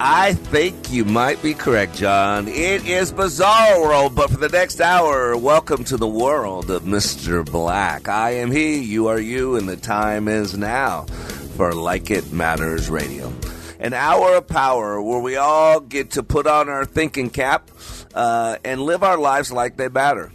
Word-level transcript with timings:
I 0.00 0.34
think 0.34 0.92
you 0.92 1.04
might 1.04 1.42
be 1.42 1.54
correct, 1.54 1.96
John. 1.96 2.46
It 2.46 2.86
is 2.86 3.10
Bizarre 3.10 3.80
World, 3.80 4.14
but 4.14 4.30
for 4.30 4.36
the 4.36 4.48
next 4.48 4.80
hour, 4.80 5.36
welcome 5.36 5.82
to 5.84 5.96
the 5.96 6.06
world 6.06 6.70
of 6.70 6.84
Mr. 6.84 7.44
Black. 7.44 8.08
I 8.08 8.34
am 8.36 8.52
he, 8.52 8.78
you 8.78 9.08
are 9.08 9.18
you, 9.18 9.56
and 9.56 9.68
the 9.68 9.76
time 9.76 10.28
is 10.28 10.56
now 10.56 11.02
for 11.56 11.72
Like 11.72 12.12
It 12.12 12.32
Matters 12.32 12.88
Radio. 12.88 13.32
An 13.80 13.92
hour 13.92 14.36
of 14.36 14.46
power 14.46 15.02
where 15.02 15.18
we 15.20 15.34
all 15.34 15.80
get 15.80 16.12
to 16.12 16.22
put 16.22 16.46
on 16.46 16.68
our 16.68 16.84
thinking 16.84 17.28
cap 17.28 17.68
uh, 18.14 18.56
and 18.64 18.80
live 18.80 19.02
our 19.02 19.18
lives 19.18 19.50
like 19.50 19.76
they 19.76 19.88
matter. 19.88 20.30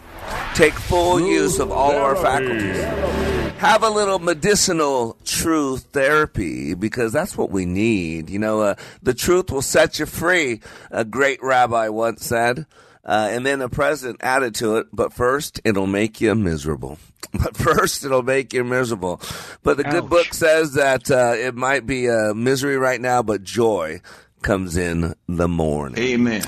Take 0.55 0.73
full 0.73 1.21
use 1.21 1.59
of 1.59 1.71
all 1.71 1.95
our 1.95 2.17
faculties 2.17 3.42
have 3.64 3.81
a 3.81 3.89
little 3.89 4.19
medicinal 4.19 5.16
truth 5.23 5.83
therapy 5.94 6.73
because 6.73 7.14
that's 7.14 7.38
what 7.38 7.50
we 7.50 7.66
need. 7.66 8.30
You 8.30 8.38
know, 8.38 8.59
uh, 8.59 8.75
the 9.02 9.14
truth 9.14 9.50
will 9.50 9.61
set 9.61 10.00
you 10.00 10.06
free, 10.06 10.59
a 10.92 11.06
great 11.06 11.42
rabbi 11.42 11.88
once 11.88 12.25
said. 12.25 12.66
Uh, 13.06 13.30
and 13.31 13.45
then 13.45 13.59
the 13.59 13.69
president 13.69 14.19
added 14.22 14.53
to 14.56 14.78
it, 14.78 14.88
but 14.91 15.14
first 15.14 15.61
it'll 15.64 15.88
make 15.88 16.19
you 16.19 16.36
miserable. 16.36 16.97
But 17.31 17.58
first 17.58 18.03
it'll 18.03 18.22
make 18.22 18.53
you 18.53 18.64
miserable. 18.64 19.19
But 19.64 19.78
the 19.78 19.88
Ouch. 19.88 19.94
good 19.94 20.09
book 20.09 20.34
says 20.34 20.73
that 20.73 21.09
uh, 21.09 21.34
it 21.36 21.56
might 21.56 21.88
be 21.88 22.06
a 22.06 22.34
misery 22.36 22.78
right 22.78 23.02
now, 23.02 23.23
but 23.23 23.44
joy 23.44 24.02
comes 24.44 24.78
in 24.78 25.16
the 25.28 25.47
morning. 25.47 26.03
Amen. 26.03 26.44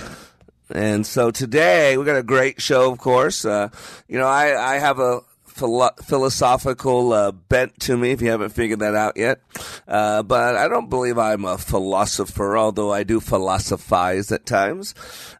And 0.69 1.05
so 1.07 1.31
today 1.31 1.97
we 1.97 2.05
got 2.05 2.17
a 2.17 2.23
great 2.23 2.61
show, 2.61 2.91
of 2.91 2.99
course. 2.99 3.45
Uh, 3.45 3.69
you 4.07 4.19
know, 4.19 4.27
I, 4.27 4.75
I 4.75 4.77
have 4.79 4.99
a 4.99 5.21
philo- 5.55 5.95
philosophical 6.03 7.13
uh, 7.13 7.31
bent 7.31 7.79
to 7.79 7.95
me, 7.97 8.11
if 8.11 8.21
you 8.21 8.29
haven't 8.29 8.49
figured 8.49 8.79
that 8.79 8.93
out 8.93 9.15
yet. 9.15 9.39
Uh, 9.87 10.21
but 10.21 10.55
I 10.57 10.67
don't 10.67 10.89
believe 10.89 11.17
I'm 11.17 11.45
a 11.45 11.57
philosopher, 11.57 12.57
although 12.57 12.91
I 12.91 13.03
do 13.03 13.19
philosophize 13.21 14.31
at 14.31 14.45
times. 14.45 14.93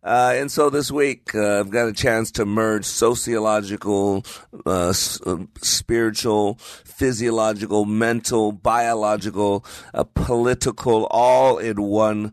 Uh, 0.04 0.34
and 0.36 0.50
so 0.52 0.70
this 0.70 0.90
week, 0.90 1.36
uh, 1.36 1.60
I've 1.60 1.70
got 1.70 1.88
a 1.90 1.94
chance 1.94 2.32
to 2.32 2.46
merge 2.46 2.86
sociological, 2.86 4.24
uh, 4.66 4.90
s- 4.90 5.20
uh, 5.26 5.38
spiritual, 5.62 6.56
physiological, 6.86 7.84
mental, 7.86 8.54
biological, 8.54 9.66
political, 10.14 11.08
all 11.12 11.58
in 11.58 11.82
one 11.82 12.32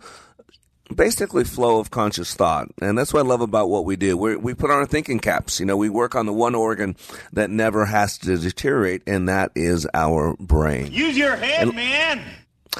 basically 0.93 1.45
flow 1.45 1.79
of 1.79 1.91
conscious 1.91 2.35
thought. 2.35 2.69
And 2.81 2.97
that's 2.97 3.13
what 3.13 3.25
I 3.25 3.29
love 3.29 3.41
about 3.41 3.69
what 3.69 3.85
we 3.85 3.97
do. 3.97 4.17
we 4.17 4.37
we 4.37 4.55
put 4.55 4.71
on 4.71 4.79
our 4.79 4.87
thinking 4.87 5.19
caps. 5.19 5.61
You 5.61 5.67
know, 5.67 5.77
we 5.77 5.89
work 5.89 6.15
on 6.15 6.27
the 6.27 6.33
one 6.33 6.55
organ 6.55 6.97
that 7.33 7.51
never 7.51 7.87
has 7.87 8.19
to 8.19 8.37
deteriorate, 8.37 9.03
and 9.07 9.29
that 9.29 9.53
is 9.55 9.87
our 9.95 10.37
brain. 10.39 10.93
Use 10.93 11.17
your 11.17 11.37
head, 11.37 11.69
and, 11.69 11.77
man. 11.77 12.23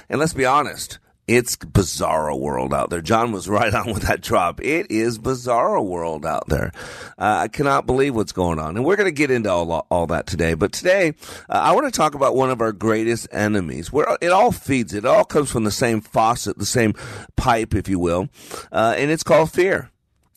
And 0.09 0.21
let's 0.21 0.35
be 0.35 0.45
honest. 0.45 0.99
It's 1.29 1.57
bizarro 1.57 2.39
world 2.39 2.75
out 2.75 2.91
there. 2.91 3.01
John 3.01 3.31
was 3.31 3.49
right 3.49 3.73
on 3.73 3.93
with 3.93 4.03
that 4.03 4.21
drop. 4.21 4.61
It 4.61 4.91
is 4.91 5.19
bizarro 5.19 5.85
world 5.85 6.27
out 6.27 6.49
there. 6.49 6.73
Uh, 7.19 7.43
I 7.45 7.49
cannot 7.49 7.87
believe 7.87 8.15
what's 8.15 8.33
going 8.33 8.59
on, 8.59 8.77
and 8.77 8.85
we're 8.85 8.97
going 8.97 9.07
to 9.07 9.13
get 9.13 9.31
into 9.31 9.51
all 9.51 9.87
all 9.91 10.07
that 10.09 10.27
today. 10.27 10.55
But 10.55 10.73
today, 10.73 11.15
uh, 11.49 11.53
I 11.53 11.73
want 11.73 11.87
to 11.87 11.97
talk 11.97 12.15
about 12.15 12.35
one 12.35 12.51
of 12.51 12.61
our 12.61 12.73
greatest 12.73 13.29
enemies. 13.31 13.93
Where 13.93 14.17
it 14.21 14.31
all 14.31 14.51
feeds, 14.51 14.95
it 14.95 15.05
all 15.05 15.25
comes 15.25 15.51
from 15.51 15.65
the 15.65 15.71
same 15.71 16.01
faucet, 16.01 16.59
the 16.59 16.67
same 16.67 16.95
pipe, 17.37 17.75
if 17.75 17.89
you 17.89 17.99
will, 17.99 18.29
uh, 18.73 18.95
and 18.97 19.11
it's 19.11 19.23
called 19.23 19.53
fear. 19.53 19.91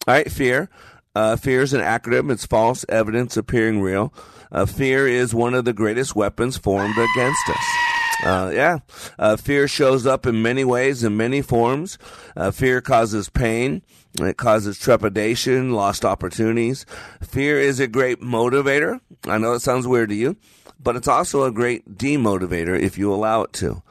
All 0.07 0.13
right, 0.13 0.31
fear. 0.31 0.69
Uh, 1.15 1.37
fear 1.37 1.61
is 1.61 1.73
an 1.73 1.81
acronym. 1.81 2.29
It's 2.29 2.45
false 2.45 2.85
evidence 2.89 3.37
appearing 3.37 3.81
real. 3.81 4.13
Uh, 4.51 4.65
fear 4.65 5.07
is 5.07 5.33
one 5.33 5.53
of 5.53 5.65
the 5.65 5.73
greatest 5.73 6.15
weapons 6.15 6.57
formed 6.57 6.95
against 6.97 7.49
us. 7.49 7.84
Uh, 8.25 8.51
yeah. 8.53 8.79
Uh, 9.19 9.37
fear 9.37 9.67
shows 9.67 10.07
up 10.07 10.25
in 10.25 10.41
many 10.41 10.65
ways, 10.65 11.03
in 11.03 11.15
many 11.15 11.41
forms. 11.43 11.99
Uh, 12.35 12.49
fear 12.49 12.81
causes 12.81 13.29
pain. 13.29 13.83
It 14.19 14.37
causes 14.37 14.79
trepidation, 14.79 15.73
lost 15.73 16.03
opportunities. 16.03 16.85
Fear 17.21 17.59
is 17.59 17.79
a 17.79 17.87
great 17.87 18.21
motivator. 18.21 18.99
I 19.25 19.37
know 19.37 19.53
it 19.53 19.59
sounds 19.59 19.87
weird 19.87 20.09
to 20.09 20.15
you, 20.15 20.37
but 20.81 20.95
it's 20.95 21.07
also 21.07 21.43
a 21.43 21.51
great 21.51 21.97
demotivator 21.97 22.79
if 22.79 22.97
you 22.97 23.13
allow 23.13 23.43
it 23.43 23.53
to. 23.53 23.83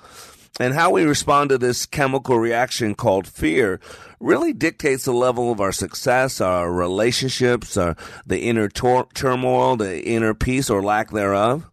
And 0.58 0.74
how 0.74 0.90
we 0.90 1.04
respond 1.04 1.50
to 1.50 1.58
this 1.58 1.84
chemical 1.84 2.38
reaction 2.38 2.94
called 2.94 3.26
fear 3.26 3.80
really 4.18 4.52
dictates 4.52 5.04
the 5.04 5.12
level 5.12 5.52
of 5.52 5.60
our 5.60 5.72
success, 5.72 6.40
our 6.40 6.72
relationships, 6.72 7.76
our, 7.76 7.96
the 8.26 8.40
inner 8.40 8.68
tor- 8.68 9.08
turmoil, 9.14 9.76
the 9.76 10.02
inner 10.04 10.32
peace 10.32 10.70
or 10.70 10.82
lack 10.82 11.10
thereof. 11.10 11.70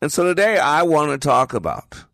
And 0.00 0.10
so 0.10 0.24
today 0.24 0.58
I 0.58 0.82
want 0.82 1.10
to 1.10 1.18
talk 1.18 1.52
about 1.52 2.04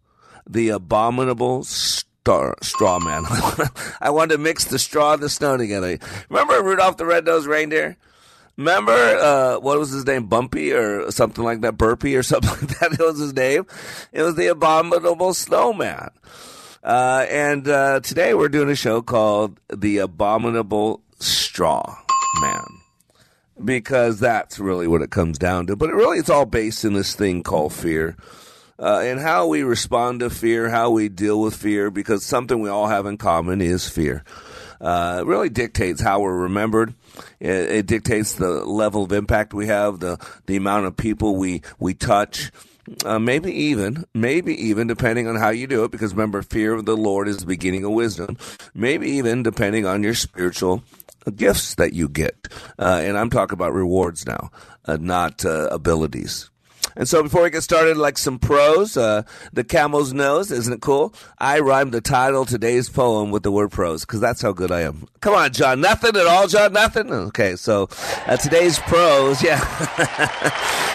the 0.48 0.70
abominable 0.70 1.62
star, 1.64 2.56
straw 2.60 2.98
man. 2.98 3.24
I 4.00 4.10
want 4.10 4.32
to 4.32 4.38
mix 4.38 4.64
the 4.64 4.78
straw 4.78 5.14
and 5.14 5.22
the 5.22 5.28
snow 5.28 5.56
together. 5.56 5.98
Remember 6.28 6.62
Rudolph 6.62 6.96
the 6.96 7.06
Red-Nosed 7.06 7.46
Reindeer? 7.46 7.96
Remember, 8.56 8.92
uh, 8.92 9.58
what 9.60 9.78
was 9.78 9.90
his 9.90 10.06
name? 10.06 10.26
Bumpy 10.26 10.72
or 10.72 11.10
something 11.12 11.44
like 11.44 11.60
that? 11.60 11.76
Burpy 11.76 12.16
or 12.16 12.22
something 12.24 12.50
like 12.50 12.78
that? 12.80 12.92
It 12.94 12.98
was 12.98 13.20
his 13.20 13.34
name. 13.34 13.66
It 14.12 14.22
was 14.22 14.34
the 14.34 14.48
abominable 14.48 15.34
snowman. 15.34 16.10
Uh, 16.82 17.26
and, 17.28 17.68
uh, 17.68 18.00
today 18.00 18.34
we're 18.34 18.48
doing 18.48 18.70
a 18.70 18.76
show 18.76 19.02
called 19.02 19.60
The 19.68 19.98
Abominable 19.98 21.02
Straw 21.18 21.98
Man 22.40 22.64
because 23.64 24.20
that's 24.20 24.58
really 24.58 24.86
what 24.86 25.02
it 25.02 25.10
comes 25.10 25.38
down 25.38 25.66
to. 25.66 25.76
But 25.76 25.90
it 25.90 25.94
really, 25.94 26.18
it's 26.18 26.30
all 26.30 26.46
based 26.46 26.84
in 26.84 26.92
this 26.92 27.14
thing 27.14 27.42
called 27.42 27.72
fear. 27.72 28.16
Uh, 28.78 29.00
and 29.04 29.18
how 29.18 29.46
we 29.46 29.62
respond 29.62 30.20
to 30.20 30.28
fear, 30.28 30.68
how 30.68 30.90
we 30.90 31.08
deal 31.08 31.40
with 31.40 31.56
fear, 31.56 31.90
because 31.90 32.24
something 32.24 32.60
we 32.60 32.68
all 32.68 32.88
have 32.88 33.06
in 33.06 33.16
common 33.16 33.62
is 33.62 33.88
fear. 33.88 34.22
Uh, 34.78 35.18
it 35.20 35.26
really 35.26 35.48
dictates 35.48 36.02
how 36.02 36.20
we're 36.20 36.36
remembered. 36.36 36.92
It, 37.40 37.70
it, 37.70 37.86
dictates 37.86 38.34
the 38.34 38.50
level 38.66 39.04
of 39.04 39.12
impact 39.12 39.54
we 39.54 39.68
have, 39.68 40.00
the 40.00 40.18
the 40.44 40.56
amount 40.56 40.84
of 40.84 40.96
people 40.98 41.36
we 41.36 41.62
we 41.78 41.94
touch. 41.94 42.52
Uh, 43.04 43.18
maybe 43.18 43.50
even, 43.50 44.04
maybe 44.14 44.54
even 44.66 44.86
depending 44.86 45.26
on 45.26 45.34
how 45.36 45.48
you 45.48 45.66
do 45.66 45.82
it, 45.82 45.90
because 45.90 46.12
remember, 46.12 46.42
fear 46.42 46.72
of 46.74 46.84
the 46.84 46.96
Lord 46.96 47.26
is 47.26 47.38
the 47.38 47.46
beginning 47.46 47.84
of 47.84 47.90
wisdom. 47.92 48.36
Maybe 48.74 49.10
even 49.12 49.42
depending 49.42 49.86
on 49.86 50.02
your 50.02 50.14
spiritual 50.14 50.84
gifts 51.30 51.74
that 51.76 51.92
you 51.92 52.08
get. 52.08 52.48
Uh, 52.78 53.00
and 53.02 53.18
I'm 53.18 53.30
talking 53.30 53.54
about 53.54 53.72
rewards 53.72 54.26
now, 54.26 54.50
uh, 54.84 54.96
not 55.00 55.44
uh, 55.44 55.68
abilities. 55.70 56.50
And 56.96 57.08
so 57.08 57.22
before 57.22 57.42
we 57.42 57.50
get 57.50 57.62
started, 57.62 57.96
like 57.96 58.16
some 58.18 58.38
prose, 58.38 58.96
uh, 58.96 59.22
the 59.52 59.64
camel's 59.64 60.12
nose, 60.12 60.50
isn't 60.50 60.72
it 60.72 60.80
cool? 60.80 61.14
I 61.38 61.60
rhymed 61.60 61.92
the 61.92 62.00
title 62.00 62.44
today's 62.44 62.88
poem 62.88 63.30
with 63.30 63.42
the 63.42 63.52
word 63.52 63.70
prose 63.70 64.04
because 64.04 64.20
that's 64.20 64.40
how 64.40 64.52
good 64.52 64.72
I 64.72 64.80
am. 64.80 65.06
Come 65.20 65.34
on, 65.34 65.52
John, 65.52 65.80
nothing 65.80 66.16
at 66.16 66.26
all, 66.26 66.46
John, 66.48 66.72
nothing. 66.72 67.12
Okay, 67.12 67.56
so 67.56 67.88
uh, 68.26 68.36
today's 68.36 68.78
prose, 68.78 69.42
yeah. 69.42 69.60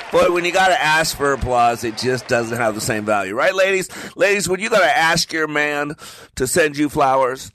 Boy, 0.11 0.29
when 0.31 0.43
you 0.43 0.51
got 0.51 0.69
to 0.69 0.81
ask 0.81 1.15
for 1.15 1.31
applause, 1.33 1.83
it 1.83 1.97
just 1.97 2.27
doesn't 2.27 2.57
have 2.57 2.75
the 2.75 2.81
same 2.81 3.05
value, 3.05 3.33
right, 3.33 3.55
ladies? 3.55 3.89
Ladies, 4.17 4.49
when 4.49 4.59
you 4.59 4.69
got 4.69 4.81
to 4.81 4.97
ask 4.97 5.31
your 5.31 5.47
man 5.47 5.93
to 6.35 6.47
send 6.47 6.77
you 6.77 6.89
flowers, 6.89 7.51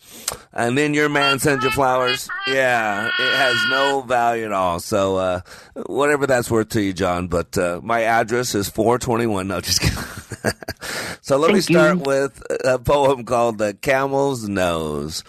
and 0.52 0.78
then 0.78 0.94
your 0.94 1.08
man 1.08 1.38
sends 1.38 1.64
you 1.64 1.70
flowers, 1.70 2.31
yeah, 2.46 3.08
it 3.08 3.37
has 3.37 3.56
no 3.69 4.00
value 4.02 4.46
at 4.46 4.52
all. 4.52 4.81
So 4.81 5.16
uh, 5.16 5.40
whatever 5.87 6.26
that's 6.26 6.50
worth 6.50 6.70
to 6.70 6.82
you, 6.82 6.92
John. 6.92 7.28
But 7.28 7.58
uh, 7.58 7.81
my 7.82 8.02
address 8.04 8.35
is 8.54 8.68
421. 8.68 9.48
No, 9.48 9.60
just 9.60 9.80
kidding. 9.80 9.98
So 11.22 11.38
let 11.38 11.52
me 11.52 11.60
Thank 11.60 11.70
you. 11.70 11.74
start 11.74 11.98
with 12.06 12.40
a 12.64 12.78
poem 12.78 13.24
called 13.24 13.58
The 13.58 13.74
Camel's 13.74 14.48
Nose. 14.48 15.24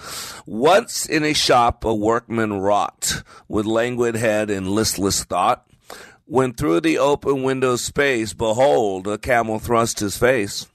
Once 0.46 1.08
in 1.08 1.24
a 1.24 1.34
shop, 1.34 1.84
a 1.84 1.96
workman 1.96 2.54
wrought 2.62 3.24
with 3.48 3.66
languid 3.66 4.14
head 4.14 4.52
and 4.52 4.70
listless 4.70 5.24
thought. 5.24 5.66
When 6.26 6.54
through 6.54 6.82
the 6.82 7.00
open 7.00 7.42
window 7.42 7.78
space, 7.78 8.34
behold, 8.34 9.08
a 9.08 9.18
camel 9.18 9.58
thrust 9.58 10.00
his 10.00 10.18
face. 10.18 10.68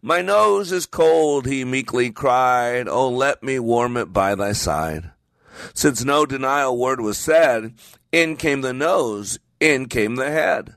My 0.00 0.22
nose 0.22 0.72
is 0.72 0.86
cold, 0.86 1.44
he 1.44 1.66
meekly 1.66 2.10
cried. 2.10 2.88
Oh, 2.88 3.10
let 3.10 3.42
me 3.42 3.58
warm 3.58 3.98
it 3.98 4.14
by 4.14 4.34
thy 4.34 4.52
side. 4.52 5.10
Since 5.74 6.06
no 6.06 6.24
denial 6.24 6.78
word 6.78 7.02
was 7.02 7.18
said, 7.18 7.74
in 8.12 8.36
came 8.36 8.62
the 8.62 8.72
nose, 8.72 9.38
in 9.60 9.88
came 9.90 10.16
the 10.16 10.30
head. 10.30 10.76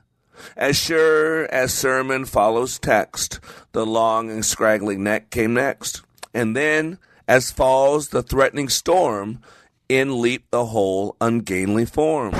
As 0.56 0.76
sure 0.76 1.44
as 1.52 1.72
sermon 1.72 2.24
follows 2.24 2.78
text, 2.78 3.40
the 3.72 3.86
long 3.86 4.30
and 4.30 4.44
scraggly 4.44 4.96
neck 4.96 5.30
came 5.30 5.54
next. 5.54 6.02
And 6.34 6.56
then, 6.56 6.98
as 7.26 7.50
falls 7.50 8.08
the 8.08 8.22
threatening 8.22 8.68
storm, 8.68 9.40
in 9.88 10.20
leaped 10.20 10.50
the 10.50 10.66
whole 10.66 11.16
ungainly 11.20 11.86
form. 11.86 12.34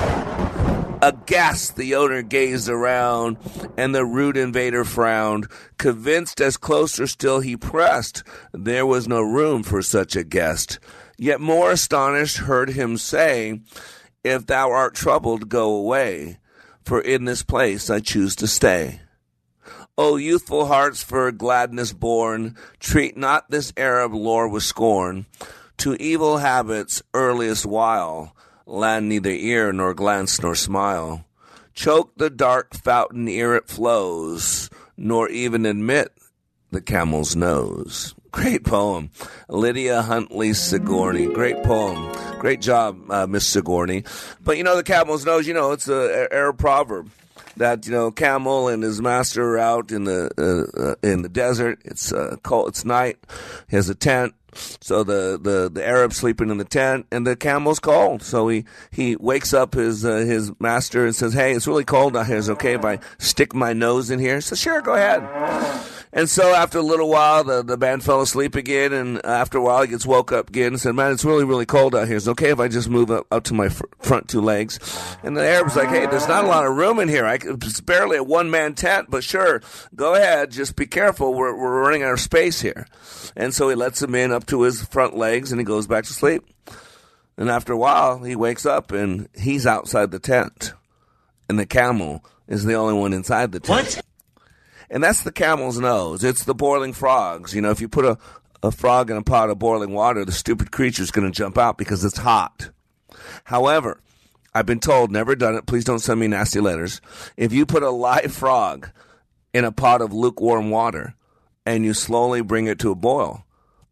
Aghast 1.01 1.77
the 1.77 1.95
owner 1.95 2.21
gazed 2.21 2.67
around, 2.67 3.37
and 3.77 3.95
the 3.95 4.03
rude 4.03 4.35
invader 4.35 4.83
frowned. 4.83 5.47
Convinced 5.77 6.41
as 6.41 6.57
closer 6.57 7.07
still 7.07 7.39
he 7.39 7.55
pressed, 7.55 8.23
there 8.51 8.85
was 8.85 9.07
no 9.07 9.21
room 9.21 9.63
for 9.63 9.81
such 9.81 10.17
a 10.17 10.25
guest. 10.25 10.77
Yet 11.17 11.39
more 11.39 11.71
astonished 11.71 12.37
heard 12.37 12.71
him 12.71 12.97
say, 12.97 13.61
If 14.25 14.45
thou 14.45 14.71
art 14.71 14.93
troubled, 14.93 15.47
go 15.47 15.73
away, 15.73 16.39
for 16.83 17.01
in 17.01 17.25
this 17.25 17.43
place 17.43 17.89
I 17.89 17.99
choose 17.99 18.35
to 18.37 18.47
stay. 18.47 19.01
O 19.97 20.15
youthful 20.15 20.65
hearts 20.67 21.03
for 21.03 21.31
gladness 21.31 21.91
born, 21.91 22.55
treat 22.79 23.17
not 23.17 23.51
this 23.51 23.73
Arab 23.75 24.13
lore 24.13 24.47
with 24.47 24.63
scorn. 24.63 25.25
To 25.79 25.95
evil 25.95 26.37
habits 26.37 27.01
earliest 27.13 27.65
while, 27.65 28.35
land 28.65 29.09
neither 29.09 29.29
ear 29.29 29.73
nor 29.73 29.93
glance 29.93 30.41
nor 30.41 30.55
smile. 30.55 31.25
Choke 31.73 32.13
the 32.17 32.29
dark 32.29 32.73
fountain 32.73 33.27
ere 33.27 33.55
it 33.55 33.67
flows, 33.67 34.69
nor 34.97 35.29
even 35.29 35.65
admit 35.65 36.13
the 36.71 36.81
camel's 36.81 37.35
nose. 37.35 38.15
Great 38.31 38.63
poem. 38.63 39.09
Lydia 39.47 40.01
Huntley 40.01 40.53
Sigourney. 40.53 41.27
Great 41.27 41.63
poem. 41.63 42.13
Great 42.39 42.61
job, 42.61 42.99
uh, 43.09 43.27
Miss 43.27 43.47
Sigourney. 43.47 44.03
But 44.43 44.57
you 44.57 44.63
know, 44.63 44.75
the 44.75 44.83
camel's 44.83 45.25
nose, 45.25 45.47
you 45.47 45.53
know, 45.53 45.71
it's 45.71 45.87
a 45.87 46.27
Arab 46.31 46.57
proverb 46.57 47.09
that 47.57 47.85
you 47.85 47.91
know 47.91 48.11
camel 48.11 48.67
and 48.67 48.81
his 48.81 49.01
master 49.01 49.55
are 49.55 49.59
out 49.59 49.91
in 49.91 50.05
the 50.05 50.31
uh, 50.37 50.79
uh, 50.81 50.95
in 51.03 51.21
the 51.21 51.29
desert. 51.29 51.79
It's 51.85 52.11
uh, 52.11 52.37
cold. 52.43 52.69
It's 52.69 52.85
night. 52.85 53.17
He 53.69 53.75
has 53.75 53.89
a 53.89 53.95
tent. 53.95 54.33
So 54.81 55.03
the, 55.03 55.39
the, 55.39 55.69
the 55.71 55.85
Arab 55.85 56.11
sleeping 56.11 56.49
in 56.49 56.57
the 56.57 56.65
tent, 56.65 57.05
and 57.11 57.25
the 57.25 57.35
camel's 57.35 57.79
cold. 57.79 58.23
So 58.23 58.47
he, 58.47 58.65
he 58.89 59.15
wakes 59.15 59.53
up 59.53 59.75
his 59.75 60.03
uh, 60.03 60.17
his 60.17 60.51
master 60.59 61.05
and 61.05 61.15
says, 61.15 61.33
"Hey, 61.33 61.53
it's 61.53 61.67
really 61.67 61.85
cold 61.85 62.17
out 62.17 62.25
here. 62.25 62.37
Is 62.37 62.49
okay 62.49 62.73
if 62.73 62.83
I 62.83 62.97
stick 63.19 63.53
my 63.53 63.73
nose 63.73 64.09
in 64.09 64.17
here?" 64.17 64.35
He 64.35 64.41
says, 64.41 64.59
"Sure, 64.59 64.81
go 64.81 64.95
ahead." 64.95 65.21
And 66.11 66.27
so 66.27 66.55
after 66.55 66.79
a 66.79 66.83
little 66.83 67.07
while, 67.07 67.43
the, 67.43 67.63
the 67.63 67.77
man 67.77 67.99
fell 67.99 68.21
asleep 68.21 68.55
again, 68.55 68.93
and 68.93 69.23
after 69.23 69.59
a 69.59 69.61
while, 69.61 69.83
he 69.83 69.87
gets 69.87 70.07
woke 70.07 70.31
up 70.31 70.49
again 70.49 70.69
and 70.69 70.81
said, 70.81 70.95
"Man, 70.95 71.11
it's 71.11 71.23
really 71.23 71.43
really 71.43 71.67
cold 71.67 71.95
out 71.95 72.07
here. 72.07 72.17
Is 72.17 72.27
it 72.27 72.31
okay 72.31 72.49
if 72.49 72.59
I 72.59 72.67
just 72.67 72.89
move 72.89 73.11
up, 73.11 73.27
up 73.31 73.43
to 73.45 73.53
my 73.53 73.69
fr- 73.69 73.85
front 73.99 74.27
two 74.27 74.41
legs?" 74.41 74.79
And 75.21 75.37
the 75.37 75.43
Arab's 75.43 75.75
like, 75.75 75.89
"Hey, 75.89 76.07
there's 76.07 76.27
not 76.27 76.45
a 76.45 76.47
lot 76.47 76.65
of 76.65 76.75
room 76.75 76.99
in 76.99 77.09
here. 77.09 77.27
I, 77.27 77.37
it's 77.43 77.79
barely 77.81 78.17
a 78.17 78.23
one 78.23 78.49
man 78.49 78.73
tent, 78.73 79.11
but 79.11 79.23
sure, 79.23 79.61
go 79.95 80.15
ahead. 80.15 80.49
Just 80.49 80.75
be 80.75 80.87
careful. 80.87 81.35
We're 81.35 81.55
we're 81.55 81.81
running 81.81 82.01
out 82.01 82.13
of 82.13 82.19
space 82.19 82.59
here." 82.59 82.87
And 83.35 83.53
so 83.53 83.69
he 83.69 83.75
lets 83.75 84.01
him 84.01 84.15
in 84.15 84.31
up 84.31 84.47
to 84.47 84.63
his 84.63 84.83
front 84.83 85.15
legs, 85.15 85.51
and 85.51 85.61
he 85.61 85.65
goes 85.65 85.85
back 85.85 86.05
to 86.05 86.13
sleep. 86.13 86.43
And 87.37 87.51
after 87.51 87.71
a 87.71 87.77
while, 87.77 88.23
he 88.23 88.35
wakes 88.35 88.65
up 88.65 88.91
and 88.91 89.29
he's 89.37 89.67
outside 89.67 90.09
the 90.09 90.19
tent, 90.19 90.73
and 91.47 91.59
the 91.59 91.67
camel 91.67 92.25
is 92.47 92.65
the 92.65 92.73
only 92.73 92.95
one 92.95 93.13
inside 93.13 93.51
the 93.51 93.59
tent. 93.59 93.95
What? 93.95 94.05
And 94.89 95.03
that's 95.03 95.23
the 95.23 95.31
camel's 95.31 95.79
nose. 95.79 96.23
It's 96.23 96.43
the 96.43 96.55
boiling 96.55 96.93
frogs. 96.93 97.53
You 97.53 97.61
know, 97.61 97.71
if 97.71 97.81
you 97.81 97.87
put 97.87 98.05
a, 98.05 98.17
a 98.63 98.71
frog 98.71 99.09
in 99.09 99.17
a 99.17 99.23
pot 99.23 99.49
of 99.49 99.59
boiling 99.59 99.93
water, 99.93 100.25
the 100.25 100.31
stupid 100.31 100.71
creature's 100.71 101.11
going 101.11 101.31
to 101.31 101.35
jump 101.35 101.57
out 101.57 101.77
because 101.77 102.03
it's 102.03 102.17
hot. 102.17 102.71
However, 103.43 104.01
I've 104.53 104.65
been 104.65 104.79
told, 104.79 105.11
never 105.11 105.35
done 105.35 105.55
it, 105.55 105.67
please 105.67 105.83
don't 105.83 105.99
send 105.99 106.19
me 106.19 106.27
nasty 106.27 106.59
letters. 106.59 107.01
If 107.37 107.53
you 107.53 107.65
put 107.65 107.83
a 107.83 107.91
live 107.91 108.33
frog 108.33 108.89
in 109.53 109.63
a 109.63 109.71
pot 109.71 110.01
of 110.01 110.13
lukewarm 110.13 110.71
water 110.71 111.13
and 111.65 111.85
you 111.85 111.93
slowly 111.93 112.41
bring 112.41 112.65
it 112.65 112.79
to 112.79 112.91
a 112.91 112.95
boil, 112.95 113.45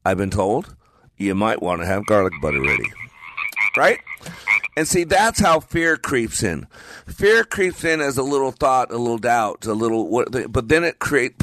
I've 0.03 0.17
been 0.17 0.31
told 0.31 0.75
you 1.17 1.35
might 1.35 1.61
want 1.61 1.81
to 1.81 1.87
have 1.87 2.05
garlic 2.05 2.33
butter 2.41 2.61
ready. 2.61 2.85
Right? 3.75 3.99
And 4.77 4.87
see, 4.87 5.05
that's 5.05 5.39
how 5.39 5.59
fear 5.59 5.97
creeps 5.97 6.43
in. 6.43 6.67
Fear 7.07 7.45
creeps 7.45 7.83
in 7.83 7.99
as 7.99 8.15
a 8.15 8.21
little 8.21 8.51
thought, 8.51 8.91
a 8.91 8.97
little 8.97 9.17
doubt, 9.17 9.65
a 9.65 9.73
little, 9.73 10.23
but 10.49 10.67
then 10.67 10.83
it 10.83 10.99
create, 10.99 11.33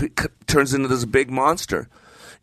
turns 0.47 0.73
into 0.73 0.87
this 0.87 1.05
big 1.05 1.33
monster. 1.33 1.89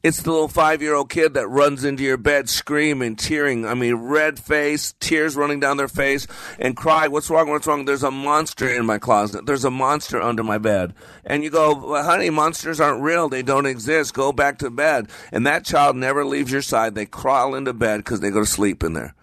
It's 0.03 0.21
the 0.21 0.31
little 0.31 0.49
five 0.49 0.81
year 0.81 0.93
old 0.93 1.09
kid 1.09 1.35
that 1.35 1.47
runs 1.47 1.85
into 1.85 2.03
your 2.03 2.17
bed 2.17 2.49
screaming, 2.49 3.15
tearing, 3.15 3.65
I 3.65 3.73
mean, 3.73 3.95
red 3.95 4.37
face, 4.37 4.93
tears 4.99 5.37
running 5.37 5.61
down 5.61 5.77
their 5.77 5.87
face, 5.87 6.27
and 6.59 6.75
cry, 6.75 7.07
What's 7.07 7.29
wrong? 7.29 7.49
What's 7.49 7.67
wrong? 7.67 7.85
There's 7.85 8.03
a 8.03 8.11
monster 8.11 8.67
in 8.67 8.85
my 8.85 8.97
closet. 8.97 9.45
There's 9.45 9.63
a 9.63 9.71
monster 9.71 10.21
under 10.21 10.43
my 10.43 10.57
bed. 10.57 10.93
And 11.23 11.41
you 11.41 11.51
go, 11.51 11.73
well, 11.73 12.03
honey, 12.03 12.29
monsters 12.31 12.81
aren't 12.81 13.01
real. 13.01 13.29
They 13.29 13.43
don't 13.43 13.65
exist. 13.65 14.13
Go 14.13 14.33
back 14.33 14.57
to 14.57 14.69
bed. 14.69 15.07
And 15.31 15.47
that 15.47 15.63
child 15.63 15.95
never 15.95 16.25
leaves 16.25 16.51
your 16.51 16.61
side. 16.61 16.95
They 16.95 17.05
crawl 17.05 17.55
into 17.55 17.71
bed 17.71 17.99
because 17.99 18.19
they 18.19 18.29
go 18.29 18.41
to 18.41 18.45
sleep 18.45 18.83
in 18.83 18.91
there. 18.91 19.15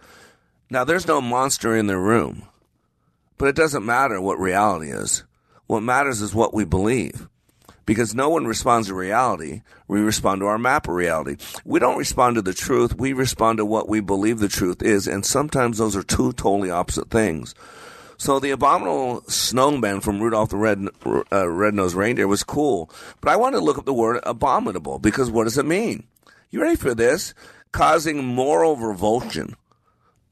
Now, 0.70 0.84
there's 0.84 1.06
no 1.06 1.20
monster 1.20 1.74
in 1.74 1.86
the 1.86 1.96
room, 1.96 2.42
but 3.38 3.48
it 3.48 3.56
doesn't 3.56 3.86
matter 3.86 4.20
what 4.20 4.38
reality 4.38 4.90
is. 4.90 5.24
What 5.66 5.82
matters 5.82 6.20
is 6.20 6.34
what 6.34 6.52
we 6.52 6.64
believe. 6.64 7.28
Because 7.86 8.14
no 8.14 8.28
one 8.28 8.46
responds 8.46 8.88
to 8.88 8.94
reality, 8.94 9.62
we 9.86 10.00
respond 10.00 10.42
to 10.42 10.46
our 10.46 10.58
map 10.58 10.86
of 10.86 10.94
reality. 10.94 11.36
We 11.64 11.80
don't 11.80 11.96
respond 11.96 12.36
to 12.36 12.42
the 12.42 12.52
truth, 12.52 12.98
we 12.98 13.14
respond 13.14 13.56
to 13.58 13.64
what 13.64 13.88
we 13.88 14.00
believe 14.00 14.40
the 14.40 14.48
truth 14.48 14.82
is, 14.82 15.08
and 15.08 15.24
sometimes 15.24 15.78
those 15.78 15.96
are 15.96 16.02
two 16.02 16.34
totally 16.34 16.70
opposite 16.70 17.10
things. 17.10 17.54
So 18.18 18.38
the 18.38 18.50
abominable 18.50 19.22
snowman 19.28 20.00
from 20.00 20.20
Rudolph 20.20 20.50
the 20.50 20.58
Red 20.58 20.86
uh, 21.32 21.48
Red-Nosed 21.48 21.94
Reindeer 21.94 22.28
was 22.28 22.44
cool, 22.44 22.90
but 23.22 23.30
I 23.30 23.36
wanted 23.36 23.58
to 23.58 23.64
look 23.64 23.78
up 23.78 23.86
the 23.86 23.94
word 23.94 24.20
abominable 24.24 24.98
because 24.98 25.30
what 25.30 25.44
does 25.44 25.56
it 25.56 25.64
mean? 25.64 26.06
You 26.50 26.60
ready 26.60 26.76
for 26.76 26.94
this? 26.94 27.32
Causing 27.72 28.22
moral 28.22 28.76
revulsion. 28.76 29.56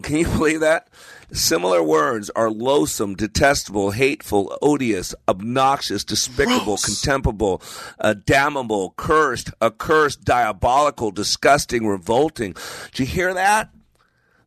Can 0.03 0.17
you 0.17 0.27
believe 0.27 0.61
that? 0.61 0.89
Similar 1.33 1.83
words 1.83 2.31
are 2.37 2.51
loathsome, 2.51 3.15
detestable, 3.17 3.91
hateful, 3.91 4.57
odious, 4.63 5.15
obnoxious, 5.29 6.05
despicable, 6.05 6.77
Gross. 6.77 6.85
contemptible, 6.85 7.61
uh, 7.99 8.15
damnable, 8.15 8.95
cursed, 8.97 9.51
accursed, 9.61 10.25
diabolical, 10.25 11.11
disgusting, 11.11 11.87
revolting. 11.87 12.55
Did 12.93 13.01
you 13.01 13.07
hear 13.07 13.35
that? 13.35 13.71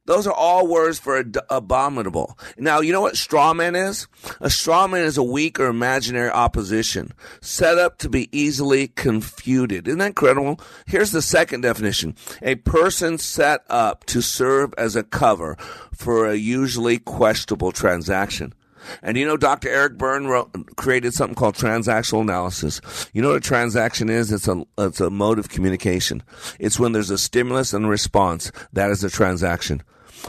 Those 0.09 0.25
are 0.25 0.33
all 0.33 0.65
words 0.65 0.97
for 0.97 1.19
ad- 1.19 1.37
abominable. 1.51 2.35
Now, 2.57 2.79
you 2.79 2.91
know 2.91 3.01
what 3.01 3.15
straw 3.15 3.53
man 3.53 3.75
is? 3.75 4.07
A 4.41 4.49
straw 4.49 4.87
man 4.87 5.05
is 5.05 5.19
a 5.19 5.23
weak 5.23 5.59
or 5.59 5.67
imaginary 5.67 6.31
opposition 6.31 7.13
set 7.41 7.77
up 7.77 7.99
to 7.99 8.09
be 8.09 8.27
easily 8.31 8.87
confuted. 8.87 9.87
Isn't 9.87 9.99
that 9.99 10.07
incredible? 10.07 10.59
Here's 10.87 11.11
the 11.11 11.21
second 11.21 11.61
definition. 11.61 12.15
A 12.41 12.55
person 12.55 13.19
set 13.19 13.61
up 13.69 14.03
to 14.05 14.23
serve 14.23 14.73
as 14.79 14.95
a 14.95 15.03
cover 15.03 15.57
for 15.93 16.25
a 16.25 16.35
usually 16.35 16.97
questionable 16.97 17.71
transaction. 17.71 18.55
And 19.03 19.15
you 19.15 19.27
know, 19.27 19.37
Dr. 19.37 19.69
Eric 19.69 19.99
Berne 19.99 20.25
wrote, 20.25 20.75
created 20.75 21.13
something 21.13 21.35
called 21.35 21.53
transactional 21.53 22.21
analysis. 22.21 22.81
You 23.13 23.21
know 23.21 23.27
what 23.27 23.37
a 23.37 23.41
transaction 23.41 24.09
is? 24.09 24.31
It's 24.31 24.47
a, 24.47 24.65
it's 24.79 25.01
a 25.01 25.11
mode 25.11 25.37
of 25.37 25.49
communication. 25.49 26.23
It's 26.57 26.79
when 26.79 26.93
there's 26.93 27.11
a 27.11 27.17
stimulus 27.19 27.73
and 27.73 27.85
a 27.85 27.89
response. 27.89 28.51
That 28.73 28.89
is 28.89 29.03
a 29.03 29.09
transaction. 29.11 29.83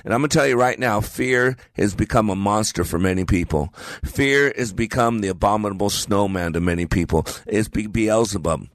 And 0.04 0.14
I'm 0.14 0.20
going 0.20 0.30
to 0.30 0.37
tell 0.37 0.47
you 0.47 0.56
right 0.56 0.78
now, 0.78 1.00
fear 1.00 1.56
has 1.75 1.94
become 1.94 2.30
a 2.30 2.37
monster 2.37 2.85
for 2.85 2.99
many 2.99 3.25
people. 3.25 3.75
Fear 4.04 4.52
has 4.56 4.73
become 4.73 5.20
the 5.20 5.28
abominable 5.28 5.90
snowman 5.90 6.52
to 6.52 6.61
many 6.61 6.87
people. 6.87 7.26
It's 7.47 7.68
Be- 7.68 7.87
Beelzebub. 7.87 8.68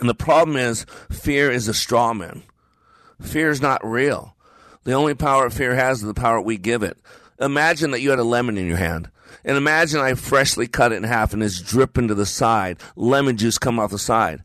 And 0.00 0.08
the 0.08 0.14
problem 0.14 0.56
is, 0.56 0.86
fear 1.10 1.50
is 1.50 1.68
a 1.68 1.74
straw 1.74 2.14
man. 2.14 2.42
Fear 3.20 3.50
is 3.50 3.60
not 3.60 3.84
real. 3.84 4.34
The 4.84 4.92
only 4.92 5.14
power 5.14 5.48
fear 5.50 5.74
has 5.74 5.98
is 5.98 6.06
the 6.06 6.14
power 6.14 6.40
we 6.40 6.56
give 6.58 6.82
it. 6.82 6.98
Imagine 7.40 7.92
that 7.92 8.00
you 8.00 8.10
had 8.10 8.18
a 8.18 8.24
lemon 8.24 8.58
in 8.58 8.66
your 8.66 8.76
hand. 8.76 9.10
And 9.44 9.56
imagine 9.56 10.00
I 10.00 10.14
freshly 10.14 10.66
cut 10.66 10.92
it 10.92 10.96
in 10.96 11.04
half 11.04 11.32
and 11.32 11.42
it's 11.42 11.60
dripping 11.60 12.08
to 12.08 12.14
the 12.14 12.26
side. 12.26 12.78
Lemon 12.96 13.36
juice 13.36 13.58
come 13.58 13.78
off 13.78 13.90
the 13.90 13.98
side. 13.98 14.42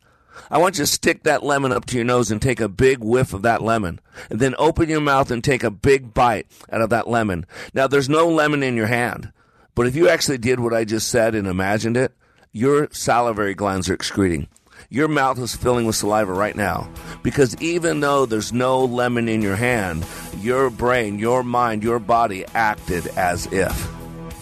I 0.50 0.58
want 0.58 0.78
you 0.78 0.84
to 0.84 0.92
stick 0.92 1.24
that 1.24 1.44
lemon 1.44 1.72
up 1.72 1.86
to 1.86 1.96
your 1.96 2.06
nose 2.06 2.32
and 2.32 2.42
take 2.42 2.60
a 2.60 2.70
big 2.70 3.00
whiff 3.00 3.34
of 3.34 3.42
that 3.44 3.62
lemon. 3.62 4.00
And 4.30 4.40
then 4.40 4.56
open 4.58 4.90
your 4.90 5.02
mouth 5.02 5.32
and 5.32 5.44
take 5.44 5.64
a 5.64 5.72
big 5.72 6.14
bite 6.14 6.48
out 6.72 6.82
of 6.82 6.90
that 6.90 7.08
lemon. 7.08 7.46
Now, 7.74 7.88
there's 7.88 8.10
no 8.10 8.28
lemon 8.28 8.64
in 8.64 8.76
your 8.76 8.88
hand. 8.88 9.32
But 9.76 9.88
if 9.88 9.96
you 9.96 10.10
actually 10.10 10.40
did 10.40 10.60
what 10.60 10.74
I 10.74 10.86
just 10.86 11.10
said 11.10 11.36
and 11.36 11.48
imagined 11.48 11.98
it, 11.98 12.14
your 12.52 12.88
salivary 12.92 13.54
glands 13.54 13.90
are 13.90 13.94
excreting. 13.94 14.48
Your 14.90 15.08
mouth 15.08 15.40
is 15.40 15.56
filling 15.56 15.86
with 15.86 15.96
saliva 15.96 16.32
right 16.34 16.56
now 16.56 16.90
because 17.24 17.56
even 17.62 18.00
though 18.00 18.26
there's 18.26 18.54
no 18.54 18.86
lemon 18.86 19.28
in 19.28 19.42
your 19.42 19.56
hand, 19.56 20.06
your 20.40 20.70
brain, 20.70 21.20
your 21.20 21.44
mind, 21.44 21.84
your 21.84 22.00
body 22.00 22.46
acted 22.54 23.08
as 23.18 23.48
if. 23.52 23.92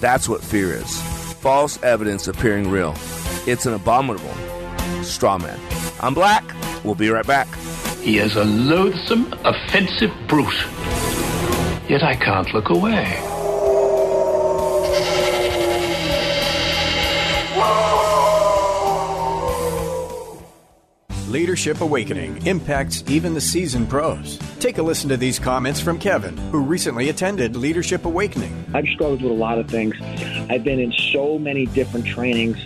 That's 0.01 0.29
what 0.29 0.43
fear 0.43 0.73
is 0.73 1.01
false 1.45 1.81
evidence 1.83 2.27
appearing 2.27 2.71
real. 2.71 2.95
It's 3.45 3.67
an 3.67 3.75
abominable 3.75 4.33
straw 5.03 5.37
man. 5.37 5.59
I'm 5.99 6.13
Black. 6.13 6.43
We'll 6.83 6.95
be 6.95 7.09
right 7.09 7.25
back. 7.25 7.47
He 8.01 8.19
is 8.19 8.35
a 8.35 8.43
loathsome, 8.43 9.33
offensive 9.43 10.11
brute. 10.27 10.65
Yet 11.89 12.03
I 12.03 12.15
can't 12.15 12.53
look 12.53 12.69
away. 12.69 13.21
Leadership 21.35 21.81
Awakening 21.81 22.47
impacts 22.47 23.03
even 23.07 23.33
the 23.33 23.41
seasoned 23.41 23.89
pros. 23.89 24.39
Take 24.59 24.77
a 24.77 24.81
listen 24.81 25.09
to 25.09 25.17
these 25.17 25.37
comments 25.37 25.81
from 25.81 25.99
Kevin, 25.99 26.37
who 26.49 26.59
recently 26.59 27.09
attended 27.09 27.57
Leadership 27.57 28.05
Awakening. 28.05 28.65
I've 28.73 28.87
struggled 28.87 29.21
with 29.21 29.31
a 29.31 29.35
lot 29.35 29.59
of 29.59 29.69
things. 29.69 29.95
I've 30.49 30.63
been 30.63 30.79
in 30.79 30.93
so 30.93 31.37
many 31.37 31.65
different 31.65 32.05
trainings, 32.05 32.65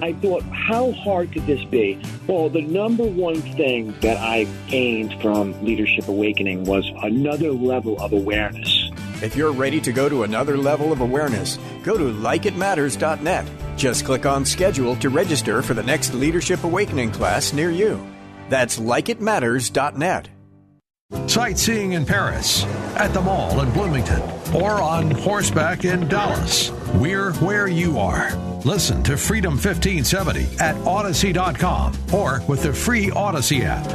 I 0.00 0.12
thought, 0.14 0.42
how 0.44 0.92
hard 0.92 1.32
could 1.32 1.46
this 1.46 1.64
be? 1.64 2.00
Well, 2.26 2.48
the 2.48 2.62
number 2.62 3.04
one 3.04 3.40
thing 3.42 3.94
that 4.00 4.16
I 4.16 4.44
gained 4.68 5.20
from 5.20 5.62
Leadership 5.64 6.08
Awakening 6.08 6.64
was 6.64 6.90
another 7.02 7.52
level 7.52 8.00
of 8.00 8.12
awareness. 8.12 8.90
If 9.22 9.36
you're 9.36 9.52
ready 9.52 9.80
to 9.80 9.92
go 9.92 10.08
to 10.08 10.24
another 10.24 10.56
level 10.56 10.92
of 10.92 11.00
awareness, 11.00 11.58
go 11.84 11.96
to 11.96 12.04
likeitmatters.net. 12.04 13.46
Just 13.76 14.04
click 14.04 14.26
on 14.26 14.44
schedule 14.44 14.96
to 14.96 15.10
register 15.10 15.62
for 15.62 15.74
the 15.74 15.82
next 15.82 16.12
Leadership 16.12 16.64
Awakening 16.64 17.12
class 17.12 17.52
near 17.52 17.70
you. 17.70 18.04
That's 18.48 18.78
likeitmatters.net. 18.78 20.28
Sightseeing 21.26 21.92
in 21.92 22.04
Paris, 22.06 22.64
at 22.96 23.12
the 23.14 23.20
mall 23.20 23.60
in 23.60 23.70
Bloomington, 23.72 24.22
or 24.54 24.80
on 24.80 25.10
horseback 25.10 25.84
in 25.84 26.08
Dallas. 26.08 26.70
We're 26.94 27.32
where 27.34 27.68
you 27.68 27.98
are. 27.98 28.30
Listen 28.64 29.02
to 29.02 29.16
Freedom 29.16 29.54
1570 29.54 30.46
at 30.60 30.76
Odyssey.com 30.86 31.94
or 32.12 32.42
with 32.46 32.62
the 32.62 32.72
free 32.72 33.10
Odyssey 33.10 33.62
app. 33.64 33.86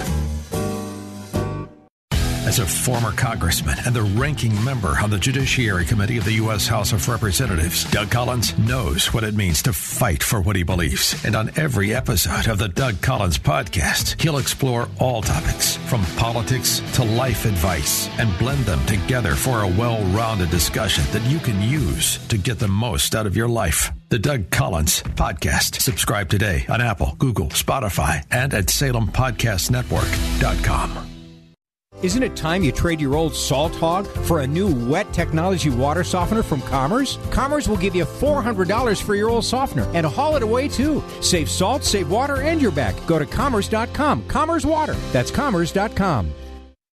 As 2.48 2.60
a 2.60 2.66
former 2.66 3.12
congressman 3.12 3.78
and 3.86 3.94
the 3.94 4.04
ranking 4.04 4.64
member 4.64 4.96
on 5.04 5.10
the 5.10 5.20
Judiciary 5.20 5.84
Committee 5.84 6.18
of 6.18 6.24
the 6.24 6.36
U.S. 6.36 6.66
House 6.66 6.94
of 6.94 7.10
Representatives, 7.10 7.84
Doug 7.92 8.10
Collins 8.10 8.58
knows 8.58 9.14
what 9.14 9.26
it 9.26 9.36
means 9.36 9.62
to 9.64 9.74
fight 9.74 10.24
for 10.24 10.40
what 10.40 10.56
he 10.56 10.64
believes. 10.64 11.26
And 11.26 11.36
on 11.36 11.52
every 11.58 11.94
episode 11.94 12.48
of 12.48 12.58
the 12.58 12.70
Doug 12.70 13.02
Collins 13.02 13.38
podcast, 13.38 14.22
he'll 14.22 14.38
explore 14.38 14.88
all 14.98 15.22
topics 15.22 15.76
from 15.76 16.06
politics 16.16 16.82
to 16.94 17.04
life 17.04 17.44
advice 17.44 18.08
and 18.18 18.30
blend 18.40 18.64
them 18.64 18.80
together 18.86 19.36
for 19.36 19.64
a 19.64 19.68
well 19.68 20.02
rounded 20.16 20.50
discussion 20.50 21.04
that 21.12 21.30
you 21.30 21.40
can 21.40 21.62
use 21.62 22.26
to 22.30 22.38
get 22.38 22.60
the 22.60 22.70
most 22.70 23.14
out 23.14 23.28
of 23.28 23.36
your 23.36 23.50
life. 23.50 23.92
The 24.08 24.20
Doug 24.20 24.52
Collins 24.52 25.04
Podcast. 25.04 25.82
Subscribe 25.82 26.30
today 26.30 26.66
on 26.70 26.80
Apple, 26.80 27.16
Google, 27.18 27.48
Spotify, 27.48 28.24
and 28.32 28.54
at 28.54 28.68
SalemPodcastNetwork.com. 28.68 31.17
Isn't 32.04 32.22
it 32.22 32.36
time 32.36 32.62
you 32.62 32.72
trade 32.72 33.02
your 33.02 33.16
old 33.16 33.36
salt 33.36 33.74
hog 33.76 34.06
for 34.06 34.42
a 34.42 34.48
new 34.48 34.68
wet 34.88 35.12
technology 35.14 35.72
water 35.72 36.04
softener 36.04 36.44
from 36.44 36.62
Commerce? 36.62 37.18
Commerce 37.32 37.68
will 37.68 37.78
give 37.78 37.96
you 37.96 38.06
$400 38.06 39.02
for 39.02 39.16
your 39.16 39.30
old 39.30 39.44
softener 39.44 39.90
and 39.96 40.06
haul 40.06 40.36
it 40.36 40.44
away 40.44 40.68
too. 40.68 41.04
Save 41.22 41.50
salt, 41.50 41.84
save 41.84 42.12
water, 42.12 42.44
and 42.44 42.62
you're 42.62 42.72
back. 42.72 42.96
Go 43.08 43.18
to 43.18 43.26
commerce.com. 43.26 44.28
Commerce 44.28 44.64
Water. 44.64 44.94
That's 45.12 45.32
commerce.com. 45.32 46.32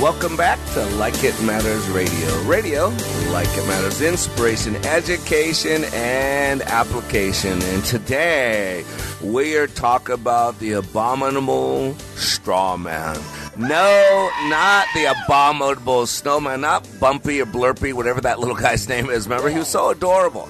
Welcome 0.00 0.36
back 0.36 0.64
to 0.74 0.84
Like 0.96 1.24
It 1.24 1.42
Matters 1.42 1.88
Radio. 1.88 2.42
Radio, 2.42 2.88
like 3.32 3.48
it 3.48 3.66
matters, 3.66 4.02
inspiration, 4.02 4.76
education, 4.86 5.82
and 5.92 6.62
application. 6.62 7.60
And 7.60 7.84
today 7.84 8.84
we 9.20 9.56
are 9.56 9.66
talking 9.66 10.14
about 10.14 10.60
the 10.60 10.74
abominable 10.74 11.94
straw 12.14 12.76
man. 12.76 13.16
No, 13.56 14.30
not 14.44 14.86
the 14.94 15.06
abominable 15.06 16.06
snowman, 16.06 16.60
not 16.60 16.86
Bumpy 17.00 17.40
or 17.40 17.46
Blurpy, 17.46 17.92
whatever 17.92 18.20
that 18.20 18.38
little 18.38 18.54
guy's 18.54 18.88
name 18.88 19.10
is. 19.10 19.26
Remember, 19.26 19.48
he 19.48 19.58
was 19.58 19.68
so 19.68 19.90
adorable. 19.90 20.48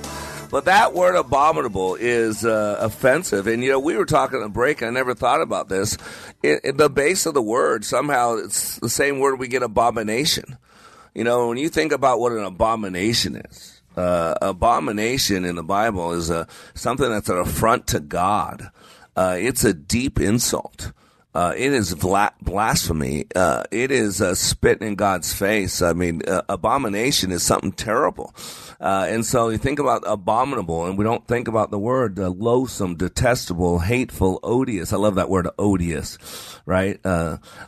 But 0.55 0.67
that 0.67 0.95
word 0.95 1.17
abominable 1.17 1.97
is 1.97 2.45
uh, 2.45 2.77
offensive. 2.79 3.49
And, 3.49 3.65
you 3.65 3.71
know, 3.71 3.81
we 3.81 3.97
were 3.97 4.07
talking 4.07 4.41
the 4.41 4.49
break, 4.49 4.85
I 4.85 4.91
never 4.91 5.13
thought 5.13 5.41
about 5.41 5.69
this. 5.69 5.99
In, 6.45 6.61
the 6.77 6.89
base 6.89 7.27
of 7.27 7.35
the 7.35 7.43
word, 7.43 7.85
somehow 7.85 8.37
it's 8.37 8.79
the 8.79 8.89
same 8.89 9.19
word 9.19 9.41
we 9.41 9.49
get 9.49 9.65
abomination. 9.65 10.57
You 11.13 11.25
know, 11.25 11.49
when 11.49 11.59
you 11.59 11.69
think 11.69 11.91
about 11.91 12.21
what 12.21 12.31
an 12.31 12.45
abomination 12.45 13.35
is, 13.35 13.83
uh, 13.97 14.37
abomination 14.41 15.45
in 15.45 15.57
the 15.57 15.65
Bible 15.65 16.13
is 16.13 16.31
a, 16.31 16.47
something 16.75 17.11
that's 17.11 17.29
an 17.29 17.39
affront 17.39 17.89
to 17.89 17.99
God. 17.99 18.71
Uh, 19.17 19.35
it's 19.37 19.65
a 19.65 19.75
deep 19.75 20.21
insult. 20.21 20.93
Uh, 21.35 21.53
it 21.57 21.73
is 21.73 21.93
vla- 21.95 22.33
blasphemy. 22.41 23.27
Uh, 23.35 23.65
it 23.73 23.91
is 23.91 24.21
uh, 24.21 24.35
spit 24.37 24.81
in 24.83 24.95
God's 24.95 25.33
face. 25.33 25.83
I 25.83 25.93
mean, 25.93 26.23
uh, 26.29 26.43
abomination 26.49 27.33
is 27.33 27.43
something 27.43 27.73
terrible. 27.73 28.33
Uh, 28.81 29.07
and 29.09 29.27
so 29.27 29.49
you 29.49 29.59
think 29.59 29.81
about 29.81 30.05
abominable, 30.07 30.87
and 30.87 30.97
we 30.97 31.05
don't 31.05 31.27
think 31.27 31.49
about 31.49 31.73
the 31.73 31.79
word 31.79 32.21
uh, 32.21 32.29
loathsome, 32.29 32.95
detestable, 32.95 33.81
hateful, 33.81 34.39
odious. 34.45 34.93
I 34.93 34.97
love 34.97 35.17
that 35.17 35.31
word 35.31 35.49
odious, 35.59 36.19
right? 36.67 37.01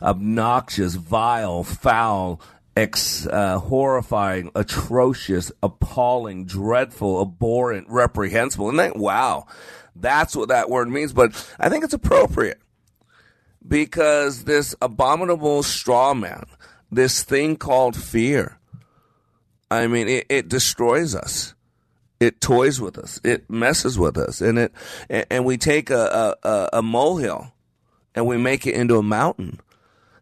obnoxious, 0.01 0.95
vile, 0.95 1.63
foul, 1.63 2.39
ex, 2.75 3.27
horrifying, 3.31 4.51
atrocious, 4.55 5.51
appalling, 5.61 6.45
dreadful, 6.45 7.21
abhorrent, 7.21 7.87
reprehensible. 7.89 8.69
And 8.69 8.79
that, 8.79 8.95
wow, 8.95 9.47
that's 9.95 10.35
what 10.35 10.49
that 10.49 10.69
word 10.69 10.89
means. 10.89 11.11
But 11.11 11.33
I 11.59 11.69
think 11.69 11.83
it's 11.83 11.93
appropriate 11.93 12.61
because 13.67 14.43
this 14.43 14.75
abominable 14.81 15.63
straw 15.63 16.13
man, 16.13 16.45
this 16.91 17.23
thing 17.23 17.57
called 17.57 17.95
fear, 17.95 18.57
I 19.69 19.87
mean, 19.87 20.07
it, 20.07 20.25
it 20.29 20.49
destroys 20.49 21.15
us. 21.15 21.53
It 22.19 22.41
toys 22.41 22.81
with 22.81 22.97
us. 22.97 23.19
It 23.23 23.49
messes 23.49 23.99
with 23.99 24.17
us, 24.17 24.41
and 24.41 24.57
it 24.57 24.73
and 25.09 25.45
we 25.45 25.57
take 25.57 25.91
a, 25.91 26.35
a, 26.41 26.69
a 26.73 26.81
molehill 26.81 27.53
and 28.15 28.25
we 28.25 28.37
make 28.37 28.65
it 28.65 28.73
into 28.73 28.97
a 28.97 29.03
mountain. 29.03 29.59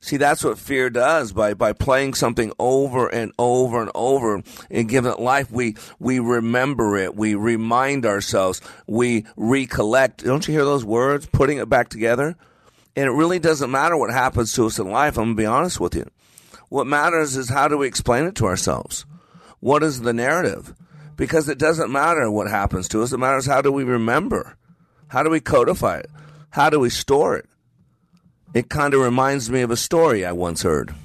See, 0.01 0.17
that's 0.17 0.43
what 0.43 0.59
fear 0.59 0.91
does 0.91 1.31
by, 1.31 1.55
by 1.55 1.73
playing 1.73 2.13
something 2.13 2.51
over 2.59 3.07
and 3.07 3.31
over 3.39 3.81
and 3.81 3.89
over 3.95 4.43
and 4.69 4.87
giving 4.87 5.11
it 5.11 5.19
life. 5.19 5.49
We, 5.49 5.77
we 5.97 6.19
remember 6.19 6.95
it. 6.95 7.15
We 7.15 7.33
remind 7.33 8.05
ourselves. 8.05 8.61
We 8.85 9.25
recollect. 9.35 10.23
Don't 10.23 10.47
you 10.47 10.53
hear 10.53 10.63
those 10.63 10.85
words? 10.85 11.25
Putting 11.25 11.57
it 11.57 11.69
back 11.69 11.89
together. 11.89 12.35
And 12.95 13.05
it 13.07 13.11
really 13.11 13.39
doesn't 13.39 13.71
matter 13.71 13.97
what 13.97 14.11
happens 14.11 14.53
to 14.53 14.65
us 14.65 14.79
in 14.79 14.89
life. 14.89 15.17
I'm 15.17 15.25
going 15.25 15.35
to 15.35 15.41
be 15.41 15.45
honest 15.45 15.79
with 15.79 15.95
you. 15.95 16.09
What 16.69 16.87
matters 16.87 17.35
is 17.35 17.49
how 17.49 17.67
do 17.67 17.77
we 17.77 17.87
explain 17.87 18.25
it 18.25 18.35
to 18.35 18.45
ourselves? 18.45 19.05
What 19.59 19.83
is 19.83 20.01
the 20.01 20.13
narrative? 20.13 20.73
Because 21.15 21.49
it 21.49 21.57
doesn't 21.57 21.91
matter 21.91 22.29
what 22.31 22.49
happens 22.49 22.87
to 22.89 23.01
us. 23.01 23.11
It 23.11 23.17
matters 23.17 23.45
how 23.45 23.61
do 23.61 23.71
we 23.71 23.83
remember? 23.83 24.57
How 25.07 25.23
do 25.23 25.29
we 25.29 25.39
codify 25.39 25.97
it? 25.97 26.09
How 26.49 26.69
do 26.69 26.79
we 26.79 26.89
store 26.89 27.35
it? 27.35 27.47
It 28.53 28.69
kind 28.69 28.93
of 28.93 29.01
reminds 29.01 29.49
me 29.49 29.61
of 29.61 29.71
a 29.71 29.77
story 29.77 30.25
I 30.25 30.31
once 30.31 30.63
heard. 30.63 30.95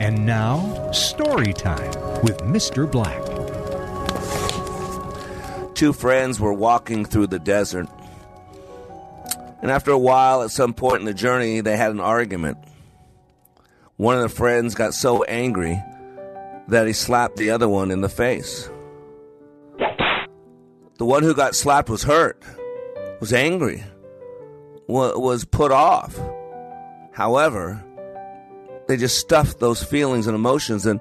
And 0.00 0.24
now, 0.24 0.92
story 0.92 1.52
time 1.52 1.90
with 2.22 2.38
Mr. 2.38 2.90
Black. 2.90 3.24
Two 5.74 5.92
friends 5.92 6.40
were 6.40 6.52
walking 6.52 7.04
through 7.04 7.26
the 7.26 7.38
desert. 7.38 7.88
And 9.60 9.70
after 9.70 9.90
a 9.90 9.98
while, 9.98 10.42
at 10.42 10.50
some 10.50 10.74
point 10.74 11.00
in 11.00 11.04
the 11.04 11.14
journey, 11.14 11.60
they 11.60 11.76
had 11.76 11.90
an 11.90 12.00
argument. 12.00 12.58
One 13.96 14.14
of 14.16 14.22
the 14.22 14.28
friends 14.28 14.74
got 14.74 14.94
so 14.94 15.24
angry 15.24 15.82
that 16.68 16.86
he 16.86 16.92
slapped 16.92 17.36
the 17.36 17.50
other 17.50 17.68
one 17.68 17.90
in 17.90 18.00
the 18.00 18.08
face. 18.08 18.70
The 20.98 21.04
one 21.04 21.22
who 21.22 21.34
got 21.34 21.54
slapped 21.54 21.88
was 21.88 22.02
hurt, 22.02 22.42
was 23.20 23.32
angry 23.32 23.84
was 24.88 25.44
put 25.44 25.70
off. 25.70 26.18
However, 27.12 27.84
they 28.86 28.96
just 28.96 29.18
stuffed 29.18 29.58
those 29.58 29.82
feelings 29.82 30.26
and 30.26 30.34
emotions 30.34 30.86
and, 30.86 31.00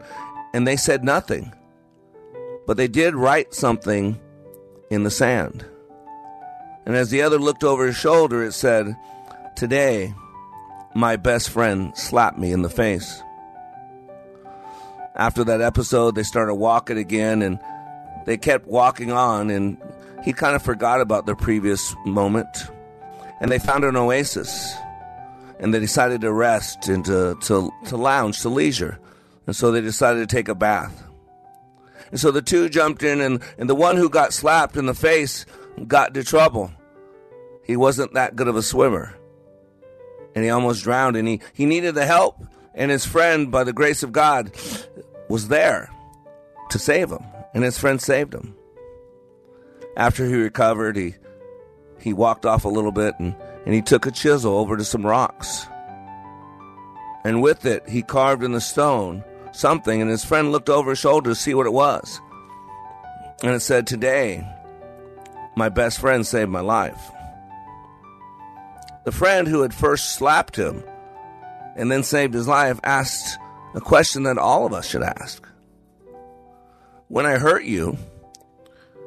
and 0.53 0.67
they 0.67 0.75
said 0.75 1.03
nothing. 1.03 1.53
But 2.65 2.77
they 2.77 2.87
did 2.87 3.15
write 3.15 3.53
something 3.53 4.19
in 4.89 5.03
the 5.03 5.11
sand. 5.11 5.65
And 6.87 6.95
as 6.95 7.09
the 7.09 7.21
other 7.21 7.37
looked 7.37 7.65
over 7.65 7.85
his 7.85 7.97
shoulder, 7.97 8.43
it 8.45 8.53
said, 8.53 8.95
Today, 9.57 10.15
my 10.95 11.17
best 11.17 11.49
friend 11.49 11.95
slapped 11.97 12.37
me 12.37 12.53
in 12.53 12.61
the 12.61 12.69
face. 12.69 13.21
After 15.13 15.43
that 15.43 15.59
episode, 15.59 16.15
they 16.15 16.23
started 16.23 16.55
walking 16.55 16.97
again 16.97 17.41
and 17.41 17.59
they 18.25 18.37
kept 18.37 18.67
walking 18.67 19.11
on, 19.11 19.49
and 19.49 19.77
he 20.23 20.31
kind 20.31 20.55
of 20.55 20.61
forgot 20.61 21.01
about 21.01 21.25
the 21.25 21.35
previous 21.35 21.93
moment 22.05 22.47
and 23.41 23.51
they 23.51 23.59
found 23.59 23.83
an 23.83 23.97
oasis. 23.97 24.73
And 25.59 25.73
they 25.73 25.79
decided 25.79 26.21
to 26.21 26.31
rest 26.31 26.87
and 26.87 27.03
to, 27.05 27.37
to, 27.41 27.69
to 27.87 27.97
lounge, 27.97 28.41
to 28.43 28.49
leisure. 28.49 28.97
And 29.45 29.53
so 29.53 29.71
they 29.71 29.81
decided 29.81 30.29
to 30.29 30.33
take 30.33 30.47
a 30.47 30.55
bath. 30.55 31.03
And 32.11 32.19
so 32.19 32.31
the 32.31 32.41
two 32.41 32.69
jumped 32.69 33.03
in, 33.03 33.19
and, 33.19 33.41
and 33.57 33.69
the 33.69 33.75
one 33.75 33.97
who 33.97 34.09
got 34.09 34.31
slapped 34.31 34.77
in 34.77 34.85
the 34.85 34.93
face 34.93 35.45
got 35.85 36.09
into 36.09 36.23
trouble. 36.23 36.71
He 37.67 37.75
wasn't 37.75 38.13
that 38.13 38.35
good 38.35 38.47
of 38.47 38.55
a 38.55 38.63
swimmer. 38.63 39.15
And 40.33 40.43
he 40.43 40.49
almost 40.49 40.83
drowned, 40.83 41.17
and 41.17 41.27
he, 41.27 41.41
he 41.53 41.65
needed 41.65 41.93
the 41.93 42.05
help. 42.05 42.41
And 42.73 42.89
his 42.89 43.05
friend, 43.05 43.51
by 43.51 43.63
the 43.63 43.73
grace 43.73 44.03
of 44.03 44.11
God, 44.11 44.51
was 45.29 45.49
there 45.49 45.91
to 46.69 46.79
save 46.79 47.11
him. 47.11 47.23
And 47.53 47.63
his 47.63 47.77
friend 47.77 48.01
saved 48.01 48.33
him. 48.33 48.55
After 49.95 50.25
he 50.25 50.35
recovered, 50.35 50.95
he 50.95 51.15
he 51.99 52.13
walked 52.13 52.45
off 52.45 52.65
a 52.65 52.69
little 52.69 52.91
bit 52.91 53.15
and, 53.19 53.35
and 53.65 53.73
he 53.73 53.81
took 53.81 54.05
a 54.05 54.11
chisel 54.11 54.57
over 54.57 54.77
to 54.77 54.83
some 54.83 55.05
rocks. 55.05 55.65
And 57.23 57.41
with 57.41 57.65
it, 57.65 57.87
he 57.89 58.01
carved 58.01 58.43
in 58.43 58.53
the 58.53 58.61
stone 58.61 59.23
something, 59.51 60.01
and 60.01 60.09
his 60.09 60.23
friend 60.23 60.51
looked 60.51 60.69
over 60.69 60.91
his 60.91 60.99
shoulder 60.99 61.31
to 61.31 61.35
see 61.35 61.53
what 61.53 61.65
it 61.65 61.73
was. 61.73 62.21
And 63.43 63.53
it 63.53 63.59
said, 63.59 63.87
Today, 63.87 64.47
my 65.55 65.69
best 65.69 65.99
friend 65.99 66.25
saved 66.25 66.49
my 66.49 66.61
life. 66.61 67.11
The 69.07 69.13
friend 69.13 69.47
who 69.47 69.61
had 69.61 69.73
first 69.73 70.15
slapped 70.15 70.57
him 70.57 70.83
and 71.77 71.89
then 71.89 72.03
saved 72.03 72.33
his 72.33 72.45
life 72.45 72.77
asked 72.83 73.39
a 73.73 73.79
question 73.79 74.23
that 74.23 74.37
all 74.37 74.65
of 74.65 74.73
us 74.73 74.85
should 74.85 75.01
ask. 75.01 75.47
When 77.07 77.25
I 77.25 77.37
hurt 77.37 77.63
you, 77.63 77.97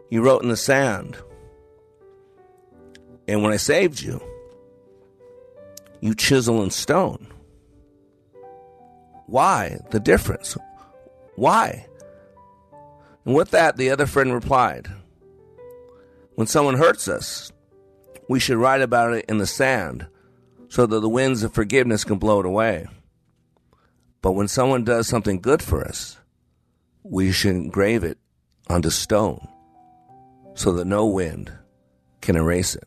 you 0.08 0.22
wrote 0.22 0.42
in 0.42 0.48
the 0.48 0.56
sand, 0.56 1.18
and 3.28 3.42
when 3.42 3.52
I 3.52 3.58
saved 3.58 4.00
you, 4.00 4.22
you 6.00 6.14
chisel 6.14 6.62
and 6.62 6.72
stone. 6.72 7.26
Why 9.26 9.80
the 9.90 10.00
difference? 10.00 10.56
Why? 11.36 11.86
And 13.26 13.34
with 13.34 13.50
that, 13.50 13.76
the 13.76 13.90
other 13.90 14.06
friend 14.06 14.32
replied, 14.32 14.88
When 16.36 16.46
someone 16.46 16.78
hurts 16.78 17.06
us, 17.06 17.52
we 18.30 18.38
should 18.38 18.58
write 18.58 18.80
about 18.80 19.12
it 19.12 19.24
in 19.28 19.38
the 19.38 19.46
sand 19.46 20.06
so 20.68 20.86
that 20.86 21.00
the 21.00 21.08
winds 21.08 21.42
of 21.42 21.52
forgiveness 21.52 22.04
can 22.04 22.16
blow 22.16 22.38
it 22.38 22.46
away. 22.46 22.86
But 24.22 24.32
when 24.32 24.46
someone 24.46 24.84
does 24.84 25.08
something 25.08 25.40
good 25.40 25.60
for 25.60 25.84
us, 25.84 26.16
we 27.02 27.32
should 27.32 27.56
engrave 27.56 28.04
it 28.04 28.18
onto 28.68 28.90
stone 28.90 29.48
so 30.54 30.70
that 30.74 30.84
no 30.84 31.06
wind 31.06 31.52
can 32.20 32.36
erase 32.36 32.76
it. 32.76 32.86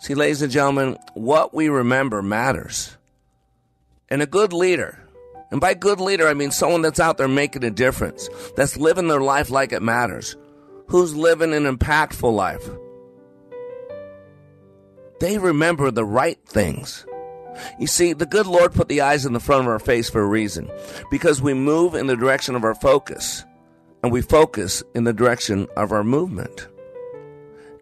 See, 0.00 0.14
ladies 0.14 0.42
and 0.42 0.52
gentlemen, 0.52 0.98
what 1.14 1.54
we 1.54 1.70
remember 1.70 2.20
matters. 2.20 2.94
And 4.10 4.20
a 4.20 4.26
good 4.26 4.52
leader, 4.52 5.02
and 5.50 5.62
by 5.62 5.72
good 5.72 5.98
leader, 5.98 6.28
I 6.28 6.34
mean 6.34 6.50
someone 6.50 6.82
that's 6.82 7.00
out 7.00 7.16
there 7.16 7.26
making 7.26 7.64
a 7.64 7.70
difference, 7.70 8.28
that's 8.54 8.76
living 8.76 9.08
their 9.08 9.22
life 9.22 9.48
like 9.48 9.72
it 9.72 9.80
matters, 9.80 10.36
who's 10.88 11.16
living 11.16 11.54
an 11.54 11.64
impactful 11.64 12.34
life. 12.34 12.68
They 15.20 15.38
remember 15.38 15.90
the 15.90 16.04
right 16.04 16.38
things. 16.46 17.04
You 17.78 17.86
see, 17.88 18.12
the 18.12 18.26
good 18.26 18.46
Lord 18.46 18.72
put 18.72 18.88
the 18.88 19.00
eyes 19.00 19.26
in 19.26 19.32
the 19.32 19.40
front 19.40 19.62
of 19.62 19.68
our 19.68 19.80
face 19.80 20.08
for 20.08 20.20
a 20.20 20.26
reason, 20.26 20.70
because 21.10 21.42
we 21.42 21.54
move 21.54 21.94
in 21.94 22.06
the 22.06 22.16
direction 22.16 22.54
of 22.54 22.62
our 22.62 22.74
focus, 22.74 23.44
and 24.02 24.12
we 24.12 24.22
focus 24.22 24.82
in 24.94 25.04
the 25.04 25.12
direction 25.12 25.66
of 25.76 25.90
our 25.90 26.04
movement. 26.04 26.68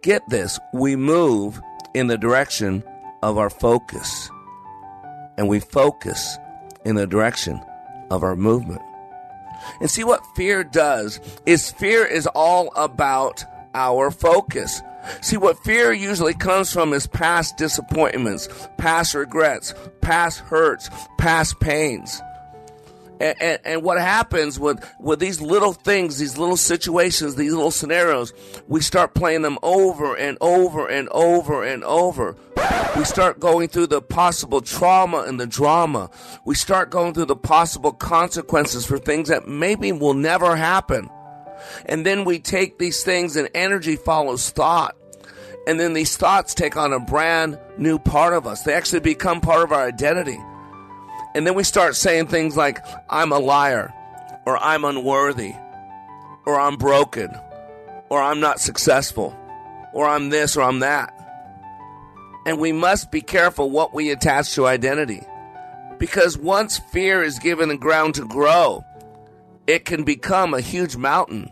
Get 0.02 0.22
this, 0.30 0.58
we 0.72 0.96
move 0.96 1.60
in 1.94 2.06
the 2.06 2.16
direction 2.16 2.82
of 3.22 3.38
our 3.38 3.50
focus. 3.50 4.30
And 5.36 5.48
we 5.48 5.60
focus 5.60 6.38
in 6.84 6.94
the 6.94 7.06
direction 7.06 7.60
of 8.10 8.22
our 8.22 8.36
movement. 8.36 8.80
And 9.80 9.90
see 9.90 10.04
what 10.04 10.24
fear 10.36 10.64
does 10.64 11.20
is 11.44 11.70
fear 11.72 12.06
is 12.06 12.26
all 12.28 12.72
about 12.76 13.44
our 13.74 14.10
focus. 14.10 14.80
See, 15.20 15.36
what 15.36 15.58
fear 15.64 15.92
usually 15.92 16.34
comes 16.34 16.72
from 16.72 16.92
is 16.92 17.06
past 17.06 17.56
disappointments, 17.56 18.48
past 18.78 19.14
regrets, 19.14 19.74
past 20.00 20.40
hurts, 20.40 20.90
past 21.18 21.58
pains. 21.60 22.20
And, 23.18 23.40
and, 23.40 23.60
and, 23.64 23.82
what 23.82 23.98
happens 23.98 24.60
with, 24.60 24.84
with 25.00 25.20
these 25.20 25.40
little 25.40 25.72
things, 25.72 26.18
these 26.18 26.36
little 26.36 26.56
situations, 26.58 27.34
these 27.34 27.54
little 27.54 27.70
scenarios, 27.70 28.34
we 28.68 28.82
start 28.82 29.14
playing 29.14 29.40
them 29.40 29.58
over 29.62 30.14
and 30.14 30.36
over 30.42 30.86
and 30.86 31.08
over 31.10 31.64
and 31.64 31.82
over. 31.84 32.36
We 32.96 33.04
start 33.04 33.40
going 33.40 33.68
through 33.68 33.86
the 33.86 34.02
possible 34.02 34.60
trauma 34.60 35.24
and 35.26 35.40
the 35.40 35.46
drama. 35.46 36.10
We 36.44 36.54
start 36.54 36.90
going 36.90 37.14
through 37.14 37.26
the 37.26 37.36
possible 37.36 37.92
consequences 37.92 38.84
for 38.84 38.98
things 38.98 39.28
that 39.28 39.48
maybe 39.48 39.92
will 39.92 40.14
never 40.14 40.54
happen. 40.54 41.08
And 41.86 42.04
then 42.04 42.24
we 42.24 42.38
take 42.38 42.78
these 42.78 43.02
things 43.02 43.36
and 43.36 43.48
energy 43.54 43.96
follows 43.96 44.50
thought. 44.50 44.96
And 45.66 45.80
then 45.80 45.94
these 45.94 46.16
thoughts 46.16 46.54
take 46.54 46.76
on 46.76 46.92
a 46.92 47.00
brand 47.00 47.58
new 47.76 47.98
part 47.98 48.34
of 48.34 48.46
us. 48.46 48.62
They 48.62 48.72
actually 48.72 49.00
become 49.00 49.40
part 49.40 49.64
of 49.64 49.72
our 49.72 49.86
identity. 49.86 50.38
And 51.34 51.46
then 51.46 51.54
we 51.54 51.64
start 51.64 51.96
saying 51.96 52.28
things 52.28 52.56
like, 52.56 52.78
I'm 53.10 53.32
a 53.32 53.38
liar, 53.38 53.92
or 54.46 54.56
I'm 54.56 54.84
unworthy, 54.84 55.54
or 56.46 56.58
I'm 56.58 56.76
broken, 56.76 57.30
or 58.08 58.22
I'm 58.22 58.40
not 58.40 58.60
successful, 58.60 59.36
or 59.92 60.06
I'm 60.06 60.30
this, 60.30 60.56
or 60.56 60.62
I'm 60.62 60.78
that. 60.78 61.12
And 62.46 62.58
we 62.58 62.72
must 62.72 63.10
be 63.10 63.20
careful 63.20 63.68
what 63.68 63.92
we 63.92 64.10
attach 64.10 64.54
to 64.54 64.66
identity. 64.66 65.20
Because 65.98 66.38
once 66.38 66.78
fear 66.78 67.22
is 67.22 67.38
given 67.40 67.68
the 67.68 67.76
ground 67.76 68.14
to 68.14 68.26
grow, 68.26 68.84
it 69.66 69.84
can 69.84 70.04
become 70.04 70.54
a 70.54 70.60
huge 70.60 70.96
mountain. 70.96 71.50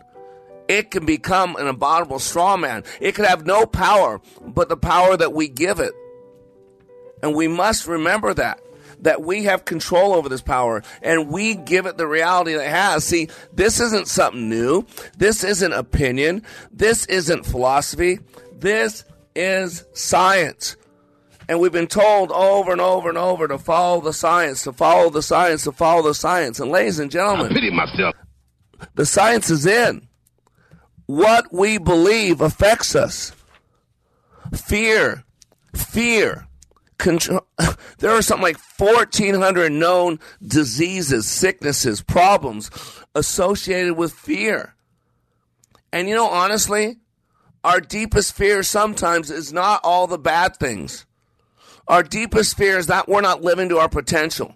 It 0.67 0.91
can 0.91 1.05
become 1.05 1.55
an 1.57 1.67
abominable 1.67 2.19
straw 2.19 2.57
man. 2.57 2.83
It 2.99 3.13
can 3.15 3.25
have 3.25 3.45
no 3.45 3.65
power 3.65 4.19
but 4.41 4.69
the 4.69 4.77
power 4.77 5.15
that 5.15 5.33
we 5.33 5.47
give 5.47 5.79
it. 5.79 5.93
And 7.21 7.35
we 7.35 7.47
must 7.47 7.87
remember 7.87 8.33
that. 8.33 8.59
that 9.01 9.21
we 9.21 9.43
have 9.43 9.65
control 9.65 10.13
over 10.13 10.29
this 10.29 10.41
power 10.41 10.81
and 11.01 11.29
we 11.29 11.53
give 11.55 11.85
it 11.85 11.97
the 11.97 12.07
reality 12.07 12.53
that 12.53 12.65
it 12.65 12.69
has. 12.69 13.03
See, 13.03 13.27
this 13.53 13.79
isn't 13.79 14.07
something 14.07 14.49
new. 14.49 14.85
This 15.17 15.43
isn't 15.43 15.73
opinion. 15.73 16.43
This 16.71 17.05
isn't 17.05 17.45
philosophy. 17.45 18.19
This 18.57 19.03
is 19.35 19.85
science. 19.93 20.77
And 21.47 21.59
we've 21.59 21.71
been 21.71 21.87
told 21.87 22.31
over 22.31 22.71
and 22.71 22.81
over 22.81 23.09
and 23.09 23.17
over 23.17 23.47
to 23.47 23.57
follow 23.57 24.01
the 24.01 24.13
science, 24.13 24.63
to 24.63 24.73
follow 24.73 25.09
the 25.09 25.21
science, 25.21 25.63
to 25.65 25.71
follow 25.71 26.01
the 26.01 26.13
science. 26.13 26.59
And 26.59 26.71
ladies 26.71 26.99
and 26.99 27.11
gentlemen, 27.11 27.47
I 27.47 27.53
pity 27.53 27.71
myself. 27.71 28.15
The 28.95 29.05
science 29.05 29.49
is 29.49 29.65
in. 29.65 30.07
What 31.05 31.53
we 31.53 31.77
believe 31.77 32.41
affects 32.41 32.95
us. 32.95 33.31
Fear, 34.53 35.23
fear. 35.73 36.47
Control. 36.97 37.45
There 37.99 38.11
are 38.11 38.21
something 38.21 38.43
like 38.43 38.59
1,400 38.77 39.71
known 39.71 40.19
diseases, 40.45 41.25
sicknesses, 41.27 42.01
problems 42.01 42.69
associated 43.15 43.95
with 43.95 44.11
fear. 44.11 44.75
And 45.93 46.09
you 46.09 46.15
know, 46.15 46.27
honestly, 46.27 46.97
our 47.63 47.79
deepest 47.79 48.35
fear 48.35 48.63
sometimes 48.63 49.31
is 49.31 49.53
not 49.53 49.79
all 49.83 50.07
the 50.07 50.19
bad 50.19 50.57
things. 50.57 51.04
Our 51.87 52.03
deepest 52.03 52.57
fear 52.57 52.77
is 52.77 52.87
that 52.87 53.07
we're 53.07 53.21
not 53.21 53.41
living 53.43 53.69
to 53.69 53.77
our 53.77 53.89
potential. 53.89 54.55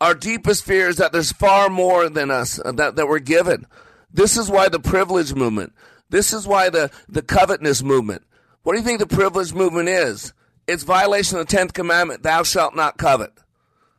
Our 0.00 0.14
deepest 0.14 0.64
fear 0.64 0.88
is 0.88 0.96
that 0.96 1.12
there's 1.12 1.32
far 1.32 1.70
more 1.70 2.08
than 2.08 2.30
us 2.30 2.60
uh, 2.62 2.72
that, 2.72 2.96
that 2.96 3.08
we're 3.08 3.18
given. 3.18 3.66
This 4.12 4.36
is 4.36 4.50
why 4.50 4.68
the 4.68 4.78
privilege 4.78 5.34
movement, 5.34 5.72
this 6.10 6.32
is 6.32 6.46
why 6.46 6.68
the, 6.70 6.90
the 7.08 7.22
covetousness 7.22 7.82
movement. 7.82 8.22
What 8.62 8.72
do 8.72 8.78
you 8.78 8.84
think 8.84 8.98
the 8.98 9.06
privilege 9.06 9.54
movement 9.54 9.88
is? 9.88 10.32
It's 10.66 10.82
violation 10.82 11.38
of 11.38 11.46
the 11.46 11.56
10th 11.56 11.72
commandment, 11.72 12.22
thou 12.22 12.42
shalt 12.42 12.74
not 12.74 12.98
covet. 12.98 13.32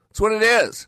That's 0.10 0.21
what 0.21 0.34
it 0.34 0.43
is. 0.43 0.88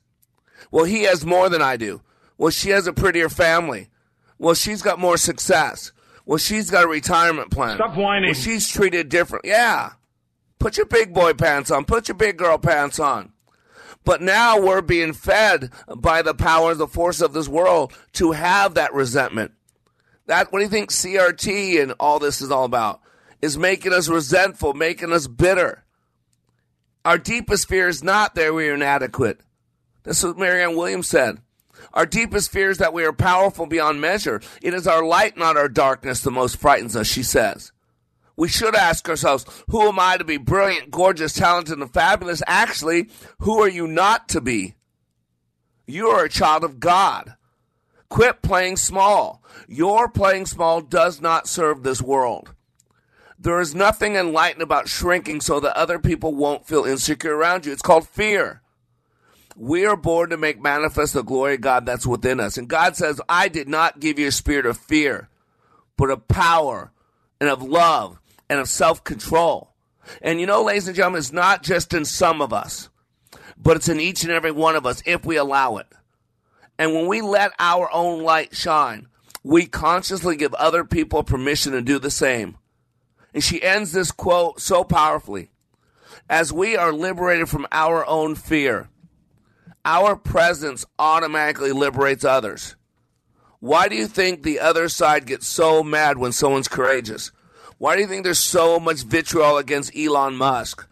Well, 0.71 0.85
he 0.85 1.03
has 1.03 1.25
more 1.25 1.49
than 1.49 1.62
I 1.62 1.77
do. 1.77 2.01
Well, 2.38 2.51
she 2.51 2.69
has 2.69 2.88
a 2.88 2.93
prettier 2.93 3.29
family. 3.29 3.89
Well, 4.38 4.53
she's 4.53 4.81
got 4.81 4.99
more 4.99 5.17
success. 5.17 5.91
Well, 6.25 6.38
she's 6.38 6.69
got 6.69 6.83
a 6.83 6.88
retirement 6.88 7.51
plan. 7.51 7.75
Stop 7.77 7.97
whining. 7.97 8.27
Well, 8.27 8.33
she's 8.33 8.67
treated 8.67 9.09
different. 9.09 9.45
Yeah. 9.45 9.91
Put 10.60 10.78
your 10.78 10.86
big 10.86 11.13
boy 11.13 11.34
pants 11.34 11.72
on. 11.72 11.86
Put 11.86 12.08
your 12.08 12.15
big 12.15 12.38
girl 12.38 12.58
pants 12.58 13.00
on. 13.00 13.32
But 14.04 14.22
now 14.22 14.60
we're 14.60 14.82
being 14.82 15.13
fed 15.13 15.72
by 15.95 16.22
the 16.22 16.34
powers, 16.34 16.78
the 16.78 16.88
force 16.88 17.22
of 17.22 17.34
this 17.34 17.48
world 17.48 17.93
to 18.13 18.32
have 18.32 18.74
that 18.74 18.93
resentment. 18.93 19.52
That 20.28 20.52
what 20.52 20.60
do 20.60 20.63
you 20.63 20.69
think 20.69 20.91
CRT 20.91 21.82
and 21.82 21.93
all 22.00 22.19
this 22.19 22.41
is 22.41 22.52
all 22.52 22.65
about? 22.65 23.02
Is 23.41 23.58
making 23.58 23.93
us 23.93 24.10
resentful, 24.10 24.74
making 24.74 25.13
us 25.13 25.28
bitter. 25.28 25.86
Our 27.06 27.17
deepest 27.17 27.67
fear 27.67 27.88
is 27.88 28.04
not 28.04 28.36
that 28.36 28.54
we 28.54 28.69
are 28.69 28.76
inadequate. 28.76 29.39
That's 30.04 30.24
what 30.24 30.38
Marianne 30.38 30.76
Williams 30.76 31.08
said. 31.08 31.39
Our 31.93 32.06
deepest 32.06 32.52
fear 32.52 32.69
is 32.69 32.78
that 32.80 32.93
we 32.93 33.06
are 33.06 33.13
powerful 33.13 33.65
beyond 33.65 34.02
measure. 34.02 34.41
It 34.62 34.74
is 34.74 34.88
our 34.88 35.04
light, 35.04 35.38
not 35.38 35.58
our 35.58 35.69
darkness, 35.69 36.22
that 36.22 36.32
most 36.32 36.58
frightens 36.58 36.95
us, 36.95 37.08
she 37.08 37.24
says. 37.24 37.72
We 38.39 38.47
should 38.47 38.73
ask 38.73 39.10
ourselves, 39.10 39.45
who 39.67 39.82
am 39.82 39.99
I 39.99 40.15
to 40.15 40.23
be 40.23 40.38
brilliant, 40.38 40.91
gorgeous, 40.91 41.34
talented, 41.34 41.78
and 41.78 41.93
fabulous? 41.93 42.41
Actually, 42.47 43.10
who 43.39 43.62
are 43.62 43.67
you 43.67 43.86
not 43.86 44.30
to 44.30 44.39
be? 44.39 44.75
You 45.86 46.08
are 46.08 46.23
a 46.23 46.30
child 46.30 46.63
of 46.63 46.80
God. 46.80 47.36
Quit 48.08 48.41
playing 48.41 48.78
small. 48.78 49.43
Your 49.67 50.08
playing 50.08 50.45
small 50.45 50.80
does 50.80 51.19
not 51.19 51.49
serve 51.49 51.84
this 51.84 52.02
world. 52.02 52.54
There 53.38 53.60
is 53.60 53.75
nothing 53.75 54.15
enlightened 54.15 54.63
about 54.63 54.88
shrinking 54.88 55.41
so 55.41 55.60
that 55.60 55.75
other 55.75 55.99
people 55.99 56.34
won't 56.34 56.65
feel 56.65 56.86
insecure 56.86 57.36
around 57.36 57.65
you. 57.65 57.73
It's 57.73 57.82
called 57.82 58.08
fear. 58.08 58.62
We 59.58 59.86
are 59.86 59.97
born 59.97 60.30
to 60.30 60.38
make 60.38 60.62
manifest 60.62 61.12
the 61.12 61.23
glory 61.23 61.56
of 61.56 61.62
God 61.62 61.86
that's 61.86 62.08
within 62.08 62.39
us. 62.39 62.58
And 62.58 62.69
God 62.69 62.95
says, 62.95 63.19
I 63.28 63.49
did 63.49 63.67
not 63.67 63.99
give 63.99 64.17
you 64.17 64.28
a 64.28 64.32
spirit 64.32 64.65
of 64.65 64.78
fear, 64.78 65.28
but 65.97 66.10
of 66.10 66.30
power 66.30 66.93
and 67.41 67.49
of 67.49 67.62
love 67.62 68.17
and 68.49 68.59
of 68.59 68.67
self 68.67 69.03
control. 69.03 69.73
And 70.21 70.39
you 70.39 70.45
know, 70.45 70.63
ladies 70.63 70.88
and 70.88 70.95
gentlemen, 70.95 71.19
it's 71.19 71.31
not 71.31 71.63
just 71.63 71.93
in 71.93 72.05
some 72.05 72.41
of 72.41 72.51
us, 72.51 72.89
but 73.57 73.77
it's 73.77 73.89
in 73.89 73.99
each 73.99 74.23
and 74.23 74.31
every 74.31 74.51
one 74.51 74.75
of 74.75 74.85
us 74.85 75.03
if 75.05 75.25
we 75.25 75.38
allow 75.38 75.77
it. 75.77 75.88
And 76.77 76.93
when 76.93 77.07
we 77.07 77.21
let 77.21 77.51
our 77.59 77.91
own 77.93 78.23
light 78.23 78.55
shine, 78.55 79.07
we 79.43 79.65
consciously 79.65 80.35
give 80.35 80.53
other 80.53 80.83
people 80.83 81.23
permission 81.23 81.73
to 81.73 81.81
do 81.81 81.99
the 81.99 82.12
same. 82.12 82.57
And 83.33 83.43
she 83.43 83.62
ends 83.62 83.91
this 83.91 84.12
quote 84.12 84.59
so 84.59 84.83
powerfully. 84.83 85.49
As 86.29 86.53
we 86.53 86.75
are 86.75 86.93
liberated 86.93 87.49
from 87.49 87.67
our 87.71 88.05
own 88.05 88.35
fear, 88.35 88.89
our 89.85 90.15
presence 90.15 90.85
automatically 90.97 91.71
liberates 91.71 92.23
others. 92.23 92.75
Why 93.59 93.88
do 93.88 93.95
you 93.95 94.07
think 94.07 94.43
the 94.43 94.59
other 94.59 94.88
side 94.88 95.25
gets 95.25 95.47
so 95.47 95.83
mad 95.83 96.17
when 96.17 96.31
someone's 96.31 96.67
courageous? 96.67 97.31
Why 97.77 97.95
do 97.95 98.01
you 98.01 98.08
think 98.08 98.23
there's 98.23 98.39
so 98.39 98.79
much 98.79 99.03
vitriol 99.03 99.58
against 99.58 99.95
Elon 99.95 100.36
Musk, 100.36 100.88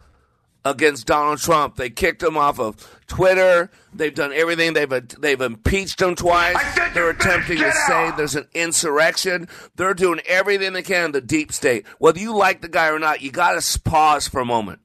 against 0.64 1.06
Donald 1.06 1.38
Trump? 1.38 1.76
They 1.76 1.90
kicked 1.90 2.22
him 2.22 2.36
off 2.36 2.58
of 2.58 2.76
Twitter. 3.06 3.70
They've 3.92 4.14
done 4.14 4.32
everything. 4.32 4.74
They've 4.74 5.08
they've 5.20 5.40
impeached 5.40 6.00
him 6.00 6.14
twice. 6.14 6.56
They're 6.94 7.10
attempting 7.10 7.58
to 7.58 7.72
say 7.72 8.12
there's 8.16 8.36
an 8.36 8.48
insurrection. 8.54 9.48
They're 9.76 9.94
doing 9.94 10.20
everything 10.26 10.72
they 10.72 10.82
can. 10.82 11.12
The 11.12 11.20
deep 11.20 11.52
state. 11.52 11.86
Whether 11.98 12.20
you 12.20 12.36
like 12.36 12.60
the 12.60 12.68
guy 12.68 12.88
or 12.88 12.98
not, 12.98 13.22
you 13.22 13.30
got 13.30 13.60
to 13.60 13.80
pause 13.80 14.28
for 14.28 14.40
a 14.40 14.46
moment. 14.46 14.80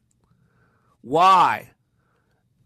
Why? 1.01 1.72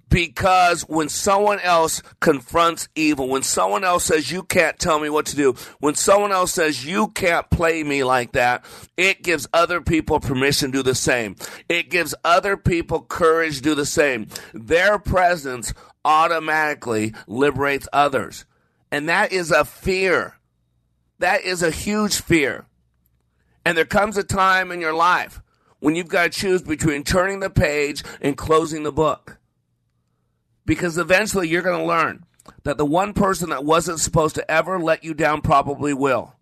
Because 0.10 0.82
when 0.84 1.10
someone 1.10 1.60
else 1.60 2.02
confronts 2.20 2.88
evil, 2.96 3.28
when 3.28 3.44
someone 3.44 3.84
else 3.84 4.06
says 4.06 4.32
you 4.32 4.44
can't 4.44 4.80
tell 4.80 5.00
me 5.00 5.10
what 5.10 5.26
to 5.28 5.36
do, 5.36 5.56
when 5.80 5.96
someone 5.96 6.32
else 6.32 6.54
says 6.54 6.86
you 6.86 7.10
can't 7.10 7.50
play 7.50 7.84
me 7.84 8.04
like 8.04 8.32
that, 8.34 8.64
it 8.96 9.22
gives 9.22 9.48
other 9.54 9.82
people 9.82 10.20
permission 10.20 10.72
to 10.72 10.80
do 10.80 10.84
the 10.84 10.96
same. 10.96 11.36
It 11.68 11.90
gives 11.90 12.16
other 12.24 12.56
people 12.56 13.02
courage 13.02 13.58
to 13.58 13.62
do 13.62 13.76
the 13.76 13.86
same. 13.86 14.28
Their 14.54 14.98
presence 14.98 15.74
automatically 16.06 17.14
liberates 17.28 17.88
others. 17.92 18.46
And 18.92 19.10
that 19.10 19.34
is 19.34 19.52
a 19.52 19.66
fear. 19.66 20.38
That 21.20 21.44
is 21.44 21.62
a 21.62 21.72
huge 21.72 22.22
fear. 22.22 22.66
And 23.66 23.78
there 23.78 23.86
comes 23.86 24.16
a 24.16 24.24
time 24.24 24.72
in 24.72 24.80
your 24.80 24.94
life 24.94 25.42
when 25.80 25.96
you've 25.96 26.08
got 26.08 26.32
to 26.32 26.40
choose 26.40 26.62
between 26.62 27.04
turning 27.04 27.42
the 27.42 27.50
page 27.50 28.04
and 28.22 28.38
closing 28.38 28.84
the 28.84 28.92
book 28.94 29.38
because 30.68 31.00
eventually 31.00 31.48
you're 31.48 31.64
going 31.64 31.80
to 31.80 31.88
learn 31.88 32.24
that 32.64 32.78
the 32.78 32.86
one 32.86 33.14
person 33.14 33.50
that 33.50 33.66
wasn't 33.66 34.00
supposed 34.00 34.36
to 34.36 34.52
ever 34.52 34.80
let 34.80 35.04
you 35.04 35.16
down 35.16 35.42
probably 35.42 35.94
will. 35.94 36.36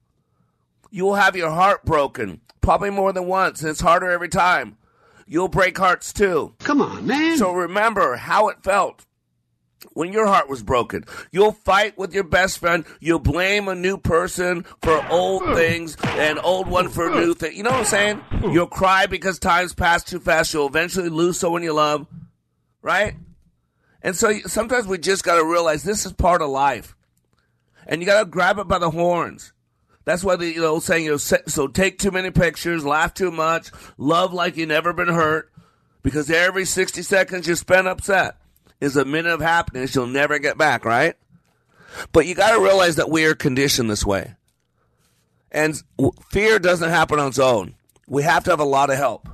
You 0.92 1.06
will 1.06 1.16
have 1.16 1.36
your 1.36 1.52
heart 1.52 1.86
broken, 1.86 2.42
probably 2.60 2.90
more 2.90 3.14
than 3.14 3.28
once, 3.28 3.62
and 3.62 3.70
it's 3.70 3.82
harder 3.82 4.10
every 4.10 4.30
time. 4.30 4.78
You'll 5.28 5.48
break 5.48 5.78
hearts 5.78 6.12
too. 6.12 6.56
Come 6.60 6.82
on, 6.82 7.08
man. 7.08 7.38
So 7.38 7.52
remember 7.54 8.16
how 8.16 8.50
it 8.50 8.64
felt 8.64 9.06
when 9.94 10.12
your 10.14 10.28
heart 10.28 10.50
was 10.50 10.64
broken. 10.64 11.06
You'll 11.32 11.52
fight 11.52 11.98
with 11.98 12.14
your 12.14 12.24
best 12.24 12.60
friend. 12.60 12.86
You'll 13.00 13.20
blame 13.20 13.68
a 13.68 13.76
new 13.76 13.98
person 13.98 14.64
for 14.82 15.06
old 15.10 15.44
things 15.56 15.98
and 16.04 16.40
old 16.44 16.68
one 16.68 16.90
for 16.90 17.10
new 17.10 17.34
things. 17.34 17.56
You 17.56 17.64
know 17.64 17.72
what 17.72 17.80
I'm 17.80 17.86
saying? 17.86 18.22
You'll 18.52 18.68
cry 18.68 19.06
because 19.06 19.40
time's 19.40 19.74
passed 19.74 20.08
too 20.08 20.20
fast. 20.20 20.54
You'll 20.54 20.68
eventually 20.68 21.10
lose 21.10 21.40
someone 21.40 21.64
you 21.64 21.74
love, 21.74 22.08
right? 22.82 23.16
And 24.06 24.16
so 24.16 24.32
sometimes 24.46 24.86
we 24.86 25.00
just 25.00 25.24
got 25.24 25.38
to 25.38 25.44
realize 25.44 25.82
this 25.82 26.06
is 26.06 26.14
part 26.14 26.44
of 26.44 26.50
life. 26.52 26.96
And 27.88 28.02
you 28.02 28.06
got 28.06 28.20
to 28.20 28.30
grab 28.30 28.60
it 28.60 28.68
by 28.68 28.78
the 28.78 28.92
horns. 28.92 29.52
That's 30.06 30.24
why 30.24 30.36
the 30.36 30.46
you 30.46 30.62
know 30.62 30.78
saying 30.78 31.06
you 31.06 31.12
know 31.12 31.18
so 31.18 31.68
take 31.68 31.98
too 31.98 32.12
many 32.12 32.30
pictures, 32.30 32.86
laugh 32.86 33.16
too 33.16 33.32
much, 33.32 33.72
love 33.98 34.32
like 34.32 34.58
you 34.58 34.68
never 34.68 34.94
been 34.94 35.08
hurt, 35.08 35.52
because 36.04 36.30
every 36.30 36.66
sixty 36.66 37.02
seconds 37.02 37.48
you 37.48 37.56
spend 37.56 37.88
upset 37.88 38.38
is 38.80 38.96
a 38.96 39.06
minute 39.06 39.34
of 39.34 39.42
happiness 39.42 39.96
you'll 39.96 40.06
never 40.06 40.38
get 40.38 40.56
back, 40.56 40.86
right? 40.86 41.16
But 42.12 42.28
you 42.28 42.36
got 42.36 42.52
to 42.52 42.62
realize 42.62 42.98
that 42.98 43.10
we 43.10 43.26
are 43.26 43.34
conditioned 43.34 43.90
this 43.90 44.06
way, 44.06 44.36
and 45.52 45.82
fear 46.30 46.60
doesn't 46.60 46.92
happen 46.92 47.18
on 47.18 47.30
its 47.30 47.40
own. 47.40 47.74
We 48.08 48.22
have 48.22 48.44
to 48.44 48.52
have 48.52 48.60
a 48.60 48.66
lot 48.66 48.92
of 48.92 48.98
help. 48.98 49.28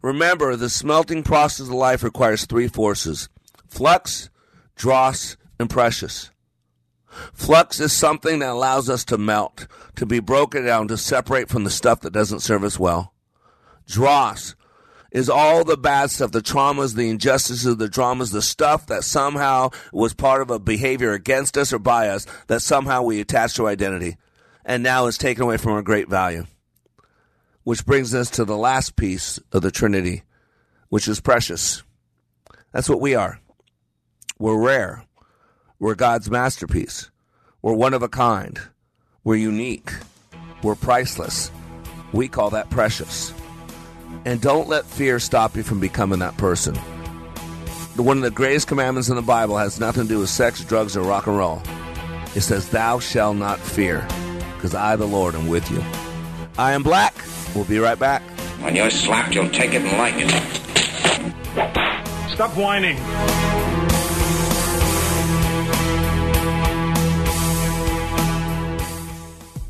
Remember, 0.00 0.56
the 0.56 0.70
smelting 0.70 1.22
process 1.22 1.66
of 1.66 1.74
life 1.74 2.02
requires 2.02 2.46
three 2.46 2.68
forces 2.68 3.28
Flux, 3.68 4.30
dross, 4.74 5.36
and 5.58 5.68
precious. 5.70 6.30
Flux 7.32 7.80
is 7.80 7.92
something 7.92 8.40
that 8.40 8.50
allows 8.50 8.90
us 8.90 9.04
to 9.06 9.18
melt, 9.18 9.66
to 9.96 10.06
be 10.06 10.20
broken 10.20 10.64
down, 10.64 10.88
to 10.88 10.96
separate 10.96 11.48
from 11.48 11.64
the 11.64 11.70
stuff 11.70 12.00
that 12.00 12.12
doesn't 12.12 12.40
serve 12.40 12.64
us 12.64 12.78
well. 12.78 13.12
Dross 13.86 14.54
is 15.12 15.30
all 15.30 15.64
the 15.64 15.76
bad 15.76 16.10
stuff, 16.10 16.32
the 16.32 16.40
traumas, 16.40 16.94
the 16.94 17.08
injustices, 17.08 17.76
the 17.76 17.88
dramas, 17.88 18.32
the 18.32 18.42
stuff 18.42 18.86
that 18.86 19.04
somehow 19.04 19.70
was 19.92 20.12
part 20.12 20.42
of 20.42 20.50
a 20.50 20.58
behavior 20.58 21.12
against 21.12 21.56
us 21.56 21.72
or 21.72 21.78
by 21.78 22.08
us 22.08 22.26
that 22.48 22.60
somehow 22.60 23.02
we 23.02 23.20
attach 23.20 23.54
to 23.54 23.66
identity 23.66 24.16
and 24.64 24.82
now 24.82 25.06
is 25.06 25.16
taken 25.16 25.44
away 25.44 25.56
from 25.56 25.72
our 25.72 25.82
great 25.82 26.08
value. 26.08 26.44
Which 27.62 27.86
brings 27.86 28.14
us 28.14 28.30
to 28.30 28.44
the 28.44 28.56
last 28.56 28.96
piece 28.96 29.38
of 29.52 29.62
the 29.62 29.70
Trinity, 29.70 30.24
which 30.88 31.08
is 31.08 31.20
precious. 31.20 31.82
That's 32.72 32.88
what 32.88 33.00
we 33.00 33.14
are. 33.14 33.40
We're 34.38 34.58
rare. 34.58 35.02
We're 35.78 35.94
God's 35.94 36.30
masterpiece. 36.30 37.10
We're 37.62 37.72
one 37.72 37.94
of 37.94 38.02
a 38.02 38.08
kind. 38.08 38.60
We're 39.24 39.36
unique. 39.36 39.90
We're 40.62 40.74
priceless. 40.74 41.50
We 42.12 42.28
call 42.28 42.50
that 42.50 42.68
precious. 42.68 43.32
And 44.26 44.40
don't 44.40 44.68
let 44.68 44.84
fear 44.84 45.18
stop 45.20 45.56
you 45.56 45.62
from 45.62 45.80
becoming 45.80 46.18
that 46.18 46.36
person. 46.36 46.74
The 47.96 48.02
one 48.02 48.18
of 48.18 48.22
the 48.24 48.30
greatest 48.30 48.68
commandments 48.68 49.08
in 49.08 49.16
the 49.16 49.22
Bible 49.22 49.56
has 49.56 49.80
nothing 49.80 50.02
to 50.02 50.08
do 50.08 50.18
with 50.18 50.28
sex, 50.28 50.62
drugs, 50.62 50.98
or 50.98 51.02
rock 51.02 51.26
and 51.26 51.38
roll. 51.38 51.62
It 52.34 52.42
says, 52.42 52.68
Thou 52.68 52.98
shalt 52.98 53.38
not 53.38 53.58
fear, 53.58 54.06
because 54.56 54.74
I, 54.74 54.96
the 54.96 55.06
Lord, 55.06 55.34
am 55.34 55.48
with 55.48 55.70
you. 55.70 55.82
I 56.58 56.72
am 56.72 56.82
black. 56.82 57.14
We'll 57.54 57.64
be 57.64 57.78
right 57.78 57.98
back. 57.98 58.20
When 58.60 58.76
you're 58.76 58.90
slapped, 58.90 59.34
you'll 59.34 59.48
take 59.48 59.72
it 59.72 59.80
and 59.80 59.96
like 59.96 60.14
it. 60.18 60.30
Stop 62.34 62.54
whining. 62.54 62.98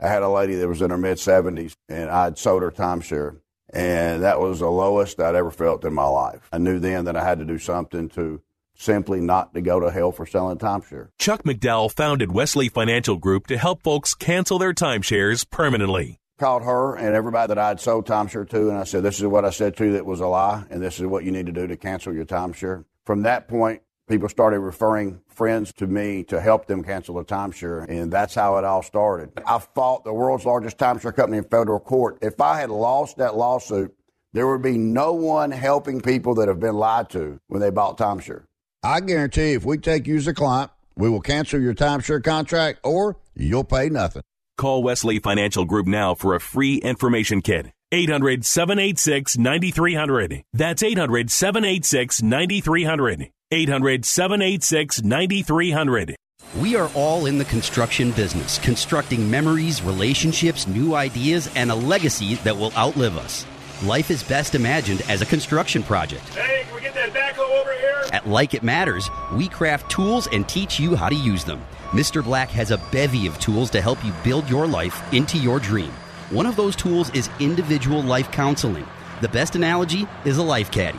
I 0.00 0.08
had 0.08 0.22
a 0.22 0.28
lady 0.28 0.54
that 0.54 0.68
was 0.68 0.80
in 0.80 0.90
her 0.90 0.98
mid 0.98 1.18
70s, 1.18 1.74
and 1.88 2.10
I'd 2.10 2.38
sold 2.38 2.62
her 2.62 2.70
timeshare. 2.70 3.40
And 3.72 4.22
that 4.22 4.40
was 4.40 4.60
the 4.60 4.70
lowest 4.70 5.20
I'd 5.20 5.36
ever 5.36 5.50
felt 5.50 5.84
in 5.84 5.94
my 5.94 6.06
life. 6.06 6.48
I 6.52 6.58
knew 6.58 6.80
then 6.80 7.04
that 7.04 7.16
I 7.16 7.22
had 7.22 7.38
to 7.38 7.44
do 7.44 7.58
something 7.58 8.08
to 8.10 8.40
simply 8.74 9.20
not 9.20 9.52
to 9.54 9.60
go 9.60 9.78
to 9.78 9.90
hell 9.90 10.10
for 10.10 10.26
selling 10.26 10.58
timeshare. 10.58 11.10
Chuck 11.18 11.42
McDowell 11.44 11.92
founded 11.92 12.32
Wesley 12.32 12.68
Financial 12.68 13.16
Group 13.16 13.46
to 13.48 13.58
help 13.58 13.82
folks 13.82 14.14
cancel 14.14 14.58
their 14.58 14.72
timeshares 14.72 15.48
permanently. 15.48 16.18
Called 16.38 16.64
her 16.64 16.96
and 16.96 17.14
everybody 17.14 17.48
that 17.48 17.58
I'd 17.58 17.80
sold 17.80 18.06
timeshare 18.06 18.48
to, 18.48 18.70
and 18.70 18.78
I 18.78 18.84
said, 18.84 19.02
This 19.02 19.20
is 19.20 19.26
what 19.26 19.44
I 19.44 19.50
said 19.50 19.76
to 19.76 19.84
you 19.84 19.92
that 19.92 20.06
was 20.06 20.20
a 20.20 20.26
lie, 20.26 20.64
and 20.70 20.82
this 20.82 20.98
is 20.98 21.06
what 21.06 21.24
you 21.24 21.30
need 21.30 21.46
to 21.46 21.52
do 21.52 21.66
to 21.66 21.76
cancel 21.76 22.14
your 22.14 22.24
timeshare. 22.24 22.86
From 23.04 23.22
that 23.22 23.46
point, 23.46 23.82
people 24.10 24.28
started 24.28 24.58
referring 24.58 25.20
friends 25.28 25.72
to 25.74 25.86
me 25.86 26.24
to 26.24 26.40
help 26.40 26.66
them 26.66 26.82
cancel 26.82 27.14
the 27.14 27.24
timeshare, 27.24 27.88
and 27.88 28.12
that's 28.12 28.34
how 28.34 28.58
it 28.58 28.64
all 28.64 28.82
started. 28.82 29.30
I 29.46 29.60
fought 29.60 30.04
the 30.04 30.12
world's 30.12 30.44
largest 30.44 30.76
timeshare 30.78 31.14
company 31.14 31.38
in 31.38 31.44
federal 31.44 31.78
court. 31.78 32.18
If 32.20 32.40
I 32.40 32.60
had 32.60 32.70
lost 32.70 33.18
that 33.18 33.36
lawsuit, 33.36 33.94
there 34.32 34.48
would 34.48 34.62
be 34.62 34.76
no 34.76 35.12
one 35.12 35.52
helping 35.52 36.00
people 36.00 36.34
that 36.34 36.48
have 36.48 36.60
been 36.60 36.74
lied 36.74 37.08
to 37.10 37.40
when 37.46 37.60
they 37.60 37.70
bought 37.70 37.98
timeshare. 37.98 38.44
I 38.82 39.00
guarantee 39.00 39.52
if 39.52 39.64
we 39.64 39.78
take 39.78 40.06
you 40.06 40.16
as 40.16 40.26
a 40.26 40.34
client, 40.34 40.70
we 40.96 41.08
will 41.08 41.20
cancel 41.20 41.60
your 41.60 41.74
timeshare 41.74 42.22
contract 42.22 42.80
or 42.82 43.16
you'll 43.34 43.64
pay 43.64 43.88
nothing. 43.88 44.22
Call 44.58 44.82
Wesley 44.82 45.20
Financial 45.20 45.64
Group 45.64 45.86
now 45.86 46.14
for 46.14 46.34
a 46.34 46.40
free 46.40 46.76
information 46.76 47.40
kit. 47.40 47.70
800 47.92 48.44
786 48.44 49.38
9300. 49.38 50.44
That's 50.52 50.82
800 50.82 51.30
786 51.30 52.22
9300. 52.22 53.30
800 53.52 54.04
786 54.04 55.02
9300. 55.02 56.14
We 56.58 56.76
are 56.76 56.88
all 56.94 57.26
in 57.26 57.36
the 57.36 57.44
construction 57.44 58.12
business, 58.12 58.58
constructing 58.58 59.28
memories, 59.28 59.82
relationships, 59.82 60.68
new 60.68 60.94
ideas, 60.94 61.50
and 61.56 61.72
a 61.72 61.74
legacy 61.74 62.36
that 62.36 62.56
will 62.56 62.72
outlive 62.76 63.16
us. 63.18 63.44
Life 63.82 64.10
is 64.12 64.22
best 64.22 64.54
imagined 64.54 65.02
as 65.08 65.20
a 65.20 65.26
construction 65.26 65.82
project. 65.82 66.28
Hey, 66.28 66.62
can 66.64 66.74
we 66.76 66.80
get 66.80 66.94
that 66.94 67.10
backhoe 67.10 67.60
over 67.60 67.72
here? 67.72 68.04
At 68.12 68.28
Like 68.28 68.54
It 68.54 68.62
Matters, 68.62 69.10
we 69.32 69.48
craft 69.48 69.90
tools 69.90 70.28
and 70.32 70.48
teach 70.48 70.78
you 70.78 70.94
how 70.94 71.08
to 71.08 71.16
use 71.16 71.42
them. 71.42 71.60
Mr. 71.90 72.22
Black 72.22 72.50
has 72.50 72.70
a 72.70 72.78
bevy 72.92 73.26
of 73.26 73.36
tools 73.40 73.68
to 73.70 73.80
help 73.80 74.04
you 74.04 74.12
build 74.22 74.48
your 74.48 74.68
life 74.68 75.12
into 75.12 75.38
your 75.38 75.58
dream. 75.58 75.90
One 76.30 76.46
of 76.46 76.54
those 76.54 76.76
tools 76.76 77.10
is 77.10 77.28
individual 77.40 78.00
life 78.00 78.30
counseling. 78.30 78.86
The 79.22 79.28
best 79.28 79.56
analogy 79.56 80.06
is 80.24 80.38
a 80.38 80.42
life 80.42 80.70
caddy, 80.70 80.98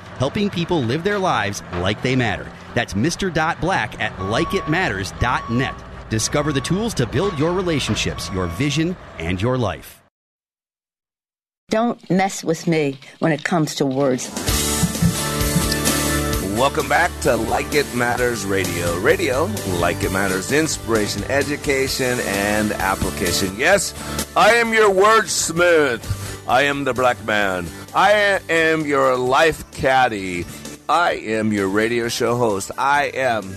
Helping 0.21 0.51
people 0.51 0.83
live 0.83 1.03
their 1.03 1.17
lives 1.17 1.63
like 1.77 2.03
they 2.03 2.15
matter. 2.15 2.45
That's 2.75 2.93
Mr. 2.93 3.33
Black 3.59 3.99
at 3.99 4.15
likeitmatters.net. 4.17 5.73
Discover 6.11 6.53
the 6.53 6.61
tools 6.61 6.93
to 6.93 7.07
build 7.07 7.39
your 7.39 7.53
relationships, 7.53 8.29
your 8.31 8.45
vision, 8.45 8.95
and 9.17 9.41
your 9.41 9.57
life. 9.57 10.03
Don't 11.71 12.07
mess 12.11 12.43
with 12.43 12.67
me 12.67 12.99
when 13.17 13.31
it 13.31 13.43
comes 13.43 13.73
to 13.77 13.85
words. 13.87 14.29
Welcome 16.55 16.87
back 16.87 17.09
to 17.21 17.35
Like 17.35 17.73
It 17.73 17.91
Matters 17.95 18.45
Radio. 18.45 18.99
Radio, 18.99 19.45
like 19.79 20.03
it 20.03 20.11
matters, 20.11 20.51
inspiration, 20.51 21.23
education, 21.31 22.19
and 22.25 22.73
application. 22.73 23.57
Yes, 23.57 23.95
I 24.37 24.51
am 24.51 24.71
your 24.71 24.91
wordsmith. 24.91 26.47
I 26.47 26.61
am 26.63 26.83
the 26.83 26.93
black 26.93 27.25
man. 27.25 27.65
I 27.93 28.39
am 28.49 28.85
your 28.85 29.17
life 29.17 29.69
caddy. 29.71 30.45
I 30.87 31.13
am 31.15 31.51
your 31.51 31.67
radio 31.67 32.07
show 32.07 32.37
host. 32.37 32.71
I 32.77 33.11
am. 33.13 33.53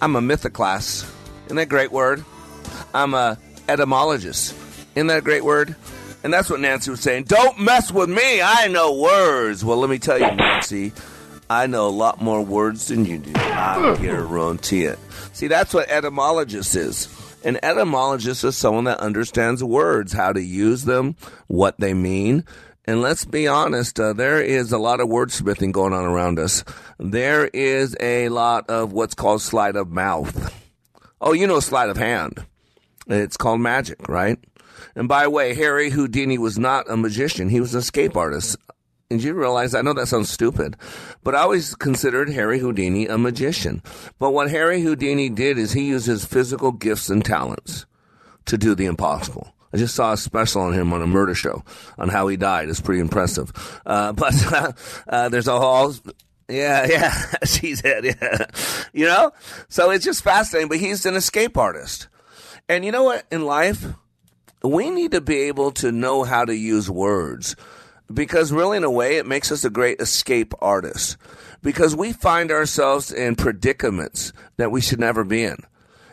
I'm 0.00 0.16
a 0.16 0.22
mythoclass. 0.22 1.06
Isn't 1.44 1.56
that 1.56 1.62
a 1.62 1.66
great 1.66 1.92
word? 1.92 2.24
I'm 2.94 3.12
a 3.12 3.38
etymologist. 3.68 4.54
Isn't 4.94 5.08
that 5.08 5.18
a 5.18 5.22
great 5.22 5.44
word? 5.44 5.76
And 6.22 6.32
that's 6.32 6.48
what 6.48 6.60
Nancy 6.60 6.90
was 6.90 7.00
saying. 7.00 7.24
Don't 7.24 7.60
mess 7.60 7.92
with 7.92 8.08
me. 8.08 8.40
I 8.40 8.68
know 8.68 8.94
words. 8.94 9.62
Well, 9.62 9.76
let 9.76 9.90
me 9.90 9.98
tell 9.98 10.18
you, 10.18 10.30
Nancy. 10.30 10.92
I 11.50 11.66
know 11.66 11.86
a 11.86 11.90
lot 11.90 12.22
more 12.22 12.40
words 12.40 12.88
than 12.88 13.04
you 13.04 13.18
do. 13.18 13.32
I 13.34 13.98
guarantee 14.00 14.84
it. 14.84 14.98
See, 15.34 15.48
that's 15.48 15.74
what 15.74 15.90
etymologist 15.90 16.74
is. 16.74 17.08
An 17.44 17.58
etymologist 17.62 18.42
is 18.42 18.56
someone 18.56 18.84
that 18.84 19.00
understands 19.00 19.62
words, 19.62 20.14
how 20.14 20.32
to 20.32 20.40
use 20.40 20.84
them, 20.84 21.16
what 21.46 21.78
they 21.78 21.92
mean. 21.92 22.44
And 22.86 23.00
let's 23.00 23.24
be 23.24 23.48
honest, 23.48 23.98
uh, 23.98 24.12
there 24.12 24.42
is 24.42 24.70
a 24.70 24.78
lot 24.78 25.00
of 25.00 25.08
wordsmithing 25.08 25.72
going 25.72 25.94
on 25.94 26.04
around 26.04 26.38
us. 26.38 26.64
There 26.98 27.46
is 27.46 27.96
a 27.98 28.28
lot 28.28 28.68
of 28.68 28.92
what's 28.92 29.14
called 29.14 29.40
sleight 29.40 29.76
of 29.76 29.90
mouth. 29.90 30.52
Oh, 31.20 31.32
you 31.32 31.46
know, 31.46 31.60
sleight 31.60 31.88
of 31.88 31.96
hand. 31.96 32.44
It's 33.06 33.38
called 33.38 33.60
magic, 33.60 34.06
right? 34.08 34.38
And 34.94 35.08
by 35.08 35.24
the 35.24 35.30
way, 35.30 35.54
Harry 35.54 35.90
Houdini 35.90 36.36
was 36.36 36.58
not 36.58 36.90
a 36.90 36.96
magician. 36.96 37.48
He 37.48 37.60
was 37.60 37.74
an 37.74 37.80
escape 37.80 38.16
artist. 38.16 38.56
And 39.10 39.22
you 39.22 39.32
realize, 39.34 39.74
I 39.74 39.82
know 39.82 39.92
that 39.94 40.08
sounds 40.08 40.30
stupid, 40.30 40.76
but 41.22 41.34
I 41.34 41.40
always 41.40 41.74
considered 41.74 42.30
Harry 42.30 42.58
Houdini 42.58 43.06
a 43.06 43.16
magician. 43.16 43.82
But 44.18 44.32
what 44.32 44.50
Harry 44.50 44.82
Houdini 44.82 45.28
did 45.28 45.56
is 45.58 45.72
he 45.72 45.88
used 45.88 46.06
his 46.06 46.24
physical 46.24 46.72
gifts 46.72 47.08
and 47.08 47.24
talents 47.24 47.86
to 48.46 48.58
do 48.58 48.74
the 48.74 48.86
impossible. 48.86 49.53
I 49.74 49.76
just 49.76 49.96
saw 49.96 50.12
a 50.12 50.16
special 50.16 50.62
on 50.62 50.72
him 50.72 50.92
on 50.92 51.02
a 51.02 51.06
murder 51.06 51.34
show 51.34 51.64
on 51.98 52.08
how 52.08 52.28
he 52.28 52.36
died. 52.36 52.68
It's 52.68 52.80
pretty 52.80 53.00
impressive. 53.00 53.50
Uh, 53.84 54.12
but 54.12 54.72
uh, 55.08 55.28
there's 55.30 55.48
a 55.48 55.58
whole 55.58 55.92
Yeah, 56.48 56.86
yeah, 56.88 57.12
she's 57.44 57.82
dead. 57.82 58.04
Yeah, 58.04 58.46
you 58.92 59.04
know. 59.06 59.32
So 59.68 59.90
it's 59.90 60.04
just 60.04 60.22
fascinating. 60.22 60.68
But 60.68 60.78
he's 60.78 61.04
an 61.06 61.16
escape 61.16 61.58
artist, 61.58 62.06
and 62.68 62.84
you 62.84 62.92
know 62.92 63.02
what? 63.02 63.26
In 63.32 63.46
life, 63.46 63.84
we 64.62 64.90
need 64.90 65.10
to 65.10 65.20
be 65.20 65.38
able 65.42 65.72
to 65.72 65.90
know 65.90 66.22
how 66.22 66.44
to 66.44 66.54
use 66.54 66.88
words, 66.88 67.56
because 68.12 68.52
really, 68.52 68.76
in 68.76 68.84
a 68.84 68.90
way, 68.90 69.16
it 69.16 69.26
makes 69.26 69.50
us 69.50 69.64
a 69.64 69.70
great 69.70 70.00
escape 70.00 70.54
artist. 70.60 71.16
Because 71.62 71.96
we 71.96 72.12
find 72.12 72.52
ourselves 72.52 73.10
in 73.10 73.34
predicaments 73.34 74.32
that 74.56 74.70
we 74.70 74.80
should 74.80 75.00
never 75.00 75.24
be 75.24 75.42
in, 75.42 75.56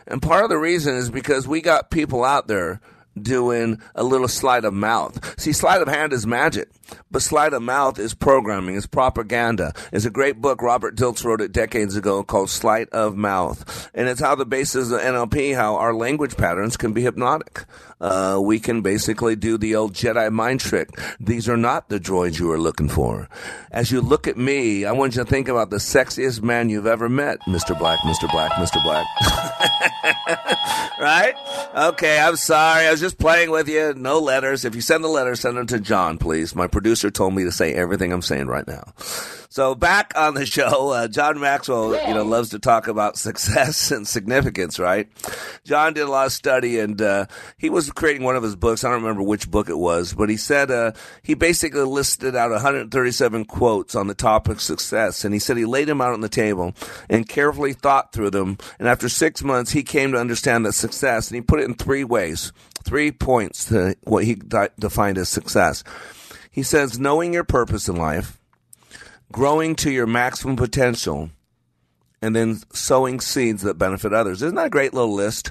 and 0.08 0.20
part 0.20 0.42
of 0.42 0.50
the 0.50 0.58
reason 0.58 0.96
is 0.96 1.10
because 1.10 1.46
we 1.46 1.60
got 1.60 1.92
people 1.92 2.24
out 2.24 2.48
there 2.48 2.80
doing 3.20 3.80
a 3.94 4.04
little 4.04 4.28
sleight 4.28 4.64
of 4.64 4.74
mouth. 4.74 5.38
See, 5.40 5.52
sleight 5.52 5.82
of 5.82 5.88
hand 5.88 6.12
is 6.12 6.26
magic, 6.26 6.68
but 7.10 7.22
sleight 7.22 7.52
of 7.52 7.62
mouth 7.62 7.98
is 7.98 8.14
programming, 8.14 8.74
is 8.74 8.86
propaganda. 8.86 9.72
It's 9.92 10.04
a 10.04 10.10
great 10.10 10.40
book. 10.40 10.62
Robert 10.62 10.96
Dilts 10.96 11.24
wrote 11.24 11.40
it 11.40 11.52
decades 11.52 11.96
ago 11.96 12.22
called 12.22 12.50
Sleight 12.50 12.88
of 12.90 13.16
Mouth. 13.16 13.90
And 13.94 14.08
it's 14.08 14.20
how 14.20 14.34
the 14.34 14.46
basis 14.46 14.90
of 14.90 15.00
NLP, 15.00 15.54
how 15.54 15.76
our 15.76 15.94
language 15.94 16.36
patterns 16.36 16.76
can 16.76 16.92
be 16.92 17.02
hypnotic. 17.02 17.64
Uh, 18.00 18.40
we 18.42 18.58
can 18.58 18.82
basically 18.82 19.36
do 19.36 19.56
the 19.56 19.76
old 19.76 19.94
Jedi 19.94 20.30
mind 20.32 20.58
trick. 20.58 20.90
These 21.20 21.48
are 21.48 21.56
not 21.56 21.88
the 21.88 22.00
droids 22.00 22.38
you 22.38 22.50
are 22.50 22.58
looking 22.58 22.88
for. 22.88 23.28
As 23.70 23.92
you 23.92 24.00
look 24.00 24.26
at 24.26 24.36
me, 24.36 24.84
I 24.84 24.90
want 24.90 25.14
you 25.14 25.22
to 25.22 25.30
think 25.30 25.48
about 25.48 25.70
the 25.70 25.76
sexiest 25.76 26.42
man 26.42 26.68
you've 26.68 26.86
ever 26.86 27.08
met, 27.08 27.38
Mr. 27.42 27.78
Black, 27.78 28.00
Mr. 28.00 28.30
Black, 28.32 28.50
Mr. 28.52 28.82
Black. 28.82 29.06
right? 30.98 31.34
Okay, 31.74 32.18
I'm 32.18 32.36
sorry. 32.36 32.86
I 32.86 32.90
was 32.90 33.00
just 33.00 33.18
playing 33.18 33.50
with 33.50 33.68
you. 33.68 33.94
No 33.94 34.18
letters. 34.18 34.64
If 34.64 34.74
you 34.74 34.80
send 34.80 35.04
a 35.04 35.08
letter, 35.08 35.36
send 35.36 35.56
them 35.56 35.68
to 35.68 35.78
John, 35.78 36.18
please. 36.18 36.56
My 36.56 36.66
producer 36.66 36.81
told 37.10 37.34
me 37.34 37.44
to 37.44 37.52
say 37.52 37.72
everything 37.74 38.12
I'm 38.12 38.22
saying 38.22 38.46
right 38.46 38.66
now. 38.66 38.92
So 39.52 39.74
back 39.74 40.14
on 40.16 40.32
the 40.32 40.46
show, 40.46 40.92
uh, 40.92 41.08
John 41.08 41.38
Maxwell, 41.38 41.94
you 42.08 42.14
know, 42.14 42.24
loves 42.24 42.48
to 42.50 42.58
talk 42.58 42.88
about 42.88 43.18
success 43.18 43.90
and 43.90 44.08
significance, 44.08 44.78
right? 44.78 45.08
John 45.64 45.92
did 45.92 46.04
a 46.04 46.10
lot 46.10 46.24
of 46.24 46.32
study 46.32 46.78
and, 46.78 47.02
uh, 47.02 47.26
he 47.58 47.68
was 47.68 47.90
creating 47.90 48.22
one 48.22 48.34
of 48.34 48.42
his 48.42 48.56
books. 48.56 48.82
I 48.82 48.88
don't 48.88 49.02
remember 49.02 49.22
which 49.22 49.50
book 49.50 49.68
it 49.68 49.76
was, 49.76 50.14
but 50.14 50.30
he 50.30 50.38
said, 50.38 50.70
uh, 50.70 50.92
he 51.22 51.34
basically 51.34 51.82
listed 51.82 52.34
out 52.34 52.50
137 52.50 53.44
quotes 53.44 53.94
on 53.94 54.06
the 54.06 54.14
topic 54.14 54.52
of 54.52 54.62
success. 54.62 55.22
And 55.22 55.34
he 55.34 55.38
said 55.38 55.58
he 55.58 55.66
laid 55.66 55.88
them 55.88 56.00
out 56.00 56.14
on 56.14 56.22
the 56.22 56.30
table 56.30 56.72
and 57.10 57.28
carefully 57.28 57.74
thought 57.74 58.14
through 58.14 58.30
them. 58.30 58.56
And 58.78 58.88
after 58.88 59.10
six 59.10 59.44
months, 59.44 59.72
he 59.72 59.82
came 59.82 60.12
to 60.12 60.18
understand 60.18 60.64
that 60.64 60.72
success 60.72 61.28
and 61.28 61.34
he 61.34 61.42
put 61.42 61.60
it 61.60 61.64
in 61.64 61.74
three 61.74 62.04
ways, 62.04 62.52
three 62.84 63.12
points 63.12 63.66
to 63.66 63.96
what 64.04 64.24
he 64.24 64.40
defined 64.78 65.18
as 65.18 65.28
success. 65.28 65.84
He 66.52 66.62
says, 66.62 67.00
knowing 67.00 67.32
your 67.32 67.44
purpose 67.44 67.88
in 67.88 67.96
life, 67.96 68.38
growing 69.32 69.74
to 69.76 69.90
your 69.90 70.06
maximum 70.06 70.54
potential, 70.54 71.30
and 72.20 72.36
then 72.36 72.60
sowing 72.72 73.20
seeds 73.20 73.62
that 73.62 73.78
benefit 73.78 74.12
others. 74.12 74.42
Isn't 74.42 74.54
that 74.54 74.66
a 74.66 74.70
great 74.70 74.94
little 74.94 75.14
list? 75.14 75.50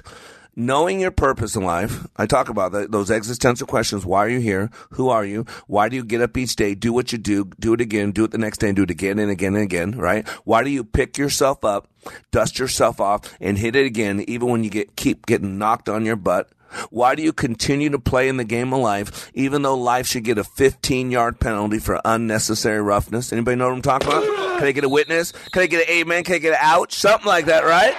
Knowing 0.54 1.00
your 1.00 1.10
purpose 1.10 1.56
in 1.56 1.64
life. 1.64 2.06
I 2.16 2.26
talk 2.26 2.48
about 2.48 2.72
that, 2.72 2.92
those 2.92 3.10
existential 3.10 3.66
questions. 3.66 4.06
Why 4.06 4.24
are 4.26 4.28
you 4.28 4.40
here? 4.40 4.70
Who 4.90 5.08
are 5.08 5.24
you? 5.24 5.44
Why 5.66 5.88
do 5.88 5.96
you 5.96 6.04
get 6.04 6.20
up 6.20 6.36
each 6.36 6.56
day? 6.56 6.74
Do 6.74 6.92
what 6.92 7.10
you 7.10 7.18
do. 7.18 7.50
Do 7.58 7.72
it 7.74 7.80
again. 7.80 8.12
Do 8.12 8.24
it 8.24 8.30
the 8.30 8.38
next 8.38 8.58
day 8.58 8.68
and 8.68 8.76
do 8.76 8.82
it 8.82 8.90
again 8.90 9.18
and 9.18 9.30
again 9.30 9.54
and 9.54 9.64
again, 9.64 9.92
right? 9.92 10.28
Why 10.44 10.62
do 10.62 10.70
you 10.70 10.84
pick 10.84 11.18
yourself 11.18 11.64
up, 11.64 11.88
dust 12.30 12.58
yourself 12.58 13.00
off 13.00 13.34
and 13.40 13.58
hit 13.58 13.76
it 13.76 13.86
again 13.86 14.20
even 14.28 14.48
when 14.48 14.62
you 14.62 14.70
get, 14.70 14.94
keep 14.94 15.26
getting 15.26 15.58
knocked 15.58 15.88
on 15.88 16.04
your 16.04 16.16
butt? 16.16 16.50
Why 16.90 17.14
do 17.14 17.22
you 17.22 17.32
continue 17.32 17.90
to 17.90 17.98
play 17.98 18.28
in 18.28 18.36
the 18.36 18.44
game 18.44 18.72
of 18.72 18.80
life, 18.80 19.30
even 19.34 19.62
though 19.62 19.76
life 19.76 20.06
should 20.06 20.24
get 20.24 20.38
a 20.38 20.44
15 20.44 21.10
yard 21.10 21.40
penalty 21.40 21.78
for 21.78 22.00
unnecessary 22.04 22.80
roughness? 22.80 23.32
Anybody 23.32 23.56
know 23.56 23.68
what 23.68 23.74
I'm 23.74 23.82
talking 23.82 24.08
about? 24.08 24.58
Can 24.58 24.68
I 24.68 24.72
get 24.72 24.84
a 24.84 24.88
witness? 24.88 25.32
Can 25.52 25.62
I 25.62 25.66
get 25.66 25.88
an 25.88 25.94
amen? 25.94 26.24
Can 26.24 26.36
I 26.36 26.38
get 26.38 26.52
an 26.52 26.60
ouch? 26.60 26.94
Something 26.94 27.26
like 27.26 27.46
that, 27.46 27.64
right? 27.64 27.94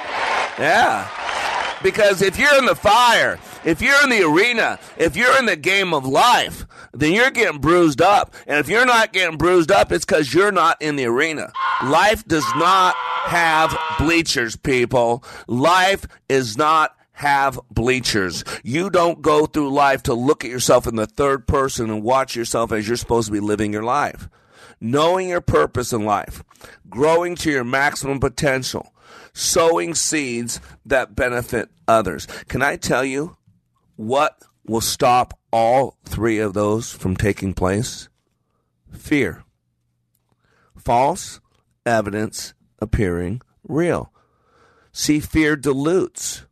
Yeah. 0.59 1.09
Because 1.83 2.21
if 2.21 2.39
you're 2.39 2.57
in 2.57 2.65
the 2.65 2.75
fire, 2.75 3.37
if 3.65 3.81
you're 3.81 4.01
in 4.03 4.09
the 4.09 4.23
arena, 4.23 4.79
if 4.97 5.17
you're 5.17 5.37
in 5.37 5.45
the 5.45 5.57
game 5.57 5.93
of 5.93 6.05
life, 6.05 6.65
then 6.93 7.11
you're 7.11 7.31
getting 7.31 7.59
bruised 7.59 8.01
up. 8.01 8.33
And 8.47 8.59
if 8.59 8.69
you're 8.69 8.85
not 8.85 9.11
getting 9.11 9.37
bruised 9.37 9.71
up, 9.71 9.91
it's 9.91 10.05
because 10.05 10.33
you're 10.33 10.51
not 10.53 10.81
in 10.81 10.95
the 10.95 11.05
arena. 11.05 11.51
Life 11.83 12.25
does 12.25 12.45
not 12.55 12.95
have 13.25 13.77
bleachers, 13.99 14.55
people. 14.55 15.23
Life 15.47 16.07
is 16.29 16.57
not 16.57 16.95
have 17.13 17.59
bleachers. 17.69 18.43
You 18.63 18.89
don't 18.89 19.21
go 19.21 19.45
through 19.45 19.71
life 19.71 20.03
to 20.03 20.13
look 20.13 20.43
at 20.43 20.51
yourself 20.51 20.87
in 20.87 20.95
the 20.95 21.07
third 21.07 21.47
person 21.47 21.89
and 21.89 22.03
watch 22.03 22.35
yourself 22.35 22.71
as 22.71 22.87
you're 22.87 22.97
supposed 22.97 23.27
to 23.27 23.31
be 23.33 23.39
living 23.39 23.71
your 23.71 23.83
life. 23.83 24.27
Knowing 24.81 25.29
your 25.29 25.41
purpose 25.41 25.93
in 25.93 26.03
life, 26.03 26.43
growing 26.89 27.35
to 27.35 27.51
your 27.51 27.63
maximum 27.63 28.19
potential, 28.19 28.93
sowing 29.33 29.93
seeds 29.93 30.59
that 30.85 31.15
benefit 31.15 31.69
others. 31.87 32.27
Can 32.47 32.61
I 32.61 32.75
tell 32.75 33.05
you 33.05 33.37
what 33.95 34.37
will 34.65 34.81
stop 34.81 35.39
all 35.51 35.97
three 36.03 36.39
of 36.39 36.53
those 36.53 36.91
from 36.91 37.15
taking 37.15 37.53
place? 37.53 38.09
Fear. 38.91 39.43
False 40.75 41.39
evidence 41.85 42.53
appearing 42.79 43.41
real. 43.67 44.11
See, 44.91 45.19
fear 45.19 45.55
dilutes. 45.55 46.45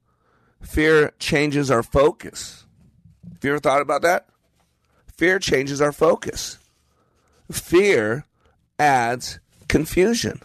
Fear 0.71 1.11
changes 1.19 1.69
our 1.69 1.83
focus. 1.83 2.63
Have 3.29 3.43
you 3.43 3.49
ever 3.49 3.59
thought 3.59 3.81
about 3.81 4.03
that? 4.03 4.27
Fear 5.17 5.39
changes 5.39 5.81
our 5.81 5.91
focus. 5.91 6.59
Fear 7.51 8.25
adds 8.79 9.41
confusion. 9.67 10.39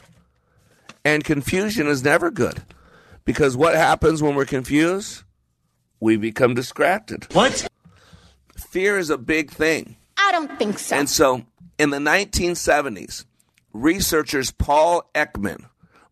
And 1.05 1.23
confusion 1.23 1.87
is 1.87 2.03
never 2.03 2.33
good. 2.33 2.61
Because 3.25 3.57
what 3.57 3.77
happens 3.77 4.21
when 4.21 4.35
we're 4.35 4.47
confused? 4.47 5.23
We 6.01 6.17
become 6.17 6.55
distracted. 6.55 7.33
What? 7.33 7.69
Fear 8.57 8.99
is 8.99 9.11
a 9.11 9.19
big 9.19 9.53
thing. 9.53 9.95
I 10.17 10.33
don't 10.33 10.59
think 10.59 10.81
so. 10.81 10.97
And 10.97 11.09
so 11.09 11.45
in 11.79 11.91
the 11.91 11.99
1970s, 11.99 13.27
researchers 13.73 14.51
Paul 14.51 15.09
Ekman, 15.15 15.67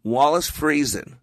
Wallace 0.05 0.48
Friesen, 0.48 1.14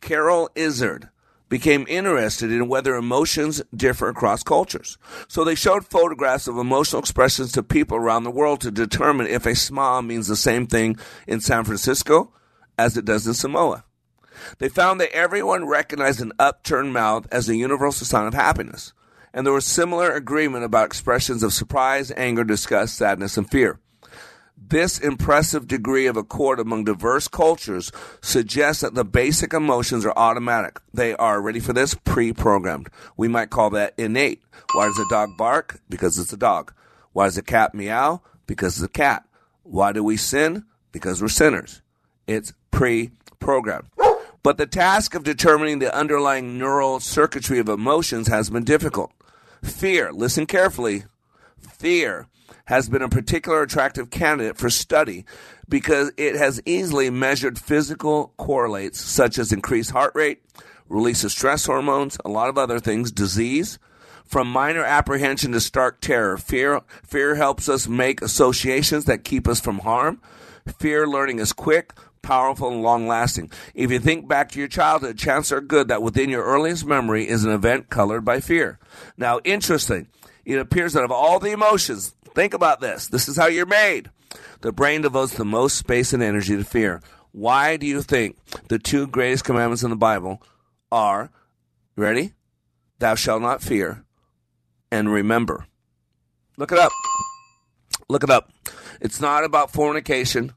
Carol 0.00 0.50
Izard, 0.56 1.10
became 1.50 1.84
interested 1.88 2.50
in 2.50 2.68
whether 2.68 2.94
emotions 2.94 3.60
differ 3.76 4.08
across 4.08 4.42
cultures. 4.42 4.96
So 5.28 5.44
they 5.44 5.54
showed 5.54 5.84
photographs 5.84 6.46
of 6.46 6.56
emotional 6.56 7.00
expressions 7.00 7.52
to 7.52 7.62
people 7.62 7.98
around 7.98 8.24
the 8.24 8.30
world 8.30 8.62
to 8.62 8.70
determine 8.70 9.26
if 9.26 9.44
a 9.44 9.54
smile 9.54 10.00
means 10.00 10.28
the 10.28 10.36
same 10.36 10.66
thing 10.66 10.96
in 11.26 11.40
San 11.40 11.64
Francisco 11.64 12.32
as 12.78 12.96
it 12.96 13.04
does 13.04 13.26
in 13.26 13.34
Samoa. 13.34 13.84
They 14.58 14.70
found 14.70 15.00
that 15.00 15.12
everyone 15.12 15.66
recognized 15.66 16.22
an 16.22 16.32
upturned 16.38 16.94
mouth 16.94 17.26
as 17.30 17.48
a 17.48 17.56
universal 17.56 18.06
sign 18.06 18.26
of 18.26 18.32
happiness. 18.32 18.94
And 19.34 19.44
there 19.44 19.52
was 19.52 19.66
similar 19.66 20.12
agreement 20.12 20.64
about 20.64 20.86
expressions 20.86 21.42
of 21.42 21.52
surprise, 21.52 22.10
anger, 22.16 22.44
disgust, 22.44 22.96
sadness, 22.96 23.36
and 23.36 23.48
fear. 23.50 23.80
This 24.62 24.98
impressive 24.98 25.66
degree 25.66 26.06
of 26.06 26.18
accord 26.18 26.60
among 26.60 26.84
diverse 26.84 27.28
cultures 27.28 27.90
suggests 28.20 28.82
that 28.82 28.94
the 28.94 29.06
basic 29.06 29.54
emotions 29.54 30.04
are 30.04 30.12
automatic. 30.16 30.78
They 30.92 31.14
are, 31.14 31.40
ready 31.40 31.60
for 31.60 31.72
this, 31.72 31.94
pre-programmed. 31.94 32.90
We 33.16 33.26
might 33.26 33.48
call 33.48 33.70
that 33.70 33.94
innate. 33.96 34.42
Why 34.74 34.86
does 34.86 34.98
a 34.98 35.08
dog 35.08 35.30
bark? 35.38 35.80
Because 35.88 36.18
it's 36.18 36.34
a 36.34 36.36
dog. 36.36 36.74
Why 37.12 37.24
does 37.24 37.38
a 37.38 37.42
cat 37.42 37.74
meow? 37.74 38.20
Because 38.46 38.76
it's 38.76 38.84
a 38.84 38.88
cat. 38.88 39.26
Why 39.62 39.92
do 39.92 40.04
we 40.04 40.18
sin? 40.18 40.66
Because 40.92 41.22
we're 41.22 41.28
sinners. 41.28 41.80
It's 42.26 42.52
pre-programmed. 42.70 43.88
But 44.42 44.58
the 44.58 44.66
task 44.66 45.14
of 45.14 45.24
determining 45.24 45.78
the 45.78 45.94
underlying 45.94 46.58
neural 46.58 47.00
circuitry 47.00 47.58
of 47.58 47.68
emotions 47.68 48.28
has 48.28 48.50
been 48.50 48.64
difficult. 48.64 49.12
Fear, 49.62 50.12
listen 50.12 50.46
carefully, 50.46 51.04
fear 51.58 52.26
has 52.70 52.88
been 52.88 53.02
a 53.02 53.08
particular 53.08 53.62
attractive 53.62 54.10
candidate 54.10 54.56
for 54.56 54.70
study 54.70 55.24
because 55.68 56.12
it 56.16 56.36
has 56.36 56.62
easily 56.64 57.10
measured 57.10 57.58
physical 57.58 58.32
correlates 58.36 59.00
such 59.00 59.40
as 59.40 59.50
increased 59.50 59.90
heart 59.90 60.12
rate, 60.14 60.40
release 60.88 61.24
of 61.24 61.32
stress 61.32 61.66
hormones, 61.66 62.16
a 62.24 62.28
lot 62.28 62.48
of 62.48 62.56
other 62.56 62.78
things, 62.78 63.10
disease. 63.10 63.80
From 64.24 64.46
minor 64.46 64.84
apprehension 64.84 65.50
to 65.50 65.60
stark 65.60 66.00
terror, 66.00 66.38
fear, 66.38 66.82
fear 67.02 67.34
helps 67.34 67.68
us 67.68 67.88
make 67.88 68.22
associations 68.22 69.06
that 69.06 69.24
keep 69.24 69.48
us 69.48 69.58
from 69.58 69.80
harm. 69.80 70.22
Fear 70.78 71.08
learning 71.08 71.40
is 71.40 71.52
quick, 71.52 71.92
powerful, 72.22 72.68
and 72.68 72.82
long 72.82 73.08
lasting. 73.08 73.50
If 73.74 73.90
you 73.90 73.98
think 73.98 74.28
back 74.28 74.48
to 74.52 74.60
your 74.60 74.68
childhood, 74.68 75.18
chances 75.18 75.50
are 75.50 75.60
good 75.60 75.88
that 75.88 76.02
within 76.02 76.30
your 76.30 76.44
earliest 76.44 76.86
memory 76.86 77.26
is 77.26 77.42
an 77.42 77.50
event 77.50 77.90
colored 77.90 78.24
by 78.24 78.38
fear. 78.38 78.78
Now, 79.16 79.40
interesting, 79.42 80.06
it 80.44 80.58
appears 80.58 80.92
that 80.92 81.04
of 81.04 81.10
all 81.10 81.38
the 81.38 81.50
emotions, 81.50 82.14
think 82.34 82.54
about 82.54 82.80
this. 82.80 83.08
This 83.08 83.28
is 83.28 83.36
how 83.36 83.46
you're 83.46 83.66
made. 83.66 84.10
The 84.60 84.72
brain 84.72 85.02
devotes 85.02 85.34
the 85.34 85.44
most 85.44 85.76
space 85.76 86.12
and 86.12 86.22
energy 86.22 86.56
to 86.56 86.64
fear. 86.64 87.00
Why 87.32 87.76
do 87.76 87.86
you 87.86 88.02
think 88.02 88.36
the 88.68 88.78
two 88.78 89.06
greatest 89.06 89.44
commandments 89.44 89.82
in 89.82 89.90
the 89.90 89.96
Bible 89.96 90.42
are, 90.90 91.30
ready? 91.96 92.34
Thou 92.98 93.14
shalt 93.14 93.42
not 93.42 93.62
fear, 93.62 94.04
and 94.90 95.10
remember. 95.12 95.66
Look 96.56 96.72
it 96.72 96.78
up. 96.78 96.92
Look 98.08 98.24
it 98.24 98.30
up. 98.30 98.50
It's 99.00 99.20
not 99.20 99.44
about 99.44 99.70
fornication. 99.70 100.52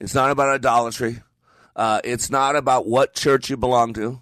It's 0.00 0.14
not 0.14 0.30
about 0.30 0.50
idolatry. 0.50 1.22
Uh, 1.74 2.00
it's 2.04 2.30
not 2.30 2.56
about 2.56 2.86
what 2.86 3.14
church 3.14 3.48
you 3.48 3.56
belong 3.56 3.94
to. 3.94 4.20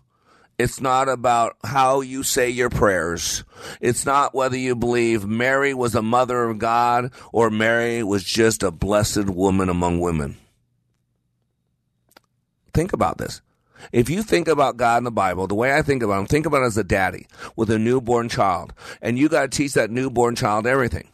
It's 0.59 0.81
not 0.81 1.09
about 1.09 1.57
how 1.65 2.01
you 2.01 2.23
say 2.23 2.49
your 2.49 2.71
prayers. 2.71 3.45
It's 3.81 4.07
not 4.07 4.35
whether 4.35 4.57
you 4.57 4.77
believe 4.77 5.27
Mary 5.27 5.75
was 5.75 5.95
a 5.95 6.03
mother 6.03 6.45
of 6.45 6.59
God 6.59 7.11
or 7.33 7.51
Mary 7.51 8.05
was 8.05 8.23
just 8.23 8.63
a 8.63 8.71
blessed 8.71 9.29
woman 9.29 9.69
among 9.69 9.99
women. 9.99 10.37
Think 12.73 12.93
about 12.93 13.19
this. 13.19 13.41
If 13.93 14.09
you 14.09 14.23
think 14.23 14.49
about 14.49 14.77
God 14.77 14.99
in 14.99 15.05
the 15.05 15.11
Bible, 15.11 15.47
the 15.47 15.55
way 15.55 15.77
I 15.77 15.83
think 15.83 16.03
about 16.03 16.21
him, 16.21 16.27
think 16.27 16.47
about 16.47 16.63
it 16.63 16.67
as 16.67 16.79
a 16.79 16.85
daddy 16.85 17.27
with 17.57 17.71
a 17.71 17.79
newborn 17.79 18.29
child. 18.29 18.73
And 19.03 19.19
you 19.19 19.29
got 19.29 19.43
to 19.43 19.57
teach 19.57 19.73
that 19.75 19.91
newborn 19.91 20.37
child 20.37 20.67
everything. 20.67 21.09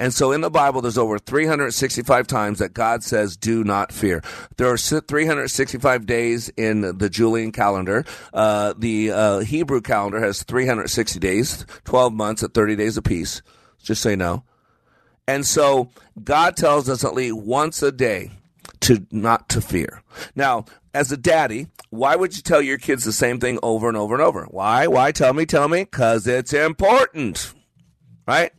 And 0.00 0.14
so 0.14 0.32
in 0.32 0.40
the 0.40 0.50
Bible, 0.50 0.80
there's 0.80 0.96
over 0.96 1.18
365 1.18 2.26
times 2.26 2.58
that 2.58 2.72
God 2.72 3.04
says, 3.04 3.36
do 3.36 3.62
not 3.62 3.92
fear. 3.92 4.22
There 4.56 4.66
are 4.66 4.78
365 4.78 6.06
days 6.06 6.48
in 6.56 6.96
the 6.96 7.10
Julian 7.10 7.52
calendar. 7.52 8.06
Uh, 8.32 8.72
the 8.78 9.10
uh, 9.10 9.38
Hebrew 9.40 9.82
calendar 9.82 10.18
has 10.18 10.42
360 10.42 11.20
days, 11.20 11.66
12 11.84 12.14
months 12.14 12.42
at 12.42 12.54
30 12.54 12.76
days 12.76 12.96
apiece. 12.96 13.42
Just 13.82 14.02
you 14.06 14.16
know. 14.16 14.42
And 15.28 15.44
so 15.44 15.90
God 16.24 16.56
tells 16.56 16.88
us 16.88 17.04
at 17.04 17.12
least 17.12 17.36
once 17.36 17.82
a 17.82 17.92
day 17.92 18.30
to 18.80 19.06
not 19.10 19.50
to 19.50 19.60
fear. 19.60 20.02
Now, 20.34 20.64
as 20.94 21.12
a 21.12 21.16
daddy, 21.18 21.66
why 21.90 22.16
would 22.16 22.34
you 22.34 22.42
tell 22.42 22.62
your 22.62 22.78
kids 22.78 23.04
the 23.04 23.12
same 23.12 23.38
thing 23.38 23.58
over 23.62 23.86
and 23.88 23.98
over 23.98 24.14
and 24.14 24.22
over? 24.22 24.44
Why? 24.44 24.86
Why? 24.86 25.12
Tell 25.12 25.34
me, 25.34 25.44
tell 25.44 25.68
me. 25.68 25.84
Because 25.84 26.26
it's 26.26 26.54
important 26.54 27.52
right? 28.26 28.52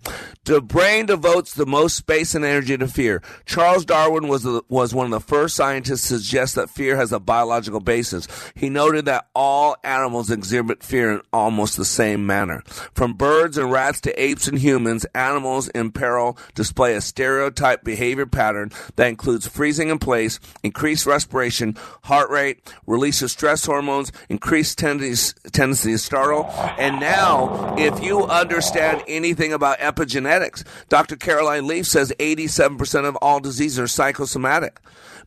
The 0.44 0.60
brain 0.60 1.06
devotes 1.06 1.54
the 1.54 1.66
most 1.66 1.96
space 1.96 2.34
and 2.34 2.44
energy 2.44 2.76
to 2.78 2.88
fear. 2.88 3.22
Charles 3.46 3.86
Darwin 3.86 4.28
was 4.28 4.44
the, 4.44 4.64
was 4.70 4.94
one 4.94 5.06
of 5.06 5.12
the 5.12 5.20
first 5.20 5.56
scientists 5.56 6.08
to 6.08 6.18
suggest 6.18 6.56
that 6.56 6.70
fear 6.70 6.98
has 6.98 7.12
a 7.12 7.20
biological 7.20 7.80
basis. 7.80 8.28
He 8.56 8.70
noted 8.70 9.06
that 9.06 9.28
all 9.36 9.76
animals 9.84 10.32
exhibit 10.32 10.84
fear 10.84 11.12
in 11.12 11.22
almost 11.32 11.78
the 11.78 11.86
same 11.86 12.26
manner. 12.26 12.64
From 12.96 13.14
birds 13.14 13.58
and 13.58 13.72
rats 13.72 14.02
to 14.02 14.22
apes 14.22 14.48
and 14.48 14.58
humans, 14.58 15.06
animals 15.14 15.68
in 15.70 15.92
peril 15.92 16.38
display 16.56 16.96
a 16.96 17.02
stereotype 17.02 17.84
behavior 17.84 18.26
pattern 18.26 18.72
that 18.96 19.08
includes 19.08 19.48
freezing 19.48 19.90
in 19.90 20.00
place, 20.00 20.40
increased 20.64 21.06
respiration, 21.06 21.78
heart 22.04 22.30
rate, 22.30 22.74
release 22.88 23.22
of 23.22 23.30
stress 23.30 23.66
hormones, 23.66 24.12
increased 24.28 24.80
tendency, 24.80 25.34
tendency 25.52 25.92
to 25.92 25.98
startle. 25.98 26.46
And 26.80 27.00
now, 27.00 27.76
if 27.78 28.04
you 28.04 28.26
understand 28.26 29.04
anything 29.08 29.51
about 29.54 29.80
epigenetics. 29.80 30.64
Dr. 30.90 31.16
Caroline 31.16 31.68
Leaf 31.68 31.86
says 31.86 32.14
87% 32.20 33.06
of 33.06 33.16
all 33.18 33.40
diseases 33.40 33.80
are 33.80 33.88
psychosomatic 33.88 34.80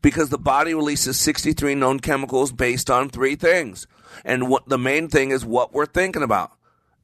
because 0.02 0.28
the 0.30 0.38
body 0.38 0.74
releases 0.74 1.18
63 1.18 1.74
known 1.74 2.00
chemicals 2.00 2.52
based 2.52 2.90
on 2.90 3.08
three 3.08 3.36
things. 3.36 3.86
And 4.24 4.48
what 4.48 4.68
the 4.68 4.78
main 4.78 5.08
thing 5.08 5.30
is 5.30 5.44
what 5.44 5.72
we're 5.72 5.86
thinking 5.86 6.22
about. 6.22 6.52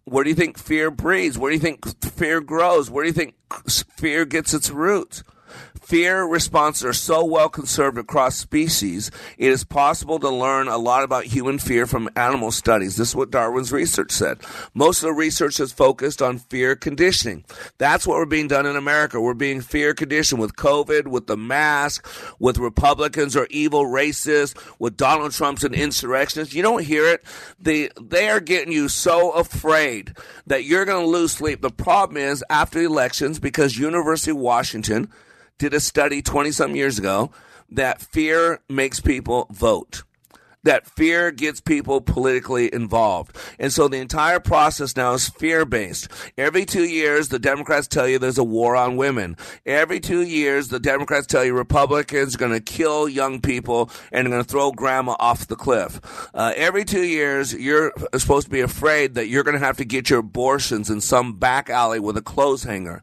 Where 0.05 0.25
do 0.25 0.31
you 0.31 0.37
think 0.37 0.59
fear 0.59 0.91
breeds? 0.91 1.39
Where 1.39 1.51
do 1.51 1.55
you 1.55 1.61
think 1.61 1.87
fear 2.05 2.41
grows? 2.41 2.91
Where 2.91 3.05
do 3.05 3.09
you 3.09 3.15
think 3.15 3.35
fear 3.69 4.25
gets 4.25 4.55
its 4.55 4.71
roots? 4.71 5.23
Fear 5.81 6.25
responses 6.25 6.85
are 6.85 6.93
so 6.93 7.25
well 7.25 7.49
conserved 7.49 7.99
across 7.99 8.37
species, 8.37 9.11
it 9.39 9.51
is 9.51 9.65
possible 9.65 10.19
to 10.21 10.29
learn 10.29 10.69
a 10.69 10.79
lot 10.79 11.03
about 11.03 11.25
human 11.25 11.59
fear 11.59 11.87
from 11.87 12.09
animal 12.17 12.51
studies. 12.51 12.97
This 12.97 13.09
is 13.09 13.17
what 13.17 13.31
Darwin's 13.31 13.73
research 13.73 14.13
said. 14.13 14.39
Most 14.75 15.03
of 15.03 15.09
the 15.09 15.15
research 15.15 15.57
has 15.59 15.73
focused 15.73 16.23
on 16.23 16.39
fear 16.39 16.77
conditioning. 16.77 17.45
That's 17.79 18.07
what 18.07 18.17
we're 18.17 18.27
being 18.27 18.49
done 18.49 18.67
in 18.67 18.77
America. 18.77 19.21
We're 19.21 19.35
being 19.35 19.61
fear 19.61 19.95
conditioned 19.95 20.41
with 20.41 20.57
COVID, 20.57 21.07
with 21.07 21.27
the 21.27 21.37
mask, 21.37 22.07
with 22.39 22.59
Republicans 22.59 23.37
or 23.37 23.47
evil 23.51 23.85
racists, 23.85 24.57
with 24.79 24.97
Donald 24.97 25.33
Trump's 25.33 25.65
an 25.65 25.75
insurrectionist. 25.75 26.55
You 26.55 26.63
don't 26.63 26.85
hear 26.85 27.07
it. 27.07 27.25
They, 27.59 27.89
they 28.01 28.29
are 28.29 28.41
getting 28.41 28.73
you 28.73 28.89
so 28.89 29.33
afraid 29.33 30.15
that 30.47 30.65
you're 30.65 30.85
going 30.85 31.05
to 31.05 31.11
lose 31.11 31.33
sleep. 31.33 31.63
The 31.63 31.71
problem 31.71 32.17
is 32.17 32.45
after 32.51 32.79
the 32.79 32.87
elections, 32.87 33.39
because 33.39 33.79
University 33.79 34.31
of 34.31 34.37
Washington, 34.37 35.11
did 35.61 35.75
a 35.75 35.79
study 35.81 36.23
20 36.23 36.53
some 36.53 36.75
years 36.75 36.99
ago 36.99 37.31
that 37.71 38.01
fear 38.01 38.61
makes 38.67 38.99
people 38.99 39.47
vote 39.51 40.05
that 40.63 40.87
fear 40.87 41.31
gets 41.31 41.61
people 41.61 42.01
politically 42.01 42.73
involved. 42.73 43.37
And 43.59 43.73
so 43.73 43.89
the 43.89 43.99
entire 43.99 44.41
process 44.41 44.97
now 44.97 45.15
is 45.15 45.29
fear 45.29 45.65
based. 45.65 46.09
Every 46.37 46.65
two 46.65 46.85
years, 46.85 47.29
the 47.29 47.39
Democrats 47.39 47.87
tell 47.87 48.07
you 48.09 48.19
there's 48.19 48.39
a 48.39 48.45
war 48.45 48.77
on 48.77 48.97
women. 48.97 49.37
Every 49.65 50.01
two 50.01 50.23
years, 50.23 50.69
the 50.69 50.81
Democrats 50.81 51.27
tell 51.27 51.45
you 51.45 51.55
Republicans 51.55 52.35
are 52.35 52.39
going 52.39 52.53
to 52.53 52.61
kill 52.61 53.09
young 53.09 53.41
people 53.41 53.91
and 54.13 54.27
are 54.27 54.31
going 54.31 54.45
to 54.45 54.49
throw 54.49 54.73
grandma 54.73 55.17
off 55.19 55.47
the 55.47 55.57
cliff. 55.57 56.01
Uh, 56.35 56.53
every 56.57 56.85
two 56.85 57.05
years, 57.05 57.55
you're 57.55 57.93
supposed 58.17 58.47
to 58.47 58.51
be 58.51 58.61
afraid 58.61 59.15
that 59.15 59.29
you're 59.29 59.45
going 59.45 59.59
to 59.59 59.65
have 59.65 59.79
to 59.79 59.85
get 59.85 60.11
your 60.11 60.21
abortions 60.21 60.91
in 60.91 61.01
some 61.01 61.39
back 61.39 61.71
alley 61.71 62.01
with 62.01 62.17
a 62.17 62.23
clothes 62.23 62.65
hanger. 62.65 63.03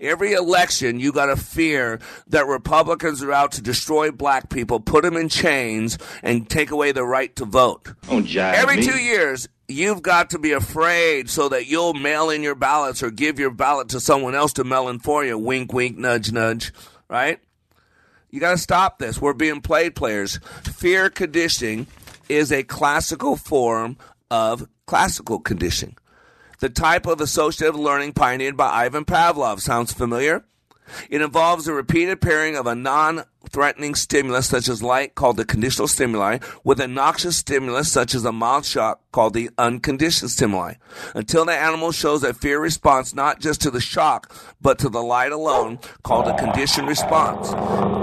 Every 0.00 0.32
election, 0.32 1.00
you 1.00 1.12
got 1.12 1.26
to 1.26 1.36
fear 1.36 2.00
that 2.28 2.46
Republicans 2.46 3.22
are 3.22 3.32
out 3.32 3.52
to 3.52 3.62
destroy 3.62 4.10
black 4.10 4.50
people, 4.50 4.80
put 4.80 5.04
them 5.04 5.16
in 5.16 5.28
chains, 5.28 5.98
and 6.22 6.48
take 6.48 6.70
away 6.70 6.92
the 6.96 7.04
right 7.04 7.34
to 7.36 7.44
vote. 7.44 7.92
Every 8.08 8.76
me. 8.76 8.82
two 8.82 8.98
years, 8.98 9.48
you've 9.68 10.02
got 10.02 10.30
to 10.30 10.38
be 10.38 10.52
afraid 10.52 11.30
so 11.30 11.48
that 11.50 11.66
you'll 11.66 11.94
mail 11.94 12.30
in 12.30 12.42
your 12.42 12.54
ballots 12.54 13.02
or 13.02 13.10
give 13.10 13.38
your 13.38 13.50
ballot 13.50 13.90
to 13.90 14.00
someone 14.00 14.34
else 14.34 14.52
to 14.54 14.64
mail 14.64 14.88
in 14.88 14.98
for 14.98 15.24
you. 15.24 15.38
Wink, 15.38 15.72
wink, 15.72 15.96
nudge, 15.96 16.32
nudge. 16.32 16.72
Right? 17.08 17.38
You 18.30 18.40
got 18.40 18.52
to 18.52 18.58
stop 18.58 18.98
this. 18.98 19.20
We're 19.20 19.32
being 19.32 19.60
played 19.60 19.94
players. 19.94 20.40
Fear 20.64 21.10
conditioning 21.10 21.86
is 22.28 22.50
a 22.50 22.64
classical 22.64 23.36
form 23.36 23.96
of 24.30 24.68
classical 24.86 25.38
conditioning. 25.38 25.96
The 26.58 26.70
type 26.70 27.06
of 27.06 27.20
associative 27.20 27.76
learning 27.76 28.14
pioneered 28.14 28.56
by 28.56 28.70
Ivan 28.70 29.04
Pavlov 29.04 29.60
sounds 29.60 29.92
familiar. 29.92 30.44
It 31.10 31.20
involves 31.20 31.68
a 31.68 31.72
repeated 31.72 32.20
pairing 32.20 32.56
of 32.56 32.66
a 32.66 32.74
non 32.74 33.24
threatening 33.50 33.94
stimulus, 33.94 34.48
such 34.48 34.68
as 34.68 34.82
light, 34.82 35.14
called 35.14 35.36
the 35.36 35.44
conditional 35.44 35.88
stimuli, 35.88 36.38
with 36.64 36.80
a 36.80 36.88
noxious 36.88 37.36
stimulus, 37.36 37.90
such 37.90 38.14
as 38.14 38.24
a 38.24 38.32
mild 38.32 38.64
shock, 38.64 39.00
called 39.12 39.34
the 39.34 39.50
unconditioned 39.56 40.30
stimuli, 40.30 40.74
until 41.14 41.44
the 41.44 41.52
animal 41.52 41.92
shows 41.92 42.22
a 42.22 42.34
fear 42.34 42.60
response 42.60 43.14
not 43.14 43.40
just 43.40 43.60
to 43.62 43.70
the 43.70 43.80
shock, 43.80 44.34
but 44.60 44.78
to 44.78 44.88
the 44.88 45.02
light 45.02 45.32
alone, 45.32 45.78
called 46.02 46.26
a 46.26 46.36
conditioned 46.36 46.88
response. 46.88 47.52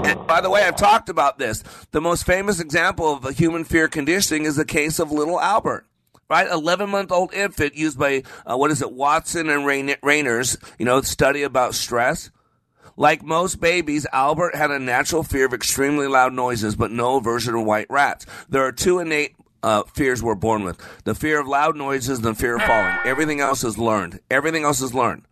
And 0.08 0.26
by 0.26 0.40
the 0.40 0.50
way, 0.50 0.62
I've 0.62 0.76
talked 0.76 1.08
about 1.08 1.38
this. 1.38 1.62
The 1.92 2.00
most 2.00 2.24
famous 2.24 2.60
example 2.60 3.12
of 3.12 3.24
a 3.24 3.32
human 3.32 3.64
fear 3.64 3.88
conditioning 3.88 4.44
is 4.44 4.56
the 4.56 4.64
case 4.64 4.98
of 4.98 5.12
little 5.12 5.40
Albert 5.40 5.86
right? 6.28 6.50
11 6.50 6.88
month 6.88 7.12
old 7.12 7.32
infant 7.34 7.74
used 7.74 7.98
by, 7.98 8.22
uh, 8.46 8.56
what 8.56 8.70
is 8.70 8.82
it, 8.82 8.92
Watson 8.92 9.48
and 9.50 9.66
Rayner's, 9.66 10.56
you 10.78 10.84
know, 10.84 11.02
study 11.02 11.42
about 11.42 11.74
stress. 11.74 12.30
Like 12.96 13.24
most 13.24 13.60
babies, 13.60 14.06
Albert 14.12 14.54
had 14.54 14.70
a 14.70 14.78
natural 14.78 15.22
fear 15.22 15.46
of 15.46 15.52
extremely 15.52 16.06
loud 16.06 16.32
noises, 16.32 16.76
but 16.76 16.92
no 16.92 17.16
aversion 17.16 17.54
to 17.54 17.60
white 17.60 17.88
rats. 17.90 18.26
There 18.48 18.64
are 18.64 18.72
two 18.72 19.00
innate 19.00 19.34
uh, 19.62 19.82
fears 19.94 20.22
we're 20.22 20.34
born 20.34 20.62
with 20.62 20.78
the 21.04 21.14
fear 21.14 21.40
of 21.40 21.48
loud 21.48 21.76
noises 21.76 22.18
and 22.18 22.26
the 22.26 22.34
fear 22.34 22.56
of 22.56 22.62
falling. 22.62 22.96
Everything 23.04 23.40
else 23.40 23.64
is 23.64 23.78
learned. 23.78 24.20
Everything 24.30 24.64
else 24.64 24.80
is 24.80 24.94
learned. 24.94 25.22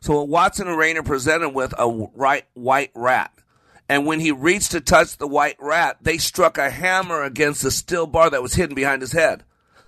So 0.00 0.22
Watson 0.22 0.66
and 0.66 0.78
Rayner 0.78 1.02
presented 1.02 1.50
with 1.50 1.74
a 1.78 1.88
right, 2.14 2.44
white 2.54 2.90
rat. 2.94 3.32
And 3.88 4.06
when 4.06 4.20
he 4.20 4.32
reached 4.32 4.70
to 4.70 4.80
touch 4.80 5.18
the 5.18 5.26
white 5.26 5.56
rat, 5.60 5.98
they 6.00 6.16
struck 6.18 6.56
a 6.56 6.70
hammer 6.70 7.22
against 7.22 7.62
the 7.62 7.70
steel 7.70 8.06
bar 8.06 8.30
that 8.30 8.42
was 8.42 8.54
hidden 8.54 8.74
behind 8.74 9.02
his 9.02 9.12
head. 9.12 9.44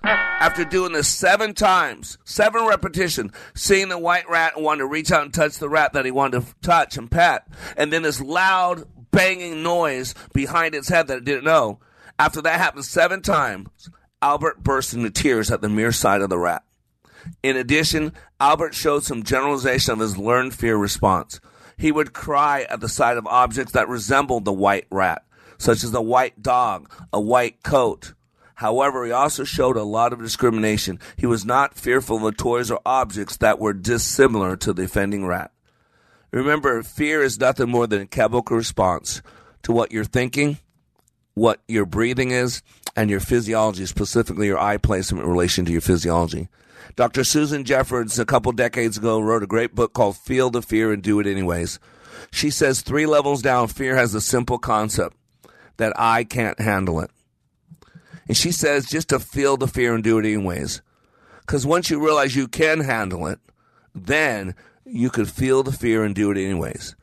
After 0.07 0.65
doing 0.65 0.93
this 0.93 1.09
seven 1.09 1.55
times, 1.55 2.19
seven 2.25 2.67
repetitions, 2.67 3.33
seeing 3.55 3.89
the 3.89 3.99
white 3.99 4.29
rat 4.29 4.55
and 4.57 4.65
wanting 4.65 4.81
to 4.81 4.87
reach 4.87 5.11
out 5.11 5.23
and 5.23 5.33
touch 5.33 5.59
the 5.59 5.69
rat 5.69 5.95
that 5.95 6.05
he 6.05 6.11
wanted 6.11 6.43
to 6.43 6.55
touch 6.63 6.97
and 6.97 7.11
pet, 7.11 7.47
and 7.77 7.93
then 7.93 8.03
this 8.03 8.21
loud 8.21 8.85
banging 9.11 9.63
noise 9.63 10.15
behind 10.33 10.75
its 10.75 10.89
head 10.89 11.07
that 11.07 11.19
it 11.19 11.25
didn't 11.25 11.45
know. 11.45 11.81
After 12.19 12.43
that 12.43 12.61
happened 12.61 12.85
seven 12.85 13.23
times, 13.23 13.89
Albert 14.21 14.63
burst 14.63 14.93
into 14.93 15.11
tears 15.11 15.51
at 15.51 15.61
the 15.61 15.69
mere 15.69 15.93
sight 15.93 16.21
of 16.21 16.31
the 16.31 16.39
rat. 16.39 16.65
In 17.43 17.57
addition, 17.57 18.13
Albert 18.39 18.75
showed 18.75 19.05
some 19.05 19.23
generalization 19.23 19.95
of 19.95 20.01
his 20.01 20.19
learned 20.19 20.55
fear 20.55 20.77
response. 20.77 21.41
He 21.79 21.91
would 21.91 22.13
cry 22.13 22.67
at 22.69 22.81
the 22.81 22.89
sight 22.89 23.17
of 23.17 23.27
objects 23.27 23.73
that 23.73 23.89
resembled 23.89 24.45
the 24.45 24.53
white 24.53 24.87
rat, 24.91 25.25
such 25.59 25.83
as 25.83 25.95
a 25.95 26.03
white 26.03 26.43
dog, 26.43 26.91
a 27.13 27.21
white 27.21 27.63
coat, 27.63 28.13
However, 28.57 29.05
he 29.05 29.13
also 29.13 29.45
showed 29.45 29.77
a 29.77 29.83
lot 29.83 30.13
of 30.13 30.21
discrimination. 30.21 31.01
He 31.17 31.27
was 31.27 31.45
not 31.45 31.75
fearful 31.75 32.27
of 32.27 32.37
toys 32.37 32.71
or 32.71 32.81
objects 32.87 33.37
that 33.39 33.59
were 33.59 33.73
dissimilar 33.73 34.57
to 34.59 34.73
the 34.73 34.85
offending 34.85 35.27
rat. 35.27 35.51
Remember, 36.31 36.83
fear 36.83 37.23
is 37.23 37.39
nothing 37.39 37.71
more 37.71 37.87
than 37.87 38.03
a 38.03 38.07
chemical 38.07 38.57
response 38.57 39.23
to 39.63 39.73
what 39.73 39.93
you're 39.93 40.05
thinking, 40.05 40.59
what 41.35 41.61
your 41.69 41.87
breathing 41.87 42.31
is, 42.31 42.63
and 42.97 43.11
your 43.11 43.21
physiology, 43.21 43.87
specifically 43.87 44.47
your 44.47 44.59
eye 44.59 44.77
placement 44.77 45.25
in 45.25 45.31
relation 45.31 45.65
to 45.65 45.73
your 45.73 45.81
physiology. 45.81 46.49
Dr. 46.97 47.25
Susan 47.25 47.65
Jeffers, 47.65 48.19
a 48.19 48.25
couple 48.25 48.53
decades 48.53 48.99
ago, 48.99 49.21
wrote 49.21 49.43
a 49.43 49.49
great 49.49 49.75
book 49.75 49.95
called 49.95 50.17
Feel 50.17 50.51
the 50.51 50.63
Fear 50.63 50.93
and 50.93 51.03
Do 51.03 51.19
It 51.19 51.27
Anyways. 51.27 51.79
She 52.31 52.51
says 52.51 52.83
three 52.83 53.07
levels 53.07 53.43
down, 53.43 53.69
fear 53.69 53.97
has 53.97 54.15
a 54.15 54.21
simple 54.21 54.59
concept 54.59 55.17
that 55.77 55.93
I 55.97 56.25
can't 56.25 56.59
handle 56.61 57.01
it. 57.01 57.11
And 58.27 58.37
she 58.37 58.53
says 58.53 58.89
just 58.89 59.09
to 59.11 59.19
feel 59.19 59.57
the 59.57 59.69
fear 59.69 59.95
and 59.95 60.03
do 60.03 60.19
it 60.19 60.25
anyways. 60.25 60.81
Because 61.41 61.67
once 61.67 61.91
you 61.91 62.03
realize 62.03 62.35
you 62.35 62.49
can 62.49 62.81
handle 62.81 63.27
it, 63.27 63.39
then 63.95 64.55
you 64.85 65.11
could 65.11 65.29
feel 65.29 65.63
the 65.63 65.73
fear 65.73 66.05
and 66.05 66.15
do 66.15 66.31
it 66.31 66.39
anyways. 66.39 66.97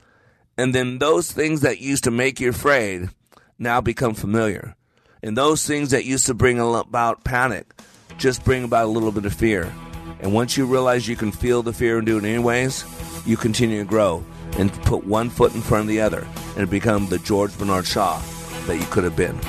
And 0.57 0.75
then 0.75 0.99
those 0.99 1.31
things 1.31 1.61
that 1.61 1.79
used 1.79 2.03
to 2.03 2.11
make 2.11 2.39
you 2.39 2.49
afraid 2.49 3.09
now 3.57 3.81
become 3.81 4.13
familiar. 4.13 4.75
And 5.23 5.37
those 5.37 5.65
things 5.65 5.91
that 5.91 6.05
used 6.05 6.25
to 6.25 6.33
bring 6.33 6.59
about 6.59 7.23
panic 7.23 7.73
just 8.17 8.43
bring 8.43 8.63
about 8.63 8.85
a 8.85 8.89
little 8.89 9.11
bit 9.11 9.25
of 9.25 9.33
fear. 9.33 9.71
And 10.19 10.33
once 10.33 10.57
you 10.57 10.65
realize 10.65 11.07
you 11.07 11.15
can 11.15 11.31
feel 11.31 11.63
the 11.63 11.73
fear 11.73 11.97
and 11.97 12.05
do 12.05 12.17
it 12.17 12.23
anyways, 12.23 12.83
you 13.25 13.37
continue 13.37 13.79
to 13.79 13.89
grow 13.89 14.23
and 14.57 14.71
put 14.83 15.05
one 15.05 15.29
foot 15.29 15.55
in 15.55 15.61
front 15.61 15.83
of 15.83 15.87
the 15.87 16.01
other 16.01 16.27
and 16.57 16.69
become 16.69 17.07
the 17.07 17.19
George 17.19 17.57
Bernard 17.57 17.87
Shaw 17.87 18.21
that 18.67 18.77
you 18.77 18.85
could 18.87 19.03
have 19.03 19.15
been. 19.15 19.39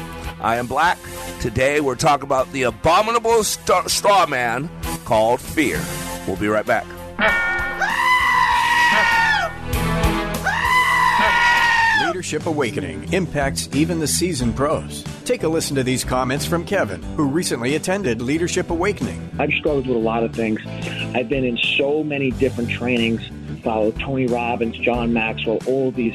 I 0.42 0.56
am 0.56 0.66
Black. 0.66 0.98
Today 1.40 1.80
we're 1.80 1.94
talking 1.94 2.24
about 2.24 2.50
the 2.52 2.64
abominable 2.64 3.44
st- 3.44 3.88
straw 3.88 4.26
man 4.26 4.68
called 5.04 5.40
fear. 5.40 5.80
We'll 6.26 6.36
be 6.36 6.48
right 6.48 6.66
back. 6.66 6.84
Leadership 12.06 12.46
Awakening 12.46 13.12
impacts 13.12 13.68
even 13.72 13.98
the 14.00 14.06
seasoned 14.06 14.56
pros. 14.56 15.04
Take 15.24 15.44
a 15.44 15.48
listen 15.48 15.76
to 15.76 15.82
these 15.82 16.04
comments 16.04 16.44
from 16.44 16.64
Kevin, 16.64 17.02
who 17.16 17.26
recently 17.26 17.74
attended 17.74 18.20
Leadership 18.20 18.70
Awakening. 18.70 19.30
I've 19.38 19.52
struggled 19.52 19.86
with 19.86 19.96
a 19.96 20.00
lot 20.00 20.22
of 20.22 20.34
things. 20.34 20.60
I've 21.14 21.28
been 21.28 21.44
in 21.44 21.56
so 21.56 22.02
many 22.02 22.30
different 22.32 22.70
trainings, 22.70 23.22
followed 23.62 23.98
Tony 24.00 24.26
Robbins, 24.26 24.76
John 24.78 25.12
Maxwell, 25.12 25.58
all 25.66 25.88
of 25.88 25.94
these 25.96 26.14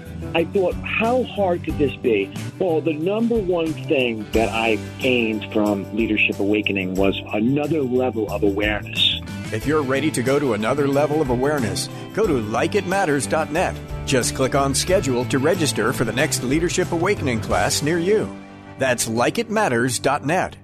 I 0.33 0.45
thought, 0.45 0.75
how 0.75 1.23
hard 1.23 1.63
could 1.63 1.77
this 1.77 1.95
be? 1.97 2.31
Well, 2.59 2.81
the 2.81 2.93
number 2.93 3.35
one 3.35 3.73
thing 3.73 4.25
that 4.31 4.49
I 4.49 4.75
gained 4.99 5.51
from 5.51 5.93
Leadership 5.95 6.39
Awakening 6.39 6.95
was 6.95 7.19
another 7.33 7.81
level 7.81 8.31
of 8.31 8.43
awareness. 8.43 9.21
If 9.51 9.65
you're 9.65 9.81
ready 9.81 10.09
to 10.11 10.23
go 10.23 10.39
to 10.39 10.53
another 10.53 10.87
level 10.87 11.21
of 11.21 11.29
awareness, 11.29 11.89
go 12.13 12.25
to 12.25 12.33
likeitmatters.net. 12.33 13.75
Just 14.05 14.35
click 14.35 14.55
on 14.55 14.73
schedule 14.73 15.25
to 15.25 15.39
register 15.39 15.91
for 15.91 16.05
the 16.05 16.13
next 16.13 16.43
Leadership 16.43 16.91
Awakening 16.91 17.41
class 17.41 17.81
near 17.81 17.99
you. 17.99 18.33
That's 18.77 19.09
likeitmatters.net. 19.09 20.57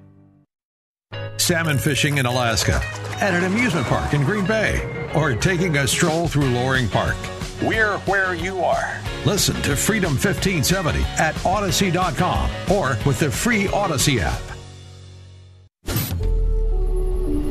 Salmon 1.37 1.77
fishing 1.77 2.17
in 2.17 2.25
Alaska, 2.25 2.81
at 3.21 3.33
an 3.33 3.43
amusement 3.43 3.85
park 3.87 4.13
in 4.13 4.23
Green 4.23 4.45
Bay, 4.45 5.09
or 5.15 5.33
taking 5.35 5.77
a 5.77 5.87
stroll 5.87 6.27
through 6.27 6.49
Loring 6.49 6.89
Park. 6.89 7.15
We're 7.61 7.97
where 7.99 8.35
you 8.35 8.59
are. 8.59 9.01
Listen 9.25 9.55
to 9.63 9.75
Freedom 9.75 10.11
1570 10.11 11.01
at 11.17 11.45
Odyssey.com 11.45 12.49
or 12.71 12.97
with 13.05 13.19
the 13.19 13.31
free 13.31 13.67
Odyssey 13.69 14.19
app. 14.21 14.41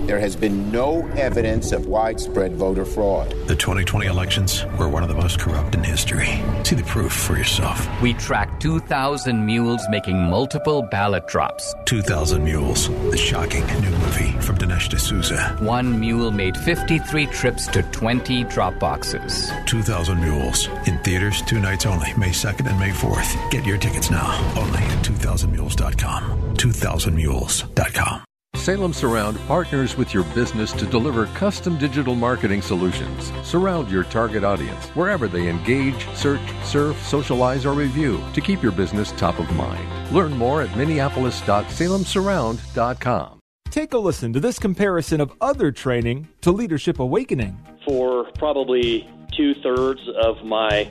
There 0.06 0.20
has 0.20 0.36
been 0.36 0.70
no 0.70 1.04
evidence 1.16 1.72
of 1.72 1.88
widespread 1.88 2.54
voter 2.54 2.84
fraud. 2.84 3.30
The 3.48 3.56
2020 3.56 4.06
elections 4.06 4.64
were 4.78 4.88
one 4.88 5.02
of 5.02 5.08
the 5.08 5.16
most 5.16 5.40
corrupt 5.40 5.74
in 5.74 5.82
history. 5.82 6.40
See 6.62 6.76
the 6.76 6.84
proof 6.86 7.12
for 7.12 7.36
yourself. 7.36 7.88
We 8.00 8.14
tracked 8.14 8.62
2,000 8.62 9.44
mules 9.44 9.84
making 9.90 10.16
multiple 10.16 10.82
ballot 10.82 11.26
drops. 11.26 11.74
2,000 11.86 12.44
Mules, 12.44 12.88
the 13.10 13.16
shocking 13.16 13.66
new 13.80 13.90
movie 13.98 14.35
from 14.56 14.68
Dinesh 14.68 14.88
D'Souza. 14.88 15.56
One 15.60 15.98
mule 15.98 16.30
made 16.30 16.56
53 16.56 17.26
trips 17.26 17.66
to 17.68 17.82
20 17.82 18.44
drop 18.44 18.78
boxes. 18.78 19.50
2,000 19.66 20.20
Mules 20.20 20.68
in 20.86 20.98
theaters 20.98 21.42
two 21.42 21.60
nights 21.60 21.86
only, 21.86 22.12
May 22.14 22.30
2nd 22.30 22.68
and 22.68 22.78
May 22.78 22.90
4th. 22.90 23.50
Get 23.50 23.64
your 23.64 23.78
tickets 23.78 24.10
now 24.10 24.26
only 24.56 24.80
at 24.80 25.04
2000mules.com. 25.04 26.54
2000mules.com. 26.56 28.22
Salem 28.54 28.92
Surround 28.92 29.38
partners 29.46 29.96
with 29.96 30.14
your 30.14 30.24
business 30.34 30.72
to 30.72 30.86
deliver 30.86 31.26
custom 31.26 31.76
digital 31.76 32.14
marketing 32.14 32.62
solutions. 32.62 33.30
Surround 33.42 33.90
your 33.90 34.04
target 34.04 34.44
audience 34.44 34.86
wherever 34.96 35.28
they 35.28 35.48
engage, 35.48 36.06
search, 36.14 36.40
surf, 36.64 36.96
socialize, 37.06 37.66
or 37.66 37.74
review 37.74 38.18
to 38.32 38.40
keep 38.40 38.62
your 38.62 38.72
business 38.72 39.12
top 39.12 39.38
of 39.38 39.54
mind. 39.54 39.86
Learn 40.12 40.32
more 40.32 40.62
at 40.62 40.74
minneapolis.salemsurround.com. 40.74 43.35
Take 43.76 43.92
a 43.92 43.98
listen 43.98 44.32
to 44.32 44.40
this 44.40 44.58
comparison 44.58 45.20
of 45.20 45.34
other 45.38 45.70
training 45.70 46.28
to 46.40 46.50
Leadership 46.50 46.98
Awakening. 46.98 47.58
For 47.84 48.24
probably 48.38 49.06
two 49.36 49.52
thirds 49.52 50.00
of 50.18 50.42
my 50.46 50.90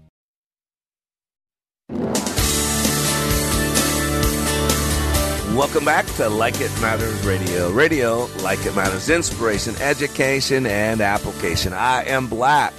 Welcome 5.55 5.83
back 5.83 6.05
to 6.15 6.29
Like 6.29 6.61
It 6.61 6.71
Matters 6.81 7.25
Radio. 7.25 7.71
Radio, 7.71 8.25
like 8.41 8.65
it 8.65 8.73
matters, 8.73 9.09
inspiration, 9.09 9.75
education, 9.81 10.65
and 10.65 11.01
application. 11.01 11.73
I 11.73 12.05
am 12.05 12.27
Black. 12.27 12.73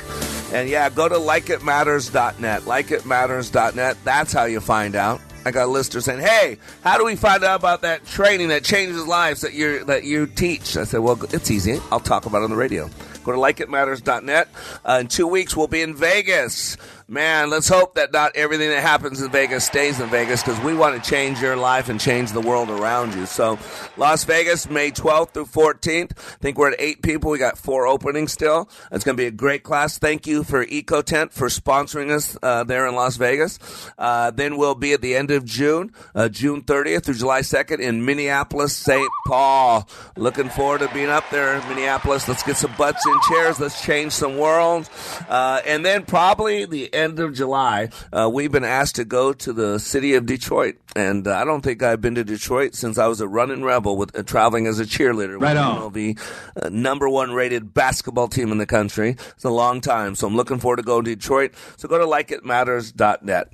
And 0.54 0.70
yeah, 0.70 0.88
go 0.88 1.06
to 1.06 1.16
likeitmatters.net. 1.16 2.62
Likeitmatters.net. 2.62 3.96
That's 4.04 4.32
how 4.32 4.44
you 4.44 4.60
find 4.60 4.96
out. 4.96 5.20
I 5.44 5.50
got 5.50 5.64
a 5.64 5.70
listener 5.70 6.00
saying, 6.00 6.20
"Hey, 6.20 6.58
how 6.82 6.96
do 6.98 7.04
we 7.04 7.14
find 7.14 7.44
out 7.44 7.56
about 7.60 7.82
that 7.82 8.06
training 8.06 8.48
that 8.48 8.64
changes 8.64 9.06
lives 9.06 9.42
that 9.42 9.52
you 9.52 9.84
that 9.84 10.04
you 10.04 10.26
teach?" 10.26 10.76
I 10.76 10.84
said, 10.84 11.00
"Well, 11.00 11.18
it's 11.30 11.50
easy. 11.50 11.80
I'll 11.90 12.00
talk 12.00 12.26
about 12.26 12.38
it 12.42 12.44
on 12.44 12.50
the 12.50 12.56
radio. 12.56 12.88
Go 13.24 13.32
to 13.32 13.38
likeitmatters.net. 13.38 14.48
Uh, 14.84 14.98
in 15.00 15.08
two 15.08 15.26
weeks, 15.26 15.56
we'll 15.56 15.68
be 15.68 15.82
in 15.82 15.94
Vegas. 15.94 16.76
Man, 17.12 17.50
let's 17.50 17.68
hope 17.68 17.96
that 17.96 18.10
not 18.10 18.36
everything 18.36 18.70
that 18.70 18.80
happens 18.80 19.20
in 19.20 19.30
Vegas 19.30 19.66
stays 19.66 20.00
in 20.00 20.08
Vegas 20.08 20.42
because 20.42 20.58
we 20.60 20.74
want 20.74 20.96
to 20.96 21.10
change 21.10 21.42
your 21.42 21.56
life 21.56 21.90
and 21.90 22.00
change 22.00 22.32
the 22.32 22.40
world 22.40 22.70
around 22.70 23.14
you. 23.14 23.26
So, 23.26 23.58
Las 23.98 24.24
Vegas, 24.24 24.70
May 24.70 24.90
12th 24.90 25.32
through 25.32 25.44
14th. 25.44 26.12
I 26.16 26.38
think 26.40 26.56
we're 26.56 26.70
at 26.70 26.80
eight 26.80 27.02
people. 27.02 27.30
We 27.30 27.36
got 27.36 27.58
four 27.58 27.86
openings 27.86 28.32
still. 28.32 28.66
It's 28.90 29.04
going 29.04 29.14
to 29.14 29.22
be 29.22 29.26
a 29.26 29.30
great 29.30 29.62
class. 29.62 29.98
Thank 29.98 30.26
you 30.26 30.42
for 30.42 30.62
Eco 30.62 31.02
Tent 31.02 31.34
for 31.34 31.48
sponsoring 31.48 32.10
us 32.10 32.38
uh, 32.42 32.64
there 32.64 32.86
in 32.86 32.94
Las 32.94 33.16
Vegas. 33.16 33.58
Uh, 33.98 34.30
then 34.30 34.56
we'll 34.56 34.74
be 34.74 34.94
at 34.94 35.02
the 35.02 35.14
end 35.14 35.30
of 35.30 35.44
June, 35.44 35.92
uh, 36.14 36.30
June 36.30 36.62
30th 36.62 37.04
through 37.04 37.16
July 37.16 37.40
2nd 37.40 37.78
in 37.80 38.06
Minneapolis, 38.06 38.74
St. 38.74 39.10
Paul. 39.26 39.86
Looking 40.16 40.48
forward 40.48 40.78
to 40.78 40.88
being 40.94 41.10
up 41.10 41.28
there 41.30 41.56
in 41.56 41.68
Minneapolis. 41.68 42.26
Let's 42.26 42.42
get 42.42 42.56
some 42.56 42.72
butts 42.78 43.04
in 43.04 43.14
chairs. 43.28 43.60
Let's 43.60 43.84
change 43.84 44.12
some 44.12 44.38
worlds. 44.38 44.88
Uh, 45.28 45.60
and 45.66 45.84
then 45.84 46.06
probably 46.06 46.64
the 46.64 46.94
end 47.02 47.18
of 47.18 47.34
July, 47.34 47.90
uh, 48.12 48.30
we've 48.32 48.52
been 48.52 48.64
asked 48.64 48.96
to 48.96 49.04
go 49.04 49.32
to 49.32 49.52
the 49.52 49.78
city 49.78 50.14
of 50.14 50.24
Detroit, 50.26 50.76
and 50.96 51.26
uh, 51.26 51.36
I 51.36 51.44
don't 51.44 51.60
think 51.60 51.82
I've 51.82 52.00
been 52.00 52.14
to 52.14 52.24
Detroit 52.24 52.74
since 52.74 52.96
I 52.98 53.06
was 53.06 53.20
a 53.20 53.28
running 53.28 53.62
rebel 53.62 53.96
with 53.96 54.16
uh, 54.16 54.22
traveling 54.22 54.66
as 54.66 54.78
a 54.78 54.84
cheerleader. 54.84 55.40
Right 55.40 55.56
on. 55.56 55.92
The 55.92 56.16
uh, 56.60 56.68
number 56.70 57.08
one 57.08 57.32
rated 57.32 57.74
basketball 57.74 58.28
team 58.28 58.52
in 58.52 58.58
the 58.58 58.66
country. 58.66 59.16
It's 59.34 59.44
a 59.44 59.50
long 59.50 59.80
time, 59.80 60.14
so 60.14 60.26
I'm 60.26 60.36
looking 60.36 60.58
forward 60.58 60.76
to 60.76 60.82
going 60.82 61.04
to 61.04 61.14
Detroit. 61.14 61.52
So 61.76 61.88
go 61.88 61.98
to 61.98 62.06
likeitmatters.net. 62.06 63.48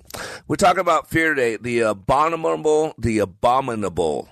We're 0.47 0.57
talking 0.57 0.81
about 0.81 1.09
fear 1.11 1.35
today. 1.35 1.57
The 1.57 1.81
abominable, 1.81 2.95
the 2.99 3.19
abominable 3.19 4.29